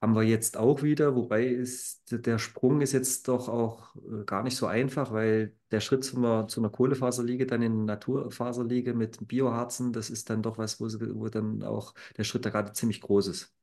haben 0.00 0.14
wir 0.14 0.22
jetzt 0.22 0.56
auch 0.56 0.82
wieder, 0.82 1.16
wobei 1.16 1.46
ist, 1.46 2.02
der 2.24 2.38
Sprung 2.38 2.80
ist 2.80 2.92
jetzt 2.92 3.26
doch 3.26 3.48
auch 3.48 3.96
äh, 3.96 4.24
gar 4.24 4.44
nicht 4.44 4.56
so 4.56 4.66
einfach, 4.66 5.12
weil 5.12 5.56
der 5.72 5.80
Schritt 5.80 6.04
zu 6.04 6.16
einer, 6.16 6.46
zu 6.46 6.60
einer 6.60 6.70
Kohlefaserliege, 6.70 7.46
dann 7.46 7.62
in 7.62 7.72
eine 7.72 7.84
Naturfaserliege 7.84 8.94
mit 8.94 9.26
Bioharzen, 9.26 9.92
das 9.92 10.10
ist 10.10 10.30
dann 10.30 10.42
doch 10.42 10.56
was, 10.56 10.80
wo, 10.80 10.86
wo 10.86 11.28
dann 11.28 11.62
auch 11.64 11.94
der 12.16 12.24
Schritt 12.24 12.44
da 12.46 12.50
gerade 12.50 12.72
ziemlich 12.72 13.00
groß 13.00 13.26
ist, 13.28 13.54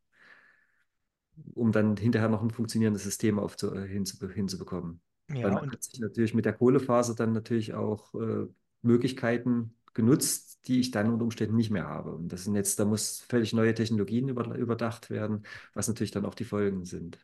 um 1.53 1.71
dann 1.71 1.95
hinterher 1.95 2.27
noch 2.27 2.41
ein 2.41 2.51
funktionierendes 2.51 3.03
System 3.03 3.39
aufzu, 3.39 3.73
äh, 3.73 3.87
hinzu, 3.87 4.27
hinzubekommen. 4.29 5.01
Ja, 5.29 5.43
Weil 5.43 5.51
man 5.53 5.71
hat 5.71 5.83
sich 5.83 5.99
natürlich 6.01 6.33
mit 6.33 6.45
der 6.45 6.53
Kohlefaser 6.53 7.15
dann 7.15 7.31
natürlich 7.31 7.73
auch 7.73 8.13
äh, 8.13 8.45
Möglichkeiten 8.81 9.73
genutzt, 9.95 10.67
die 10.67 10.79
ich 10.79 10.91
dann 10.91 11.11
unter 11.11 11.23
Umständen 11.23 11.55
nicht 11.55 11.71
mehr 11.71 11.87
habe. 11.87 12.13
Und 12.13 12.29
das 12.29 12.43
sind 12.43 12.55
jetzt, 12.55 12.79
da 12.79 12.85
muss 12.85 13.21
völlig 13.27 13.53
neue 13.53 13.73
Technologien 13.73 14.29
über, 14.29 14.53
überdacht 14.55 15.09
werden, 15.09 15.43
was 15.73 15.87
natürlich 15.87 16.11
dann 16.11 16.25
auch 16.25 16.35
die 16.35 16.43
Folgen 16.43 16.85
sind. 16.85 17.17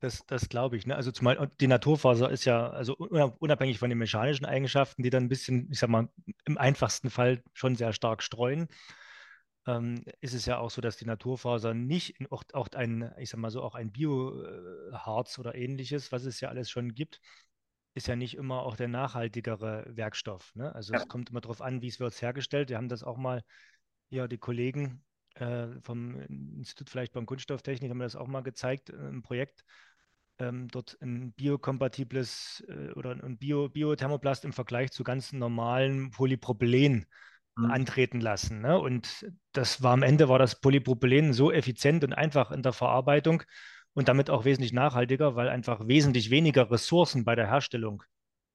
Das, 0.00 0.24
das 0.26 0.48
glaube 0.48 0.76
ich. 0.76 0.86
Ne? 0.86 0.96
Also 0.96 1.12
zumal 1.12 1.50
die 1.60 1.68
Naturfaser 1.68 2.30
ist 2.30 2.44
ja, 2.44 2.70
also 2.70 2.94
unabhängig 2.96 3.78
von 3.78 3.88
den 3.88 3.98
mechanischen 3.98 4.44
Eigenschaften, 4.44 5.02
die 5.02 5.10
dann 5.10 5.24
ein 5.24 5.28
bisschen, 5.28 5.68
ich 5.70 5.78
sag 5.78 5.90
mal, 5.90 6.08
im 6.44 6.58
einfachsten 6.58 7.08
Fall 7.08 7.42
schon 7.52 7.76
sehr 7.76 7.92
stark 7.92 8.22
streuen, 8.22 8.66
ähm, 9.66 10.04
ist 10.20 10.34
es 10.34 10.44
ja 10.44 10.58
auch 10.58 10.70
so, 10.70 10.80
dass 10.80 10.96
die 10.96 11.04
Naturfaser 11.06 11.72
nicht 11.72 12.16
auch, 12.32 12.42
auch 12.52 12.68
ein, 12.74 13.12
ich 13.18 13.30
sag 13.30 13.38
mal 13.38 13.50
so, 13.50 13.62
auch 13.62 13.76
ein 13.76 13.92
Bioharz 13.92 15.38
oder 15.38 15.54
ähnliches, 15.54 16.10
was 16.10 16.24
es 16.24 16.40
ja 16.40 16.48
alles 16.48 16.68
schon 16.68 16.94
gibt, 16.94 17.20
ist 17.94 18.06
ja 18.06 18.16
nicht 18.16 18.36
immer 18.36 18.62
auch 18.62 18.76
der 18.76 18.88
nachhaltigere 18.88 19.84
Werkstoff. 19.88 20.54
Ne? 20.54 20.74
Also 20.74 20.92
ja. 20.92 21.00
es 21.00 21.08
kommt 21.08 21.30
immer 21.30 21.40
darauf 21.40 21.60
an, 21.60 21.82
wie 21.82 21.88
es 21.88 22.00
wird 22.00 22.20
hergestellt. 22.20 22.70
Wir 22.70 22.76
haben 22.76 22.88
das 22.88 23.02
auch 23.02 23.16
mal, 23.16 23.42
ja, 24.10 24.28
die 24.28 24.38
Kollegen 24.38 25.04
äh, 25.34 25.68
vom 25.82 26.20
Institut 26.58 26.90
vielleicht 26.90 27.12
beim 27.12 27.26
Kunststofftechnik 27.26 27.90
haben 27.90 27.98
das 27.98 28.16
auch 28.16 28.26
mal 28.26 28.42
gezeigt 28.42 28.90
äh, 28.90 29.08
im 29.08 29.22
Projekt. 29.22 29.64
Ähm, 30.38 30.68
dort 30.68 30.96
ein 31.00 31.32
biokompatibles 31.32 32.64
äh, 32.68 32.92
oder 32.92 33.10
ein 33.10 33.38
Bio, 33.38 33.68
Biothermoplast 33.68 34.44
im 34.44 34.52
Vergleich 34.52 34.90
zu 34.90 35.04
ganz 35.04 35.32
normalen 35.32 36.10
Polypropylen 36.10 37.06
mhm. 37.56 37.70
antreten 37.70 38.20
lassen. 38.20 38.60
Ne? 38.60 38.78
Und 38.78 39.26
das 39.52 39.82
war 39.82 39.92
am 39.92 40.02
Ende 40.02 40.28
war 40.28 40.38
das 40.38 40.60
Polypropylen 40.60 41.32
so 41.32 41.52
effizient 41.52 42.04
und 42.04 42.12
einfach 42.12 42.50
in 42.50 42.62
der 42.62 42.72
Verarbeitung, 42.72 43.42
und 43.94 44.08
damit 44.08 44.30
auch 44.30 44.44
wesentlich 44.44 44.72
nachhaltiger, 44.72 45.36
weil 45.36 45.48
einfach 45.48 45.86
wesentlich 45.86 46.30
weniger 46.30 46.70
Ressourcen 46.70 47.24
bei 47.24 47.34
der 47.34 47.46
Herstellung, 47.46 48.02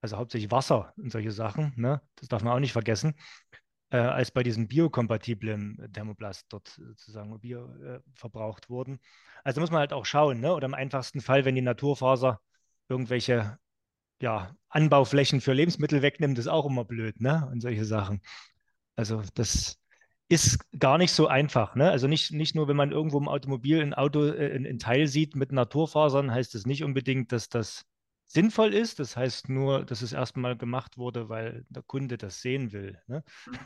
also 0.01 0.17
hauptsächlich 0.17 0.51
Wasser 0.51 0.93
und 0.97 1.11
solche 1.11 1.31
Sachen, 1.31 1.73
ne, 1.75 2.01
das 2.15 2.27
darf 2.27 2.43
man 2.43 2.53
auch 2.53 2.59
nicht 2.59 2.73
vergessen, 2.73 3.15
äh, 3.89 3.97
als 3.97 4.31
bei 4.31 4.43
diesem 4.43 4.67
biokompatiblen 4.67 5.89
Thermoplast 5.93 6.45
dort 6.49 6.67
sozusagen 6.67 7.39
Bio 7.39 7.73
äh, 7.75 7.99
verbraucht 8.13 8.69
wurden. 8.69 8.99
Also 9.43 9.61
muss 9.61 9.71
man 9.71 9.79
halt 9.79 9.93
auch 9.93 10.05
schauen, 10.05 10.41
ne? 10.41 10.53
oder 10.53 10.65
im 10.65 10.73
einfachsten 10.73 11.21
Fall, 11.21 11.45
wenn 11.45 11.55
die 11.55 11.61
Naturfaser 11.61 12.41
irgendwelche 12.89 13.57
ja, 14.21 14.55
Anbauflächen 14.69 15.41
für 15.41 15.53
Lebensmittel 15.53 16.01
wegnimmt, 16.01 16.39
ist 16.39 16.47
auch 16.47 16.65
immer 16.65 16.85
blöd, 16.85 17.21
ne? 17.21 17.47
Und 17.51 17.61
solche 17.61 17.85
Sachen. 17.85 18.21
Also 18.95 19.21
das 19.35 19.79
ist 20.29 20.59
gar 20.77 20.97
nicht 20.97 21.11
so 21.11 21.27
einfach. 21.27 21.75
Ne? 21.75 21.89
Also 21.89 22.07
nicht, 22.07 22.31
nicht 22.31 22.55
nur, 22.55 22.67
wenn 22.67 22.75
man 22.75 22.91
irgendwo 22.91 23.17
im 23.17 23.29
Automobil 23.29 23.81
ein 23.81 23.93
Auto, 23.93 24.25
äh, 24.25 24.55
ein, 24.55 24.79
Teil 24.79 25.07
sieht 25.07 25.35
mit 25.35 25.51
Naturfasern, 25.51 26.31
heißt 26.31 26.55
es 26.55 26.65
nicht 26.65 26.83
unbedingt, 26.83 27.31
dass 27.31 27.49
das 27.49 27.85
sinnvoll 28.25 28.73
ist. 28.73 28.99
Das 28.99 29.15
heißt 29.15 29.47
nur, 29.49 29.85
dass 29.85 30.01
es 30.01 30.11
erstmal 30.11 30.57
gemacht 30.57 30.97
wurde, 30.97 31.29
weil 31.29 31.65
der 31.69 31.83
Kunde 31.83 32.17
das 32.17 32.41
sehen 32.41 32.73
will. 32.73 32.99
Ne? 33.07 33.23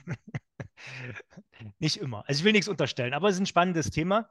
nicht 1.79 1.97
immer. 1.97 2.23
Also 2.27 2.39
ich 2.39 2.45
will 2.45 2.53
nichts 2.53 2.67
unterstellen, 2.67 3.13
aber 3.13 3.29
es 3.29 3.35
ist 3.35 3.41
ein 3.41 3.47
spannendes 3.47 3.89
Thema. 3.89 4.29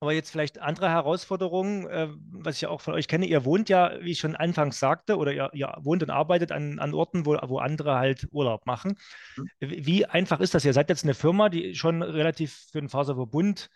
Aber 0.00 0.12
jetzt 0.12 0.30
vielleicht 0.30 0.60
andere 0.60 0.90
Herausforderungen, 0.90 1.86
äh, 1.86 2.08
was 2.30 2.56
ich 2.56 2.62
ja 2.62 2.68
auch 2.68 2.80
von 2.82 2.94
euch 2.94 3.08
kenne. 3.08 3.24
Ihr 3.26 3.46
wohnt 3.46 3.68
ja, 3.70 3.92
wie 4.00 4.12
ich 4.12 4.18
schon 4.18 4.36
anfangs 4.36 4.78
sagte, 4.78 5.16
oder 5.16 5.32
ihr, 5.32 5.48
ihr 5.54 5.74
wohnt 5.80 6.02
und 6.02 6.10
arbeitet 6.10 6.52
an, 6.52 6.78
an 6.78 6.92
Orten, 6.92 7.24
wo, 7.24 7.38
wo 7.44 7.56
andere 7.58 7.94
halt 7.94 8.28
Urlaub 8.30 8.66
machen. 8.66 8.98
Mhm. 9.36 9.48
Wie 9.60 10.04
einfach 10.04 10.40
ist 10.40 10.54
das? 10.54 10.66
Ihr 10.66 10.74
seid 10.74 10.90
jetzt 10.90 11.04
eine 11.04 11.14
Firma, 11.14 11.48
die 11.48 11.74
schon 11.74 12.02
relativ 12.02 12.66
für 12.70 12.80
den 12.80 12.90
Faserverbund 12.90 13.70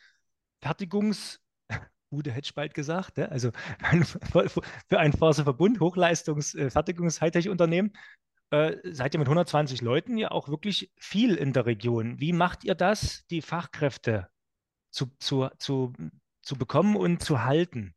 Fertigungs, 0.60 1.40
Bude 2.10 2.32
hätte 2.32 2.46
ich 2.46 2.54
bald 2.54 2.74
gesagt, 2.74 3.16
ne? 3.16 3.30
also 3.30 3.50
für 4.88 4.98
einen 4.98 5.14
Faserverbund, 5.14 5.80
Hochleistungs-Fertigungs-Hightech-Unternehmen, 5.80 7.96
äh, 8.50 8.76
seid 8.84 9.14
ihr 9.14 9.20
mit 9.20 9.28
120 9.28 9.80
Leuten 9.80 10.18
ja 10.18 10.32
auch 10.32 10.48
wirklich 10.48 10.92
viel 10.98 11.36
in 11.36 11.54
der 11.54 11.64
Region. 11.66 12.20
Wie 12.20 12.32
macht 12.34 12.64
ihr 12.64 12.74
das, 12.74 13.24
die 13.30 13.42
Fachkräfte 13.42 14.28
zu, 14.90 15.10
zu, 15.18 15.48
zu, 15.58 15.92
zu 16.42 16.56
bekommen 16.56 16.96
und 16.96 17.22
zu 17.22 17.44
halten? 17.44 17.94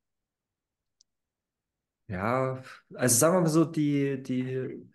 Ja, 2.07 2.61
also 2.93 3.15
sagen 3.17 3.35
wir 3.35 3.41
mal 3.41 3.47
so, 3.49 3.65
die, 3.65 4.21
die 4.21 4.89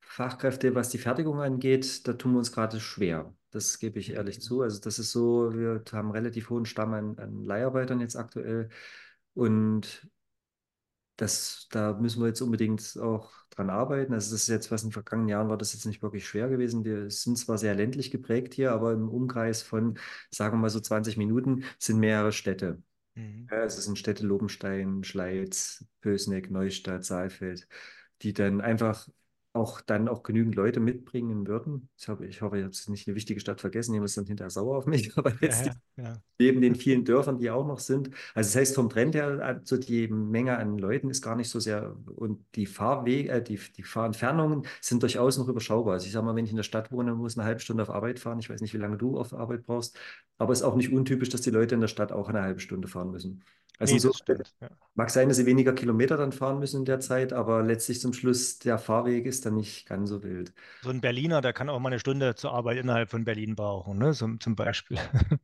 Fachkräfte, 0.00 0.74
was 0.74 0.90
die 0.90 0.98
Fertigung 0.98 1.40
angeht, 1.40 2.06
da 2.06 2.12
tun 2.12 2.32
wir 2.32 2.38
uns 2.38 2.52
gerade 2.52 2.80
schwer. 2.80 3.34
Das 3.50 3.78
gebe 3.78 3.98
ich 3.98 4.10
ehrlich 4.10 4.40
zu. 4.40 4.62
Also 4.62 4.80
das 4.80 4.98
ist 4.98 5.12
so, 5.12 5.52
wir 5.52 5.82
haben 5.92 6.06
einen 6.06 6.10
relativ 6.12 6.50
hohen 6.50 6.66
Stamm 6.66 6.94
an, 6.94 7.18
an 7.18 7.42
Leiharbeitern 7.42 8.00
jetzt 8.00 8.16
aktuell. 8.16 8.68
Und 9.34 10.08
das, 11.16 11.68
da 11.70 11.94
müssen 11.94 12.20
wir 12.20 12.28
jetzt 12.28 12.40
unbedingt 12.42 12.98
auch 13.00 13.32
dran 13.56 13.70
arbeiten. 13.70 14.12
Also 14.12 14.32
das 14.32 14.42
ist 14.42 14.48
jetzt, 14.48 14.70
was 14.70 14.82
in 14.82 14.88
den 14.88 14.92
vergangenen 14.92 15.28
Jahren 15.28 15.48
war 15.48 15.56
das 15.56 15.72
jetzt 15.72 15.86
nicht 15.86 16.02
wirklich 16.02 16.26
schwer 16.26 16.48
gewesen. 16.48 16.84
Wir 16.84 17.10
sind 17.10 17.36
zwar 17.38 17.58
sehr 17.58 17.74
ländlich 17.74 18.10
geprägt 18.10 18.54
hier, 18.54 18.72
aber 18.72 18.92
im 18.92 19.08
Umkreis 19.08 19.62
von, 19.62 19.98
sagen 20.30 20.56
wir 20.56 20.60
mal 20.62 20.70
so 20.70 20.80
20 20.80 21.16
Minuten, 21.16 21.64
sind 21.78 21.98
mehrere 21.98 22.32
Städte. 22.32 22.82
Mhm. 23.14 23.48
Ja, 23.50 23.64
es 23.64 23.82
sind 23.82 23.98
Städte 23.98 24.26
Lobenstein, 24.26 25.02
Schleiz, 25.04 25.84
Pößneck, 26.02 26.50
Neustadt, 26.50 27.04
Saalfeld, 27.04 27.66
die 28.22 28.32
dann 28.32 28.60
einfach 28.60 29.08
auch 29.56 29.80
dann 29.80 30.08
auch 30.08 30.22
genügend 30.22 30.54
Leute 30.54 30.80
mitbringen 30.80 31.46
würden. 31.46 31.88
Ich 31.98 32.08
hoffe, 32.08 32.26
ich 32.26 32.42
hoffe, 32.42 32.56
ich 32.56 32.62
habe 32.62 32.72
jetzt 32.72 32.88
nicht 32.88 33.08
eine 33.08 33.16
wichtige 33.16 33.40
Stadt 33.40 33.60
vergessen, 33.60 33.94
jemand 33.94 34.10
ist 34.10 34.16
dann 34.16 34.26
hinterher 34.26 34.50
sauer 34.50 34.76
auf 34.76 34.86
mich, 34.86 35.10
aber 35.16 35.32
jetzt 35.40 35.64
die 35.64 35.70
ja, 35.96 36.04
ja. 36.04 36.22
neben 36.38 36.60
den 36.60 36.74
vielen 36.74 37.04
Dörfern, 37.04 37.38
die 37.38 37.50
auch 37.50 37.66
noch 37.66 37.80
sind. 37.80 38.10
Also 38.34 38.48
das 38.48 38.56
heißt, 38.56 38.74
vom 38.74 38.88
Trend 38.88 39.14
her, 39.14 39.40
also 39.40 39.76
die 39.76 40.08
Menge 40.08 40.56
an 40.58 40.78
Leuten 40.78 41.10
ist 41.10 41.22
gar 41.22 41.36
nicht 41.36 41.48
so 41.48 41.60
sehr 41.60 41.96
und 42.14 42.44
die 42.54 42.66
Fahrwege, 42.66 43.30
äh, 43.30 43.42
die, 43.42 43.58
die 43.76 43.82
Fahrentfernungen 43.82 44.66
sind 44.80 45.02
durchaus 45.02 45.38
noch 45.38 45.48
überschaubar. 45.48 45.94
Also 45.94 46.06
ich 46.06 46.12
sage 46.12 46.26
mal, 46.26 46.36
wenn 46.36 46.44
ich 46.44 46.50
in 46.50 46.56
der 46.56 46.62
Stadt 46.62 46.92
wohne, 46.92 47.14
muss 47.14 47.36
eine 47.36 47.46
halbe 47.46 47.60
Stunde 47.60 47.82
auf 47.82 47.90
Arbeit 47.90 48.18
fahren. 48.18 48.38
Ich 48.38 48.50
weiß 48.50 48.60
nicht, 48.60 48.74
wie 48.74 48.78
lange 48.78 48.96
du 48.96 49.18
auf 49.18 49.34
Arbeit 49.34 49.64
brauchst, 49.64 49.98
aber 50.38 50.52
es 50.52 50.60
ist 50.60 50.64
auch 50.64 50.76
nicht 50.76 50.92
untypisch, 50.92 51.28
dass 51.30 51.42
die 51.42 51.50
Leute 51.50 51.74
in 51.74 51.80
der 51.80 51.88
Stadt 51.88 52.12
auch 52.12 52.28
eine 52.28 52.42
halbe 52.42 52.60
Stunde 52.60 52.88
fahren 52.88 53.10
müssen. 53.10 53.44
Also 53.78 53.94
Nee, 53.94 54.00
das 54.00 54.16
stimmt. 54.18 54.54
Ja. 54.60 54.70
mag 54.94 55.10
sein, 55.10 55.28
dass 55.28 55.36
sie 55.38 55.46
weniger 55.46 55.74
Kilometer 55.74 56.16
dann 56.16 56.32
fahren 56.32 56.58
müssen 56.58 56.78
in 56.80 56.84
der 56.86 57.00
Zeit, 57.00 57.32
aber 57.32 57.62
letztlich 57.62 58.00
zum 58.00 58.12
Schluss, 58.12 58.58
der 58.58 58.78
Fahrweg 58.78 59.26
ist 59.26 59.46
dann 59.46 59.54
nicht 59.54 59.86
ganz 59.86 60.08
so 60.10 60.22
wild. 60.22 60.52
So 60.80 60.88
ein 60.90 61.00
Berliner, 61.02 61.40
der 61.42 61.52
kann 61.52 61.68
auch 61.68 61.78
mal 61.80 61.88
eine 61.90 61.98
Stunde 62.00 62.34
zur 62.34 62.52
Arbeit 62.52 62.78
innerhalb 62.78 63.10
von 63.10 63.24
Berlin 63.24 63.56
brauchen, 63.56 63.98
ne? 63.98 64.14
So, 64.14 64.36
zum 64.38 64.56
Beispiel. 64.56 64.98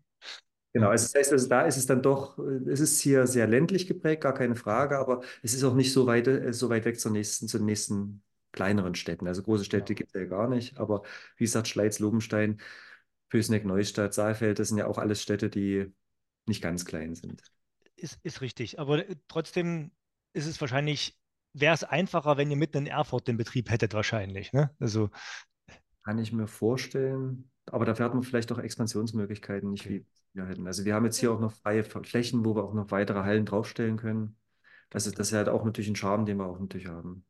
Genau, 0.74 0.88
Ja, 0.88 0.90
also 0.90 1.05
das 1.07 1.14
heißt, 1.14 1.32
also 1.32 1.49
da 1.49 1.62
ist 1.66 1.76
es 1.76 1.84
dann 1.86 2.01
doch, 2.03 2.38
es 2.38 2.80
ist 2.80 3.01
hier 3.03 3.26
sehr 3.26 3.47
ländlich 3.47 3.86
geprägt, 3.86 4.22
gar 4.22 4.32
keine 4.32 4.57
Frage, 4.57 4.99
aber 4.99 5.20
es 5.43 5.53
ist 5.53 5.64
auch 5.64 5.74
nicht 5.74 5.93
so 5.93 6.07
weit, 6.07 6.26
äh, 6.28 6.53
so 6.55 6.70
weit 6.70 6.86
weg 6.86 6.99
zur 6.99 7.12
nächsten, 7.12 7.47
zu 7.47 7.59
den 7.59 7.66
nächsten 7.66 8.22
kleineren 8.53 8.95
Städten. 8.95 9.26
Also 9.26 9.43
große 9.43 9.64
Städte 9.66 9.95
genau. 9.95 9.99
gibt 9.99 10.14
es 10.14 10.20
ja 10.22 10.26
gar 10.26 10.49
nicht, 10.49 10.78
aber 10.78 11.03
wie 11.36 11.45
gesagt, 11.45 11.68
Schleiz, 11.68 11.99
Lobenstein, 11.99 12.59
Pößneck, 13.33 13.64
Neustadt, 13.64 14.12
Saalfeld, 14.12 14.59
das 14.59 14.68
sind 14.68 14.76
ja 14.76 14.87
auch 14.87 14.99
alles 14.99 15.22
Städte, 15.22 15.49
die 15.49 15.91
nicht 16.47 16.62
ganz 16.62 16.85
klein 16.85 17.14
sind. 17.14 17.43
Ist, 17.97 18.18
ist 18.22 18.43
richtig. 18.43 18.78
Aber 18.78 19.09
äh, 19.09 19.16
trotzdem 19.26 19.91
ist 20.35 20.47
es 20.47 20.61
wahrscheinlich, 20.61 21.18
wäre 21.55 21.72
es 21.72 21.83
einfacher, 21.83 22.37
wenn 22.37 22.51
ihr 22.51 22.59
mitten 22.59 22.76
in 22.76 22.87
Erfurt 22.87 23.28
den 23.28 23.39
Betrieb 23.39 23.70
hättet, 23.70 23.95
wahrscheinlich, 23.95 24.53
ne? 24.53 24.70
Also, 24.78 25.09
Kann 26.05 26.18
ich 26.18 26.30
mir 26.30 26.47
vorstellen, 26.47 27.51
aber 27.64 27.87
dafür 27.87 28.05
hat 28.05 28.14
man 28.14 28.22
vielleicht 28.22 28.53
auch 28.53 28.59
Expansionsmöglichkeiten, 28.59 29.70
nicht 29.70 29.87
okay. 29.87 30.01
wie 30.01 30.07
wir 30.35 30.47
hätten. 30.47 30.66
Also 30.66 30.85
wir 30.85 30.95
haben 30.95 31.07
jetzt 31.07 31.18
hier 31.18 31.33
auch 31.33 31.41
noch 31.41 31.53
freie 31.53 31.85
Flächen, 31.85 32.45
wo 32.45 32.55
wir 32.55 32.64
auch 32.64 32.74
noch 32.74 32.91
weitere 32.91 33.20
Hallen 33.20 33.47
draufstellen 33.47 33.97
können. 33.97 34.37
Das 34.91 35.07
ist, 35.07 35.18
das 35.18 35.28
ist 35.28 35.35
halt 35.35 35.49
auch 35.49 35.64
natürlich 35.64 35.89
ein 35.89 35.97
Charme, 35.97 36.26
den 36.26 36.37
wir 36.37 36.47
auch 36.47 36.59
natürlich 36.61 36.89
haben. 36.89 37.24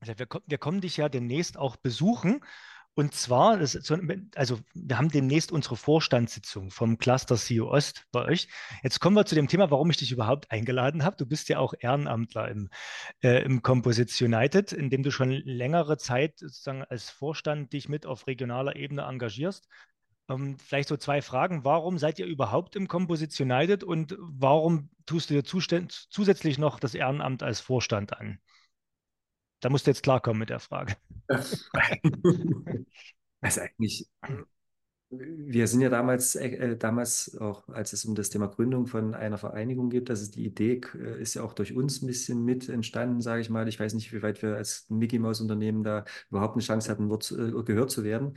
Also 0.00 0.18
wir, 0.18 0.26
wir 0.46 0.58
kommen 0.58 0.80
dich 0.80 0.96
ja 0.96 1.08
demnächst 1.08 1.56
auch 1.56 1.76
besuchen. 1.76 2.40
Und 2.94 3.14
zwar, 3.14 3.58
also 4.34 4.58
wir 4.74 4.98
haben 4.98 5.08
demnächst 5.08 5.50
unsere 5.50 5.76
Vorstandssitzung 5.76 6.70
vom 6.70 6.98
Cluster 6.98 7.36
CEO 7.36 7.70
Ost 7.70 8.04
bei 8.12 8.26
euch. 8.26 8.48
Jetzt 8.82 9.00
kommen 9.00 9.16
wir 9.16 9.24
zu 9.24 9.34
dem 9.34 9.48
Thema, 9.48 9.70
warum 9.70 9.88
ich 9.88 9.96
dich 9.96 10.12
überhaupt 10.12 10.50
eingeladen 10.50 11.02
habe. 11.02 11.16
Du 11.16 11.24
bist 11.24 11.48
ja 11.48 11.58
auch 11.58 11.72
Ehrenamtler 11.78 12.50
im, 12.50 12.68
äh, 13.22 13.42
im 13.44 13.62
Composites 13.62 14.20
United, 14.20 14.72
in 14.72 14.90
dem 14.90 15.02
du 15.02 15.10
schon 15.10 15.30
längere 15.30 15.96
Zeit 15.96 16.38
sozusagen 16.38 16.84
als 16.84 17.08
Vorstand 17.08 17.72
dich 17.72 17.88
mit 17.88 18.04
auf 18.04 18.26
regionaler 18.26 18.76
Ebene 18.76 19.02
engagierst. 19.02 19.68
Ähm, 20.28 20.58
vielleicht 20.58 20.90
so 20.90 20.98
zwei 20.98 21.22
Fragen. 21.22 21.64
Warum 21.64 21.96
seid 21.96 22.18
ihr 22.18 22.26
überhaupt 22.26 22.76
im 22.76 22.88
Composites 22.88 23.40
United 23.40 23.84
und 23.84 24.16
warum 24.18 24.90
tust 25.06 25.30
du 25.30 25.34
dir 25.34 25.44
zusätzlich 25.44 26.58
noch 26.58 26.78
das 26.78 26.94
Ehrenamt 26.94 27.42
als 27.42 27.60
Vorstand 27.60 28.18
an? 28.18 28.38
Da 29.62 29.70
musst 29.70 29.86
du 29.86 29.90
jetzt 29.90 30.02
klarkommen 30.02 30.40
mit 30.40 30.50
der 30.50 30.60
Frage. 30.60 30.96
Also 33.44 33.60
eigentlich, 33.60 34.06
wir 35.10 35.66
sind 35.66 35.80
ja 35.80 35.88
damals, 35.88 36.36
äh, 36.36 36.76
damals 36.76 37.36
auch, 37.38 37.68
als 37.68 37.92
es 37.92 38.04
um 38.04 38.14
das 38.14 38.30
Thema 38.30 38.46
Gründung 38.46 38.86
von 38.86 39.14
einer 39.14 39.36
Vereinigung 39.36 39.90
geht, 39.90 40.08
also 40.10 40.30
die 40.30 40.44
Idee 40.44 40.80
äh, 40.94 41.20
ist 41.20 41.34
ja 41.34 41.42
auch 41.42 41.52
durch 41.52 41.74
uns 41.74 42.02
ein 42.02 42.06
bisschen 42.06 42.44
mit 42.44 42.68
entstanden, 42.68 43.20
sage 43.20 43.40
ich 43.40 43.50
mal. 43.50 43.66
Ich 43.66 43.80
weiß 43.80 43.94
nicht, 43.94 44.12
wie 44.12 44.22
weit 44.22 44.42
wir 44.42 44.54
als 44.54 44.86
Mickey 44.90 45.18
Mouse 45.18 45.40
Unternehmen 45.40 45.82
da 45.82 46.04
überhaupt 46.30 46.54
eine 46.54 46.62
Chance 46.62 46.88
hatten, 46.88 47.10
Wort, 47.10 47.32
äh, 47.32 47.50
gehört 47.64 47.90
zu 47.90 48.04
werden. 48.04 48.36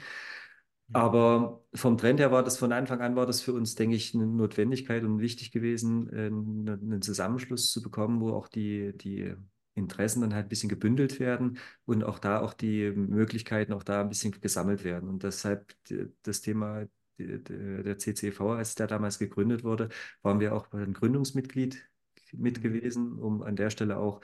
Aber 0.91 1.63
vom 1.73 1.97
Trend 1.97 2.19
her 2.19 2.31
war 2.31 2.43
das 2.43 2.57
von 2.57 2.71
Anfang 2.71 3.01
an 3.01 3.15
war 3.15 3.27
das 3.27 3.41
für 3.41 3.53
uns, 3.53 3.75
denke 3.75 3.95
ich, 3.95 4.15
eine 4.15 4.25
Notwendigkeit 4.25 5.03
und 5.03 5.19
wichtig 5.19 5.51
gewesen, 5.51 6.09
äh, 6.09 6.27
einen, 6.27 6.67
einen 6.67 7.01
Zusammenschluss 7.03 7.71
zu 7.71 7.83
bekommen, 7.83 8.21
wo 8.21 8.33
auch 8.33 8.47
die, 8.47 8.97
die 8.97 9.35
Interessen 9.75 10.21
dann 10.21 10.33
halt 10.33 10.45
ein 10.47 10.49
bisschen 10.49 10.69
gebündelt 10.69 11.19
werden 11.19 11.59
und 11.85 12.03
auch 12.03 12.19
da 12.19 12.39
auch 12.41 12.53
die 12.53 12.91
Möglichkeiten 12.91 13.73
auch 13.73 13.83
da 13.83 14.01
ein 14.01 14.09
bisschen 14.09 14.31
gesammelt 14.39 14.83
werden. 14.83 15.09
Und 15.09 15.23
deshalb 15.23 15.75
das 16.23 16.41
Thema 16.41 16.85
der 17.17 17.97
CCV, 17.97 18.53
als 18.53 18.75
der 18.75 18.87
damals 18.87 19.19
gegründet 19.19 19.63
wurde, 19.63 19.89
waren 20.21 20.39
wir 20.39 20.53
auch 20.55 20.71
ein 20.73 20.93
Gründungsmitglied 20.93 21.89
mit 22.33 22.61
Mhm. 22.61 22.61
gewesen, 22.61 23.19
um 23.19 23.41
an 23.43 23.55
der 23.55 23.69
Stelle 23.69 23.97
auch 23.97 24.21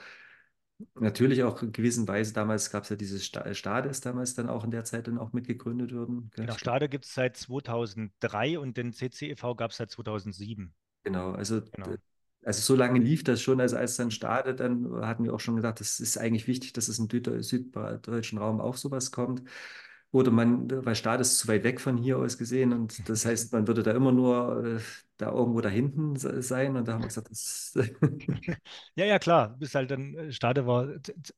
Natürlich 0.96 1.44
auch 1.44 1.62
in 1.62 1.72
gewisser 1.72 2.08
Weise, 2.08 2.34
damals 2.34 2.72
gab 2.72 2.84
es 2.84 2.90
ja 2.90 2.96
diese 2.96 3.20
Sta 3.20 3.54
Stades 3.54 4.02
damals 4.02 4.34
dann 4.34 4.50
auch 4.50 4.64
in 4.64 4.72
der 4.72 4.84
Zeit 4.84 5.08
dann 5.08 5.18
auch 5.20 5.32
mitgegründet 5.32 5.94
wurden. 5.94 6.32
Genau, 6.36 6.58
Stade 6.58 6.90
gibt 6.90 7.06
es 7.06 7.14
seit 7.14 7.38
2003 7.38 8.60
und 8.60 8.76
den 8.76 8.92
CCEV 8.92 9.56
gab 9.56 9.72
es 9.72 9.78
seit 9.78 9.92
2007. 9.92 10.76
genau, 11.04 11.34
also, 11.34 11.62
Genau. 11.72 11.98
Also 12.44 12.62
so 12.62 12.76
lange 12.76 13.00
lief 13.00 13.24
das 13.24 13.42
schon, 13.42 13.62
also 13.62 13.78
als 13.78 13.98
dann 13.98 14.12
Mhm. 14.12 14.12
Stade, 14.12 14.56
dann 14.56 14.92
hatten 15.06 15.24
wir 15.26 15.34
auch 15.34 15.40
schon 15.40 15.56
gedacht, 15.58 15.80
das 15.80 16.00
ist 16.00 16.18
eigentlich 16.18 16.48
wichtig, 16.48 16.74
dass 16.74 16.88
es 16.88 17.00
im 17.00 17.10
Süd 17.10 17.30
süddeutschen 17.44 18.40
Raum 18.40 18.62
auch 18.62 18.78
sowas 18.78 19.12
kommt. 19.12 19.44
Oder 20.12 20.32
man, 20.32 20.70
weil 20.86 20.96
Stade 20.96 21.22
ist 21.22 21.38
zu 21.40 21.48
weit 21.48 21.64
weg 21.64 21.80
von 21.80 21.98
hier 21.98 22.18
aus 22.18 22.38
gesehen 22.38 22.74
und 22.74 23.08
das 23.10 23.26
heißt, 23.26 23.54
man 23.54 23.68
würde 23.68 23.82
da 23.84 23.92
immer 23.92 24.12
nur 24.12 24.66
äh, 24.66 24.80
da 25.18 25.32
irgendwo 25.32 25.62
da 25.62 25.70
hinten 25.70 26.18
se- 26.18 26.42
sein 26.42 26.76
und 26.76 26.86
da 26.88 26.94
haben 26.94 27.02
wir 27.04 27.08
gesagt, 27.08 27.30
das 27.32 27.74
Ja, 28.96 29.06
ja, 29.06 29.20
klar. 29.20 29.56
Bis 29.58 29.76
halt 29.76 29.92
dann, 29.92 30.16
äh, 30.16 30.32
Stade 30.32 30.66
war 30.68 30.88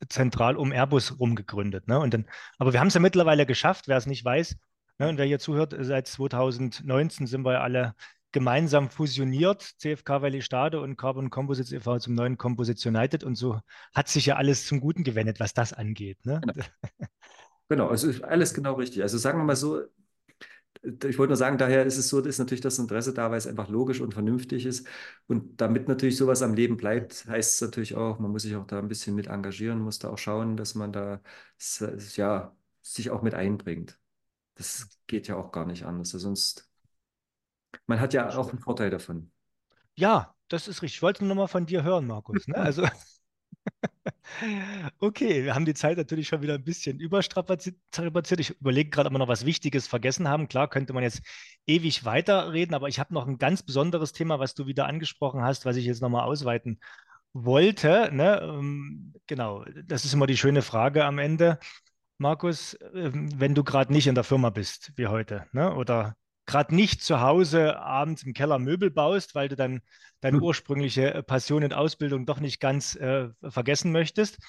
zentral 0.10 0.56
um 0.58 0.72
Airbus 0.72 1.20
rum 1.20 1.36
gegründet. 1.36 1.88
Ne? 1.88 2.00
Und 2.00 2.14
dann, 2.14 2.26
aber 2.58 2.74
wir 2.74 2.80
haben 2.80 2.88
es 2.88 2.94
ja 2.94 3.00
mittlerweile 3.00 3.46
geschafft, 3.46 3.88
wer 3.88 3.98
es 3.98 4.06
nicht 4.06 4.24
weiß. 4.26 4.56
Ne? 5.00 5.10
Und 5.10 5.18
wer 5.18 5.26
hier 5.26 5.40
zuhört, 5.40 5.76
seit 5.80 6.08
2019 6.08 7.28
sind 7.28 7.46
wir 7.46 7.62
alle 7.62 7.96
gemeinsam 8.34 8.90
fusioniert, 8.90 9.62
CFK 9.78 10.22
Valley 10.22 10.42
Stade 10.42 10.82
und 10.82 10.98
Carbon 10.98 11.30
Composites 11.30 11.72
e.V. 11.72 12.00
zum 12.00 12.16
neuen 12.16 12.38
Composites 12.38 12.86
United. 12.86 13.24
Und 13.24 13.36
so 13.36 13.60
hat 13.96 14.10
sich 14.10 14.26
ja 14.26 14.36
alles 14.36 14.66
zum 14.68 14.82
Guten 14.82 15.04
gewendet, 15.04 15.40
was 15.40 15.54
das 15.54 15.72
angeht. 15.72 16.26
Ne? 16.26 16.42
Genau, 17.70 17.88
also 17.90 18.10
ist 18.10 18.24
alles 18.24 18.54
genau 18.54 18.74
richtig. 18.74 19.02
Also 19.02 19.18
sagen 19.18 19.40
wir 19.40 19.46
mal 19.46 19.56
so, 19.56 19.84
ich 20.84 21.18
wollte 21.18 21.30
nur 21.30 21.38
sagen, 21.38 21.58
daher 21.58 21.86
ist 21.86 21.98
es 21.98 22.10
so, 22.10 22.20
ist 22.20 22.40
natürlich 22.40 22.62
das 22.62 22.78
Interesse 22.78 23.14
da, 23.14 23.32
weil 23.32 23.38
es 23.38 23.48
einfach 23.48 23.70
logisch 23.70 24.02
und 24.02 24.14
vernünftig 24.14 24.66
ist. 24.66 24.86
Und 25.28 25.62
damit 25.62 25.88
natürlich 25.88 26.18
sowas 26.18 26.42
am 26.42 26.56
Leben 26.56 26.76
bleibt, 26.76 27.26
heißt 27.26 27.56
es 27.56 27.62
natürlich 27.62 27.96
auch, 27.96 28.20
man 28.20 28.32
muss 28.32 28.42
sich 28.42 28.56
auch 28.56 28.68
da 28.68 28.80
ein 28.80 28.90
bisschen 28.90 29.16
mit 29.16 29.28
engagieren, 29.28 29.80
muss 29.80 30.00
da 30.00 30.10
auch 30.10 30.18
schauen, 30.18 30.58
dass 30.58 30.76
man 30.76 30.92
da 30.92 31.22
ja, 32.18 32.56
sich 32.82 33.12
auch 33.12 33.22
mit 33.22 33.34
einbringt. 33.34 33.98
Das 34.56 34.90
geht 35.08 35.28
ja 35.28 35.38
auch 35.38 35.52
gar 35.52 35.66
nicht 35.66 35.86
anders. 35.86 36.14
Also 36.14 36.28
sonst, 36.28 36.70
man 37.88 38.00
hat 38.00 38.14
ja 38.14 38.30
auch 38.30 38.50
einen 38.50 38.60
Vorteil 38.60 38.90
davon. 38.90 39.32
Ja, 39.96 40.34
das 40.48 40.68
ist 40.68 40.82
richtig. 40.82 40.98
Ich 40.98 41.02
wollte 41.02 41.24
nur 41.24 41.36
noch 41.36 41.44
mal 41.44 41.48
von 41.48 41.66
dir 41.66 41.84
hören, 41.84 42.08
Markus. 42.08 42.48
Ne? 42.48 42.56
Also, 42.56 42.88
okay, 45.00 45.44
wir 45.44 45.56
haben 45.56 45.66
die 45.66 45.74
Zeit 45.74 45.98
natürlich 45.98 46.28
schon 46.28 46.42
wieder 46.42 46.56
ein 46.56 46.64
bisschen 46.64 47.00
überstrapaziert. 47.00 47.78
strapaziert. 47.94 48.40
Ich 48.40 48.50
überlege 48.60 48.90
gerade, 48.90 49.08
ob 49.08 49.14
wir 49.14 49.20
noch 49.20 49.28
was 49.28 49.46
Wichtiges 49.46 49.88
vergessen 49.88 50.28
haben. 50.28 50.48
Klar, 50.48 50.70
könnte 50.70 50.94
man 50.94 51.04
jetzt 51.04 51.22
ewig 51.66 52.06
weiterreden, 52.06 52.74
aber 52.74 52.88
ich 52.88 53.00
habe 53.00 53.14
noch 53.14 53.28
ein 53.28 53.38
ganz 53.38 53.64
besonderes 53.64 54.14
Thema, 54.14 54.40
was 54.40 54.54
du 54.54 54.66
wieder 54.66 54.88
angesprochen 54.88 55.42
hast, 55.42 55.66
was 55.66 55.76
ich 55.76 55.86
jetzt 55.86 56.02
nochmal 56.02 56.24
ausweiten 56.24 56.80
wollte. 57.34 58.10
Ne? 58.14 58.40
Ähm, 58.42 59.14
genau, 59.28 59.66
das 59.86 60.06
ist 60.06 60.14
immer 60.14 60.28
die 60.28 60.38
schöne 60.38 60.62
Frage 60.62 61.06
am 61.06 61.20
Ende. 61.20 61.60
Markus, 62.18 62.78
ähm, 62.94 63.30
wenn 63.40 63.56
du 63.56 63.64
gerade 63.64 63.92
nicht 63.92 64.08
in 64.08 64.16
der 64.16 64.24
Firma 64.24 64.50
bist, 64.50 64.94
wie 64.96 65.08
heute, 65.08 65.48
ne? 65.52 65.74
oder 65.76 66.16
gerade 66.46 66.76
nicht 66.76 67.02
zu 67.02 67.22
Hause 67.22 67.80
abends 67.80 68.24
im 68.24 68.34
Keller 68.34 68.60
Möbel 68.60 68.92
baust, 68.92 69.36
weil 69.36 69.50
du 69.50 69.56
dann 69.56 69.82
deine 70.22 70.38
Hm. 70.38 70.44
ursprüngliche 70.44 71.14
äh, 71.14 71.24
Passion 71.24 71.64
und 71.64 71.74
Ausbildung 71.74 72.26
doch 72.26 72.40
nicht 72.40 72.60
ganz 72.60 72.96
äh, 72.96 73.30
vergessen 73.50 73.92
möchtest, 73.92 74.40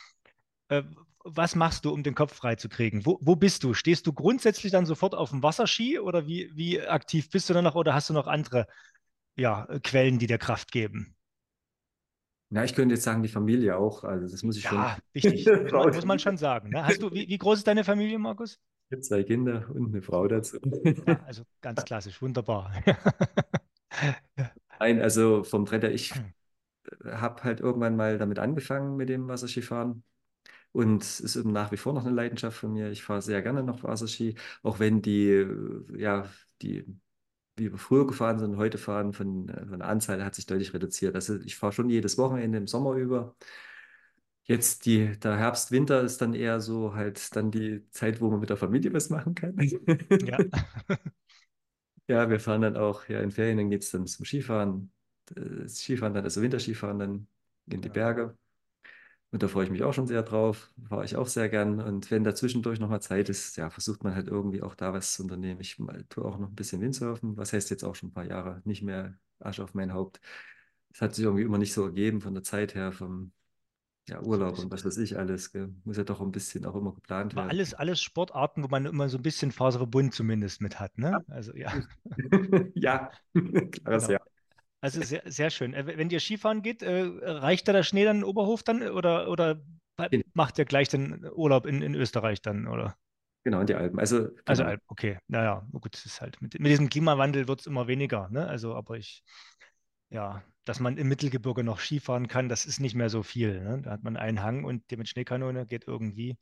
äh, 0.69 0.83
was 1.25 1.55
machst 1.57 1.85
du, 1.87 1.93
um 1.93 2.03
den 2.03 2.15
Kopf 2.15 2.35
frei 2.35 2.57
zu 2.57 2.69
kriegen? 2.69 3.07
Wo, 3.07 3.19
wo 3.23 3.37
bist 3.37 3.65
du? 3.65 3.73
Stehst 3.75 4.07
du 4.07 4.13
grundsätzlich 4.13 4.73
dann 4.73 4.87
sofort 4.87 5.15
auf 5.15 5.31
dem 5.31 5.43
Wasserski 5.43 5.99
oder 5.99 6.27
wie, 6.27 6.51
wie 6.55 6.83
aktiv 6.83 7.31
bist 7.31 7.49
du 7.49 7.55
dann 7.55 7.65
noch 7.65 7.75
oder 7.77 7.95
hast 7.95 8.11
du 8.11 8.15
noch 8.15 8.27
andere 8.27 8.67
ja, 9.37 9.67
äh, 9.67 9.81
Quellen, 9.81 10.19
die 10.19 10.27
dir 10.27 10.39
Kraft 10.39 10.73
geben? 10.73 11.17
Ja, 12.51 12.63
ich 12.63 12.75
könnte 12.75 12.95
jetzt 12.95 13.05
sagen, 13.05 13.23
die 13.23 13.29
Familie 13.29 13.77
auch. 13.77 14.05
Also 14.05 14.29
das 14.31 14.43
muss 14.43 14.57
ich 14.57 14.65
schon 14.65 14.79
Ja, 14.79 14.97
wichtig, 15.13 15.47
muss 15.73 16.05
man, 16.05 16.19
schon 16.19 16.37
sagen. 16.37 16.71
Ne? 16.71 16.85
Hast 16.85 17.03
du, 17.03 17.11
wie, 17.13 17.29
wie 17.29 17.39
groß 17.39 17.59
ist 17.59 17.67
deine 17.67 17.85
Familie, 17.85 18.19
Markus? 18.19 18.61
Ich 18.89 18.93
habe 18.93 19.01
zwei 19.03 19.23
Kinder 19.25 19.69
und 19.75 19.89
eine 19.89 20.03
Frau 20.03 20.27
dazu. 20.29 20.59
Ja, 21.07 21.21
also 21.27 21.43
ganz 21.61 21.85
klassisch, 21.85 22.21
wunderbar. 22.21 22.73
Nein, 24.79 25.01
also 25.01 25.45
vom 25.45 25.65
Brett 25.65 25.83
her, 25.83 25.93
ich 25.93 26.13
habe 27.05 27.43
halt 27.45 27.61
irgendwann 27.61 27.97
mal 27.97 28.19
damit 28.19 28.39
angefangen 28.39 28.97
mit 28.97 29.09
dem 29.09 29.29
Wasserskifahren. 29.29 30.03
Und 30.73 31.03
es 31.03 31.21
ist 31.21 31.37
eben 31.37 31.53
nach 31.53 31.73
wie 31.73 31.77
vor 31.77 31.93
noch 31.95 32.05
eine 32.05 32.15
Leidenschaft 32.15 32.59
von 32.59 32.73
mir. 32.73 32.91
Ich 32.91 33.05
fahre 33.05 33.23
sehr 33.23 33.43
gerne 33.43 33.63
noch 33.63 33.85
Wasserski, 33.85 34.37
auch 34.63 34.81
wenn 34.81 35.03
die, 35.03 35.47
ja, 35.97 36.29
die, 36.63 36.85
wie 37.57 37.71
wir 37.71 37.79
früher 37.79 38.07
gefahren 38.07 38.39
sind, 38.41 38.57
heute 38.57 38.79
fahren, 38.79 39.13
von, 39.13 39.49
von 39.49 39.79
der 39.79 39.89
Anzahl 39.89 40.25
hat 40.25 40.35
sich 40.35 40.47
deutlich 40.47 40.75
reduziert. 40.75 41.15
Also 41.15 41.39
ich 41.41 41.57
fahre 41.57 41.73
schon 41.73 41.91
jedes 41.91 42.19
Wochenende 42.19 42.59
im 42.59 42.67
Sommer 42.67 42.95
über. 42.95 43.37
Jetzt 44.47 44.85
die, 44.87 45.19
der 45.19 45.37
Herbst, 45.39 45.71
Winter 45.73 46.03
ist 46.03 46.21
dann 46.21 46.35
eher 46.35 46.61
so 46.61 46.95
halt 46.95 47.35
dann 47.35 47.51
die 47.51 47.89
Zeit, 47.91 48.21
wo 48.21 48.31
man 48.31 48.41
mit 48.41 48.51
der 48.51 48.57
Familie 48.59 48.93
was 48.93 49.09
machen 49.11 49.35
kann. 49.35 49.57
Ja, 50.21 50.45
Ja, 52.09 52.29
wir 52.29 52.39
fahren 52.41 52.61
dann 52.63 52.77
auch, 52.77 53.09
ja, 53.09 53.21
in 53.21 53.31
Ferien, 53.31 53.57
dann 53.57 53.71
geht 53.71 53.83
es 53.83 53.91
dann 53.91 54.07
zum 54.07 54.25
Skifahren. 54.27 54.93
Äh, 55.37 55.69
Skifahren 55.69 56.13
dann, 56.15 56.25
also 56.25 56.43
Winterskifahren 56.43 56.99
dann 56.99 57.29
in 57.71 57.81
die 57.81 57.89
genau. 57.89 57.95
Berge. 57.95 58.37
Und 59.33 59.43
da 59.43 59.49
freue 59.49 59.65
ich 59.65 59.71
mich 59.71 59.83
auch 59.85 59.93
schon 59.95 60.07
sehr 60.07 60.23
drauf. 60.23 60.73
Fahre 60.89 61.05
ich 61.05 61.17
auch 61.17 61.27
sehr 61.29 61.49
gern. 61.49 61.81
Und 61.81 62.11
wenn 62.11 62.25
da 62.25 62.35
zwischendurch 62.35 62.81
nochmal 62.81 63.03
Zeit 63.03 63.29
ist, 63.29 63.57
ja, 63.57 63.71
versucht 63.71 64.05
man 64.05 64.15
halt 64.15 64.29
irgendwie 64.29 64.63
auch 64.63 64.75
da 64.77 64.93
was 64.93 65.15
zu 65.15 65.23
unternehmen. 65.25 65.61
Ich 65.61 65.79
mal- 65.79 66.05
tue 66.09 66.25
auch 66.25 66.39
noch 66.39 66.49
ein 66.51 66.55
bisschen 66.55 66.81
Windsurfen. 66.81 67.37
Was 67.37 67.53
heißt 67.53 67.71
jetzt 67.71 67.85
auch 67.85 67.95
schon 67.97 68.11
ein 68.11 68.13
paar 68.15 68.27
Jahre 68.27 68.63
nicht 68.65 68.83
mehr 68.83 69.19
Asche 69.41 69.65
auf 69.65 69.75
mein 69.75 69.93
Haupt. 69.93 70.21
Es 70.93 71.01
hat 71.03 71.15
sich 71.15 71.25
irgendwie 71.25 71.45
immer 71.45 71.59
nicht 71.59 71.73
so 71.75 71.85
ergeben 71.85 72.21
von 72.21 72.35
der 72.35 72.45
Zeit 72.45 72.75
her, 72.75 72.93
vom 72.93 73.33
ja, 74.09 74.21
Urlaub 74.23 74.59
und 74.59 74.71
was 74.73 74.85
weiß 74.85 74.99
ich 74.99 75.19
alles. 75.19 75.53
Gell. 75.53 75.75
Muss 75.85 75.97
ja 75.97 76.05
doch 76.05 76.21
ein 76.21 76.33
bisschen 76.33 76.65
auch 76.67 76.75
immer 76.75 76.93
geplant 76.95 77.35
Aber 77.35 77.45
werden. 77.45 77.49
alles, 77.49 77.75
alles 77.75 78.01
Sportarten, 78.03 78.63
wo 78.63 78.69
man 78.69 78.87
immer 78.87 79.09
so 79.09 79.19
ein 79.19 79.23
bisschen 79.23 79.53
Faserverbund 79.53 80.15
zumindest 80.15 80.61
mit 80.61 80.79
hat, 80.81 80.97
Ja, 81.11 81.19
ne? 81.19 81.25
Also 81.29 81.55
ja, 81.55 81.73
ja. 82.75 83.11
klares 83.71 84.07
genau. 84.07 84.09
Ja. 84.09 84.19
Also 84.83 85.03
sehr, 85.03 85.23
sehr 85.27 85.51
schön. 85.51 85.75
Äh, 85.75 85.87
Wenn 85.99 86.11
ihr 86.11 86.21
Skifahren 86.21 86.63
geht, 86.63 86.83
äh, 86.83 87.03
reicht 87.23 87.69
da 87.69 87.73
der 87.73 87.83
Schnee 87.85 88.05
dann 88.05 88.19
in 88.19 88.25
Oberhof 88.25 88.63
dann 88.63 88.83
oder, 88.89 89.31
oder 89.31 89.61
macht 90.35 90.59
ihr 90.59 90.65
gleich 90.67 90.89
den 90.91 91.25
Urlaub 91.35 91.67
in, 91.67 91.83
in 91.83 91.95
Österreich 91.95 92.43
dann, 92.43 92.69
oder? 92.69 92.97
Genau, 93.45 93.61
in 93.61 93.67
die 93.67 93.75
Alpen. 93.75 93.99
Also, 93.99 94.29
Also, 94.47 94.63
genau. 94.63 94.65
Alp, 94.65 94.83
okay, 94.89 95.19
naja, 95.29 95.67
gut, 95.73 95.97
es 95.97 96.05
ist 96.07 96.21
halt 96.21 96.41
mit, 96.43 96.59
mit 96.61 96.71
diesem 96.71 96.89
Klimawandel 96.91 97.49
wird 97.49 97.61
es 97.61 97.67
immer 97.67 97.87
weniger, 97.89 98.29
ne? 98.31 98.47
Also, 98.47 98.75
aber 98.75 98.97
ich, 98.99 99.23
ja, 100.11 100.43
dass 100.65 100.81
man 100.81 100.97
im 100.99 101.09
Mittelgebirge 101.09 101.65
noch 101.65 101.81
Skifahren 101.81 102.29
kann, 102.29 102.49
das 102.49 102.67
ist 102.67 102.81
nicht 102.81 102.95
mehr 102.95 103.11
so 103.11 103.23
viel, 103.23 103.61
ne? 103.63 103.81
Da 103.83 103.91
hat 103.93 104.03
man 104.03 104.17
einen 104.17 104.43
Hang 104.43 104.65
und 104.65 104.91
der 104.91 104.99
mit 104.99 105.09
Schneekanone 105.09 105.67
geht 105.67 105.87
irgendwie. 105.87 106.37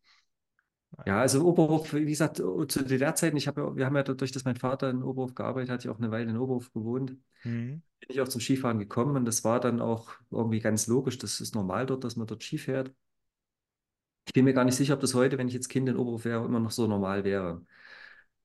Ja, 1.04 1.20
also 1.20 1.44
Oberhof, 1.44 1.94
wie 1.94 2.04
gesagt, 2.04 2.36
zu 2.36 2.66
DDR-Zeiten, 2.84 3.36
ich 3.36 3.48
habe 3.48 3.74
wir 3.76 3.86
haben 3.86 3.96
ja 3.96 4.04
dadurch, 4.04 4.30
dass 4.30 4.44
mein 4.44 4.54
Vater 4.56 4.88
in 4.90 5.02
Oberhof 5.02 5.34
gearbeitet 5.34 5.70
hat, 5.70 5.84
ja 5.84 5.90
auch 5.90 5.98
eine 5.98 6.12
Weile 6.12 6.30
in 6.30 6.36
Oberhof 6.38 6.72
gewohnt, 6.72 7.10
Hm, 7.44 7.82
bin 8.00 8.10
ich 8.10 8.20
auch 8.20 8.28
zum 8.28 8.40
Skifahren 8.40 8.78
gekommen 8.78 9.16
und 9.16 9.24
das 9.26 9.44
war 9.44 9.60
dann 9.60 9.80
auch 9.80 10.10
irgendwie 10.30 10.60
ganz 10.60 10.86
logisch. 10.88 11.18
Das 11.18 11.40
ist 11.40 11.54
normal 11.54 11.86
dort, 11.86 12.04
dass 12.04 12.16
man 12.16 12.26
dort 12.28 12.44
Ski 12.44 12.58
fährt. 12.58 12.94
Ich 14.26 14.32
bin 14.34 14.44
mir 14.44 14.52
gar 14.54 14.64
nicht 14.64 14.76
sicher, 14.76 14.94
ob 14.94 15.00
das 15.00 15.14
heute, 15.14 15.36
wenn 15.38 15.48
ich 15.48 15.54
jetzt 15.54 15.68
Kind 15.68 15.88
in 15.88 15.96
Oberhof 15.96 16.24
wäre, 16.24 16.44
immer 16.44 16.60
noch 16.60 16.70
so 16.70 16.86
normal 16.86 17.24
wäre. 17.24 17.64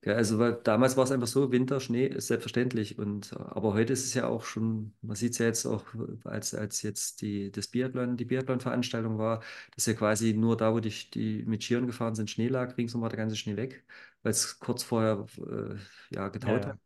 Ja, 0.06 0.14
also 0.14 0.38
weil 0.40 0.54
damals 0.64 0.96
war 0.96 1.04
es 1.04 1.12
einfach 1.12 1.28
so, 1.28 1.52
Winter, 1.52 1.80
Schnee 1.80 2.06
ist 2.08 2.28
selbstverständlich. 2.28 2.98
Und, 3.00 3.34
aber 3.36 3.74
heute 3.74 3.94
ist 3.94 4.06
es 4.06 4.14
ja 4.14 4.28
auch 4.28 4.44
schon, 4.46 4.94
man 5.02 5.16
sieht 5.16 5.34
es 5.34 5.40
ja 5.40 5.48
jetzt 5.48 5.66
auch, 5.66 5.84
als, 6.24 6.54
als 6.54 6.82
jetzt 6.84 7.22
die, 7.22 7.52
das 7.52 7.68
Biathlon, 7.68 8.16
die 8.16 8.26
Biathlon-Veranstaltung 8.26 9.18
war, 9.18 9.42
dass 9.76 9.86
ja 9.88 9.94
quasi 9.94 10.34
nur 10.34 10.56
da, 10.56 10.74
wo 10.74 10.80
die, 10.80 10.92
die 11.12 11.44
mit 11.46 11.64
Skiern 11.64 11.88
gefahren 11.88 12.16
sind, 12.16 12.30
Schnee 12.30 12.48
lag, 12.48 12.78
ringsum 12.78 13.02
war 13.02 13.10
der 13.10 13.18
ganze 13.18 13.36
Schnee 13.36 13.58
weg, 13.58 13.84
weil 14.22 14.32
es 14.32 14.60
kurz 14.60 14.84
vorher 14.84 15.26
äh, 15.38 15.76
ja, 16.16 16.30
ja, 16.30 16.30
getaut 16.30 16.68
hat. 16.68 16.76
ja, 16.76 16.78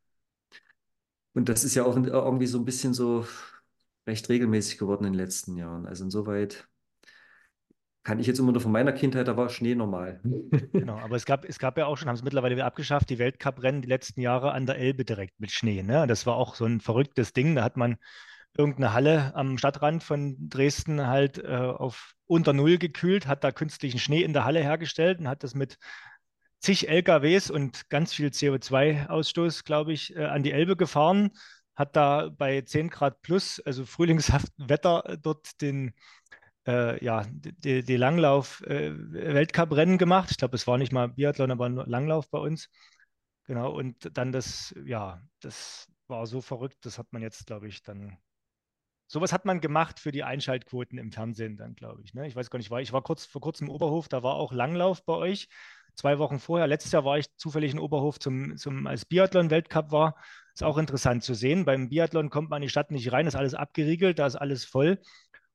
Und 1.33 1.49
das 1.49 1.63
ist 1.63 1.75
ja 1.75 1.85
auch 1.85 1.95
irgendwie 1.95 2.47
so 2.47 2.57
ein 2.59 2.65
bisschen 2.65 2.93
so 2.93 3.25
recht 4.07 4.27
regelmäßig 4.29 4.77
geworden 4.77 5.05
in 5.05 5.13
den 5.13 5.19
letzten 5.19 5.55
Jahren. 5.57 5.85
Also 5.85 6.03
insoweit 6.05 6.67
kann 8.03 8.19
ich 8.19 8.27
jetzt 8.27 8.39
immer 8.39 8.51
nur 8.51 8.61
von 8.61 8.71
meiner 8.71 8.93
Kindheit, 8.93 9.27
da 9.27 9.37
war 9.37 9.49
Schnee 9.49 9.75
normal. 9.75 10.19
genau. 10.73 10.97
Aber 10.97 11.15
es 11.15 11.25
gab, 11.25 11.45
es 11.45 11.59
gab 11.59 11.77
ja 11.77 11.85
auch 11.85 11.97
schon, 11.97 12.07
haben 12.07 12.15
es 12.15 12.23
mittlerweile 12.23 12.55
wieder 12.55 12.65
abgeschafft, 12.65 13.09
die 13.09 13.19
Weltcuprennen 13.19 13.81
die 13.81 13.87
letzten 13.87 14.21
Jahre 14.21 14.51
an 14.51 14.65
der 14.65 14.77
Elbe 14.77 15.05
direkt 15.05 15.39
mit 15.39 15.51
Schnee, 15.51 15.83
ne? 15.83 16.07
Das 16.07 16.25
war 16.25 16.35
auch 16.35 16.55
so 16.55 16.65
ein 16.65 16.79
verrücktes 16.79 17.33
Ding. 17.33 17.55
Da 17.55 17.63
hat 17.63 17.77
man 17.77 17.97
irgendeine 18.57 18.93
Halle 18.93 19.35
am 19.35 19.57
Stadtrand 19.57 20.03
von 20.03 20.35
Dresden 20.49 21.07
halt 21.07 21.37
äh, 21.37 21.47
auf 21.47 22.13
unter 22.27 22.53
Null 22.53 22.77
gekühlt, 22.77 23.27
hat 23.27 23.43
da 23.43 23.51
künstlichen 23.51 23.99
Schnee 23.99 24.23
in 24.23 24.33
der 24.33 24.45
Halle 24.45 24.61
hergestellt 24.61 25.19
und 25.19 25.27
hat 25.27 25.43
das 25.43 25.53
mit 25.53 25.77
zig 26.59 26.87
LKWs 26.87 27.49
und 27.49 27.89
ganz 27.89 28.13
viel 28.13 28.29
CO2-Ausstoß, 28.29 29.63
glaube 29.63 29.93
ich, 29.93 30.15
äh, 30.15 30.25
an 30.25 30.43
die 30.43 30.51
Elbe 30.51 30.75
gefahren, 30.75 31.31
hat 31.75 31.95
da 31.95 32.29
bei 32.29 32.61
10 32.61 32.89
Grad 32.89 33.21
plus, 33.21 33.59
also 33.59 33.85
frühlingshaftem 33.85 34.69
Wetter, 34.69 35.03
äh, 35.07 35.17
dort 35.17 35.61
den, 35.61 35.93
äh, 36.67 37.03
ja, 37.03 37.25
die, 37.29 37.83
die 37.83 37.97
Langlauf-Weltcup-Rennen 37.97 39.97
gemacht. 39.97 40.31
Ich 40.31 40.37
glaube, 40.37 40.55
es 40.55 40.67
war 40.67 40.77
nicht 40.77 40.91
mal 40.91 41.09
Biathlon, 41.09 41.51
aber 41.51 41.69
Langlauf 41.69 42.29
bei 42.29 42.39
uns. 42.39 42.69
Genau, 43.45 43.71
und 43.71 44.17
dann 44.17 44.31
das, 44.31 44.73
ja, 44.85 45.21
das 45.41 45.87
war 46.07 46.25
so 46.27 46.41
verrückt, 46.41 46.85
das 46.85 46.97
hat 46.97 47.07
man 47.11 47.21
jetzt, 47.21 47.47
glaube 47.47 47.67
ich, 47.67 47.83
dann 47.83 48.17
Sowas 49.11 49.33
hat 49.33 49.43
man 49.43 49.59
gemacht 49.59 49.99
für 49.99 50.13
die 50.13 50.23
Einschaltquoten 50.23 50.97
im 50.97 51.11
Fernsehen 51.11 51.57
dann, 51.57 51.75
glaube 51.75 52.01
ich. 52.01 52.13
Ne? 52.13 52.27
Ich 52.27 52.35
weiß 52.37 52.49
gar 52.49 52.59
nicht, 52.59 52.71
war, 52.71 52.79
ich 52.79 52.93
war 52.93 53.01
kurz 53.01 53.25
vor 53.25 53.41
kurzem 53.41 53.67
im 53.67 53.73
Oberhof, 53.73 54.07
da 54.07 54.23
war 54.23 54.35
auch 54.35 54.53
Langlauf 54.53 55.03
bei 55.03 55.11
euch. 55.11 55.49
Zwei 55.95 56.17
Wochen 56.17 56.39
vorher, 56.39 56.65
letztes 56.65 56.93
Jahr 56.93 57.03
war 57.03 57.17
ich 57.17 57.25
zufällig 57.35 57.73
in 57.73 57.79
Oberhof 57.79 58.19
zum, 58.19 58.55
zum 58.55 58.87
als 58.87 59.03
Biathlon-Weltcup 59.03 59.91
war. 59.91 60.15
Ist 60.53 60.63
auch 60.63 60.77
interessant 60.77 61.25
zu 61.25 61.33
sehen. 61.33 61.65
Beim 61.65 61.89
Biathlon 61.89 62.29
kommt 62.29 62.49
man 62.49 62.61
in 62.61 62.67
die 62.67 62.69
Stadt 62.69 62.89
nicht 62.89 63.11
rein, 63.11 63.27
ist 63.27 63.35
alles 63.35 63.53
abgeriegelt, 63.53 64.17
da 64.17 64.27
ist 64.27 64.37
alles 64.37 64.63
voll. 64.63 64.97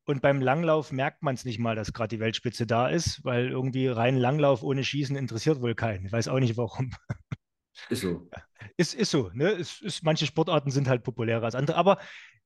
Und 0.07 0.23
beim 0.23 0.41
Langlauf 0.41 0.93
merkt 0.93 1.23
man 1.23 1.35
es 1.35 1.45
nicht 1.45 1.59
mal, 1.59 1.75
dass 1.75 1.93
gerade 1.93 2.17
die 2.17 2.21
Weltspitze 2.21 2.65
da 2.65 2.89
ist, 2.89 3.25
weil 3.25 3.49
irgendwie 3.49 3.89
rein 3.89 4.17
Langlauf 4.17 4.63
ohne 4.63 4.85
Schießen 4.85 5.17
interessiert 5.17 5.61
wohl 5.61 5.75
keinen. 5.75 6.07
Ich 6.07 6.13
weiß 6.13 6.29
auch 6.29 6.39
nicht 6.39 6.57
warum. 6.57 6.93
Ist 7.91 8.03
so. 8.03 8.29
Ist, 8.79 8.95
ist 8.95 9.11
so, 9.11 9.31
ne? 9.35 9.51
Ist, 9.51 9.83
ist, 9.83 10.03
manche 10.03 10.27
Sportarten 10.27 10.71
sind 10.71 10.89
halt 10.89 11.03
populärer 11.03 11.45
als 11.45 11.55
andere. 11.55 11.77
Aber 11.77 11.99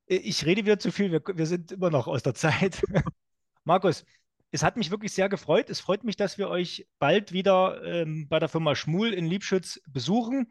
äh, 0.07 0.17
ich 0.17 0.45
rede 0.45 0.65
wieder 0.65 0.79
zu 0.79 0.91
viel. 0.93 1.13
Wir, 1.13 1.23
wir 1.25 1.47
sind 1.47 1.73
immer 1.73 1.91
noch 1.91 2.09
aus 2.09 2.23
der 2.23 2.35
Zeit. 2.35 2.83
Markus, 3.65 4.05
es 4.51 4.63
hat 4.63 4.77
mich 4.77 4.91
wirklich 4.91 5.13
sehr 5.13 5.29
gefreut. 5.29 5.71
Es 5.71 5.81
freut 5.81 6.05
mich, 6.05 6.17
dass 6.17 6.37
wir 6.39 6.49
euch 6.49 6.89
bald 6.99 7.33
wieder 7.33 7.83
ähm, 7.85 8.29
bei 8.29 8.39
der 8.39 8.49
Firma 8.49 8.75
Schmuhl 8.75 9.13
in 9.13 9.27
Liebschütz 9.27 9.81
besuchen. 9.87 10.51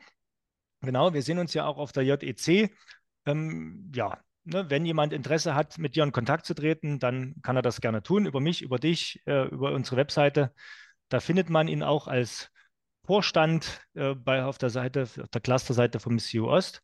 Genau, 0.82 1.14
wir 1.14 1.22
sehen 1.22 1.40
uns 1.40 1.54
ja 1.54 1.66
auch 1.66 1.78
auf 1.78 1.92
der 1.92 2.04
JEC. 2.04 2.72
Ähm, 3.26 3.92
ja, 3.94 4.18
ne, 4.50 4.70
wenn 4.70 4.86
jemand 4.86 5.14
Interesse 5.14 5.56
hat, 5.56 5.78
mit 5.78 5.96
dir 5.96 6.04
in 6.04 6.12
Kontakt 6.12 6.46
zu 6.46 6.54
treten, 6.54 7.00
dann 7.00 7.36
kann 7.42 7.56
er 7.56 7.62
das 7.62 7.82
gerne 7.82 8.04
tun. 8.04 8.26
Über 8.26 8.40
mich, 8.40 8.62
über 8.62 8.80
dich, 8.80 9.22
äh, 9.26 9.48
über 9.48 9.72
unsere 9.74 9.98
Webseite. 9.98 10.54
Da 11.10 11.20
findet 11.20 11.50
man 11.50 11.68
ihn 11.68 11.84
auch 11.84 12.08
als 12.08 12.52
Vorstand 13.06 13.82
äh, 13.96 14.14
bei, 14.16 14.44
auf 14.44 14.58
der 14.58 14.70
Seite, 14.70 15.04
auf 15.04 15.30
der 15.30 15.42
Clusterseite 15.42 16.00
vom 16.00 16.18
CU 16.20 16.48
Ost. 16.48 16.82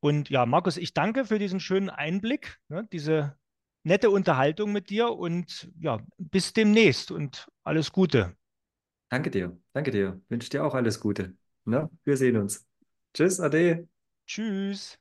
Und 0.00 0.30
ja, 0.30 0.46
Markus, 0.46 0.76
ich 0.76 0.94
danke 0.94 1.24
für 1.24 1.38
diesen 1.38 1.60
schönen 1.60 1.90
Einblick, 1.90 2.58
ne, 2.68 2.86
diese 2.92 3.36
nette 3.84 4.10
Unterhaltung 4.10 4.72
mit 4.72 4.90
dir 4.90 5.10
und 5.10 5.70
ja, 5.78 6.00
bis 6.18 6.52
demnächst 6.52 7.10
und 7.10 7.48
alles 7.62 7.92
Gute. 7.92 8.36
Danke 9.08 9.30
dir. 9.30 9.56
Danke 9.72 9.90
dir. 9.90 10.20
Wünsche 10.28 10.50
dir 10.50 10.64
auch 10.64 10.74
alles 10.74 10.98
Gute. 10.98 11.36
Ne? 11.64 11.88
Wir 12.04 12.16
sehen 12.16 12.36
uns. 12.36 12.66
Tschüss, 13.12 13.40
Ade. 13.40 13.88
Tschüss. 14.26 14.98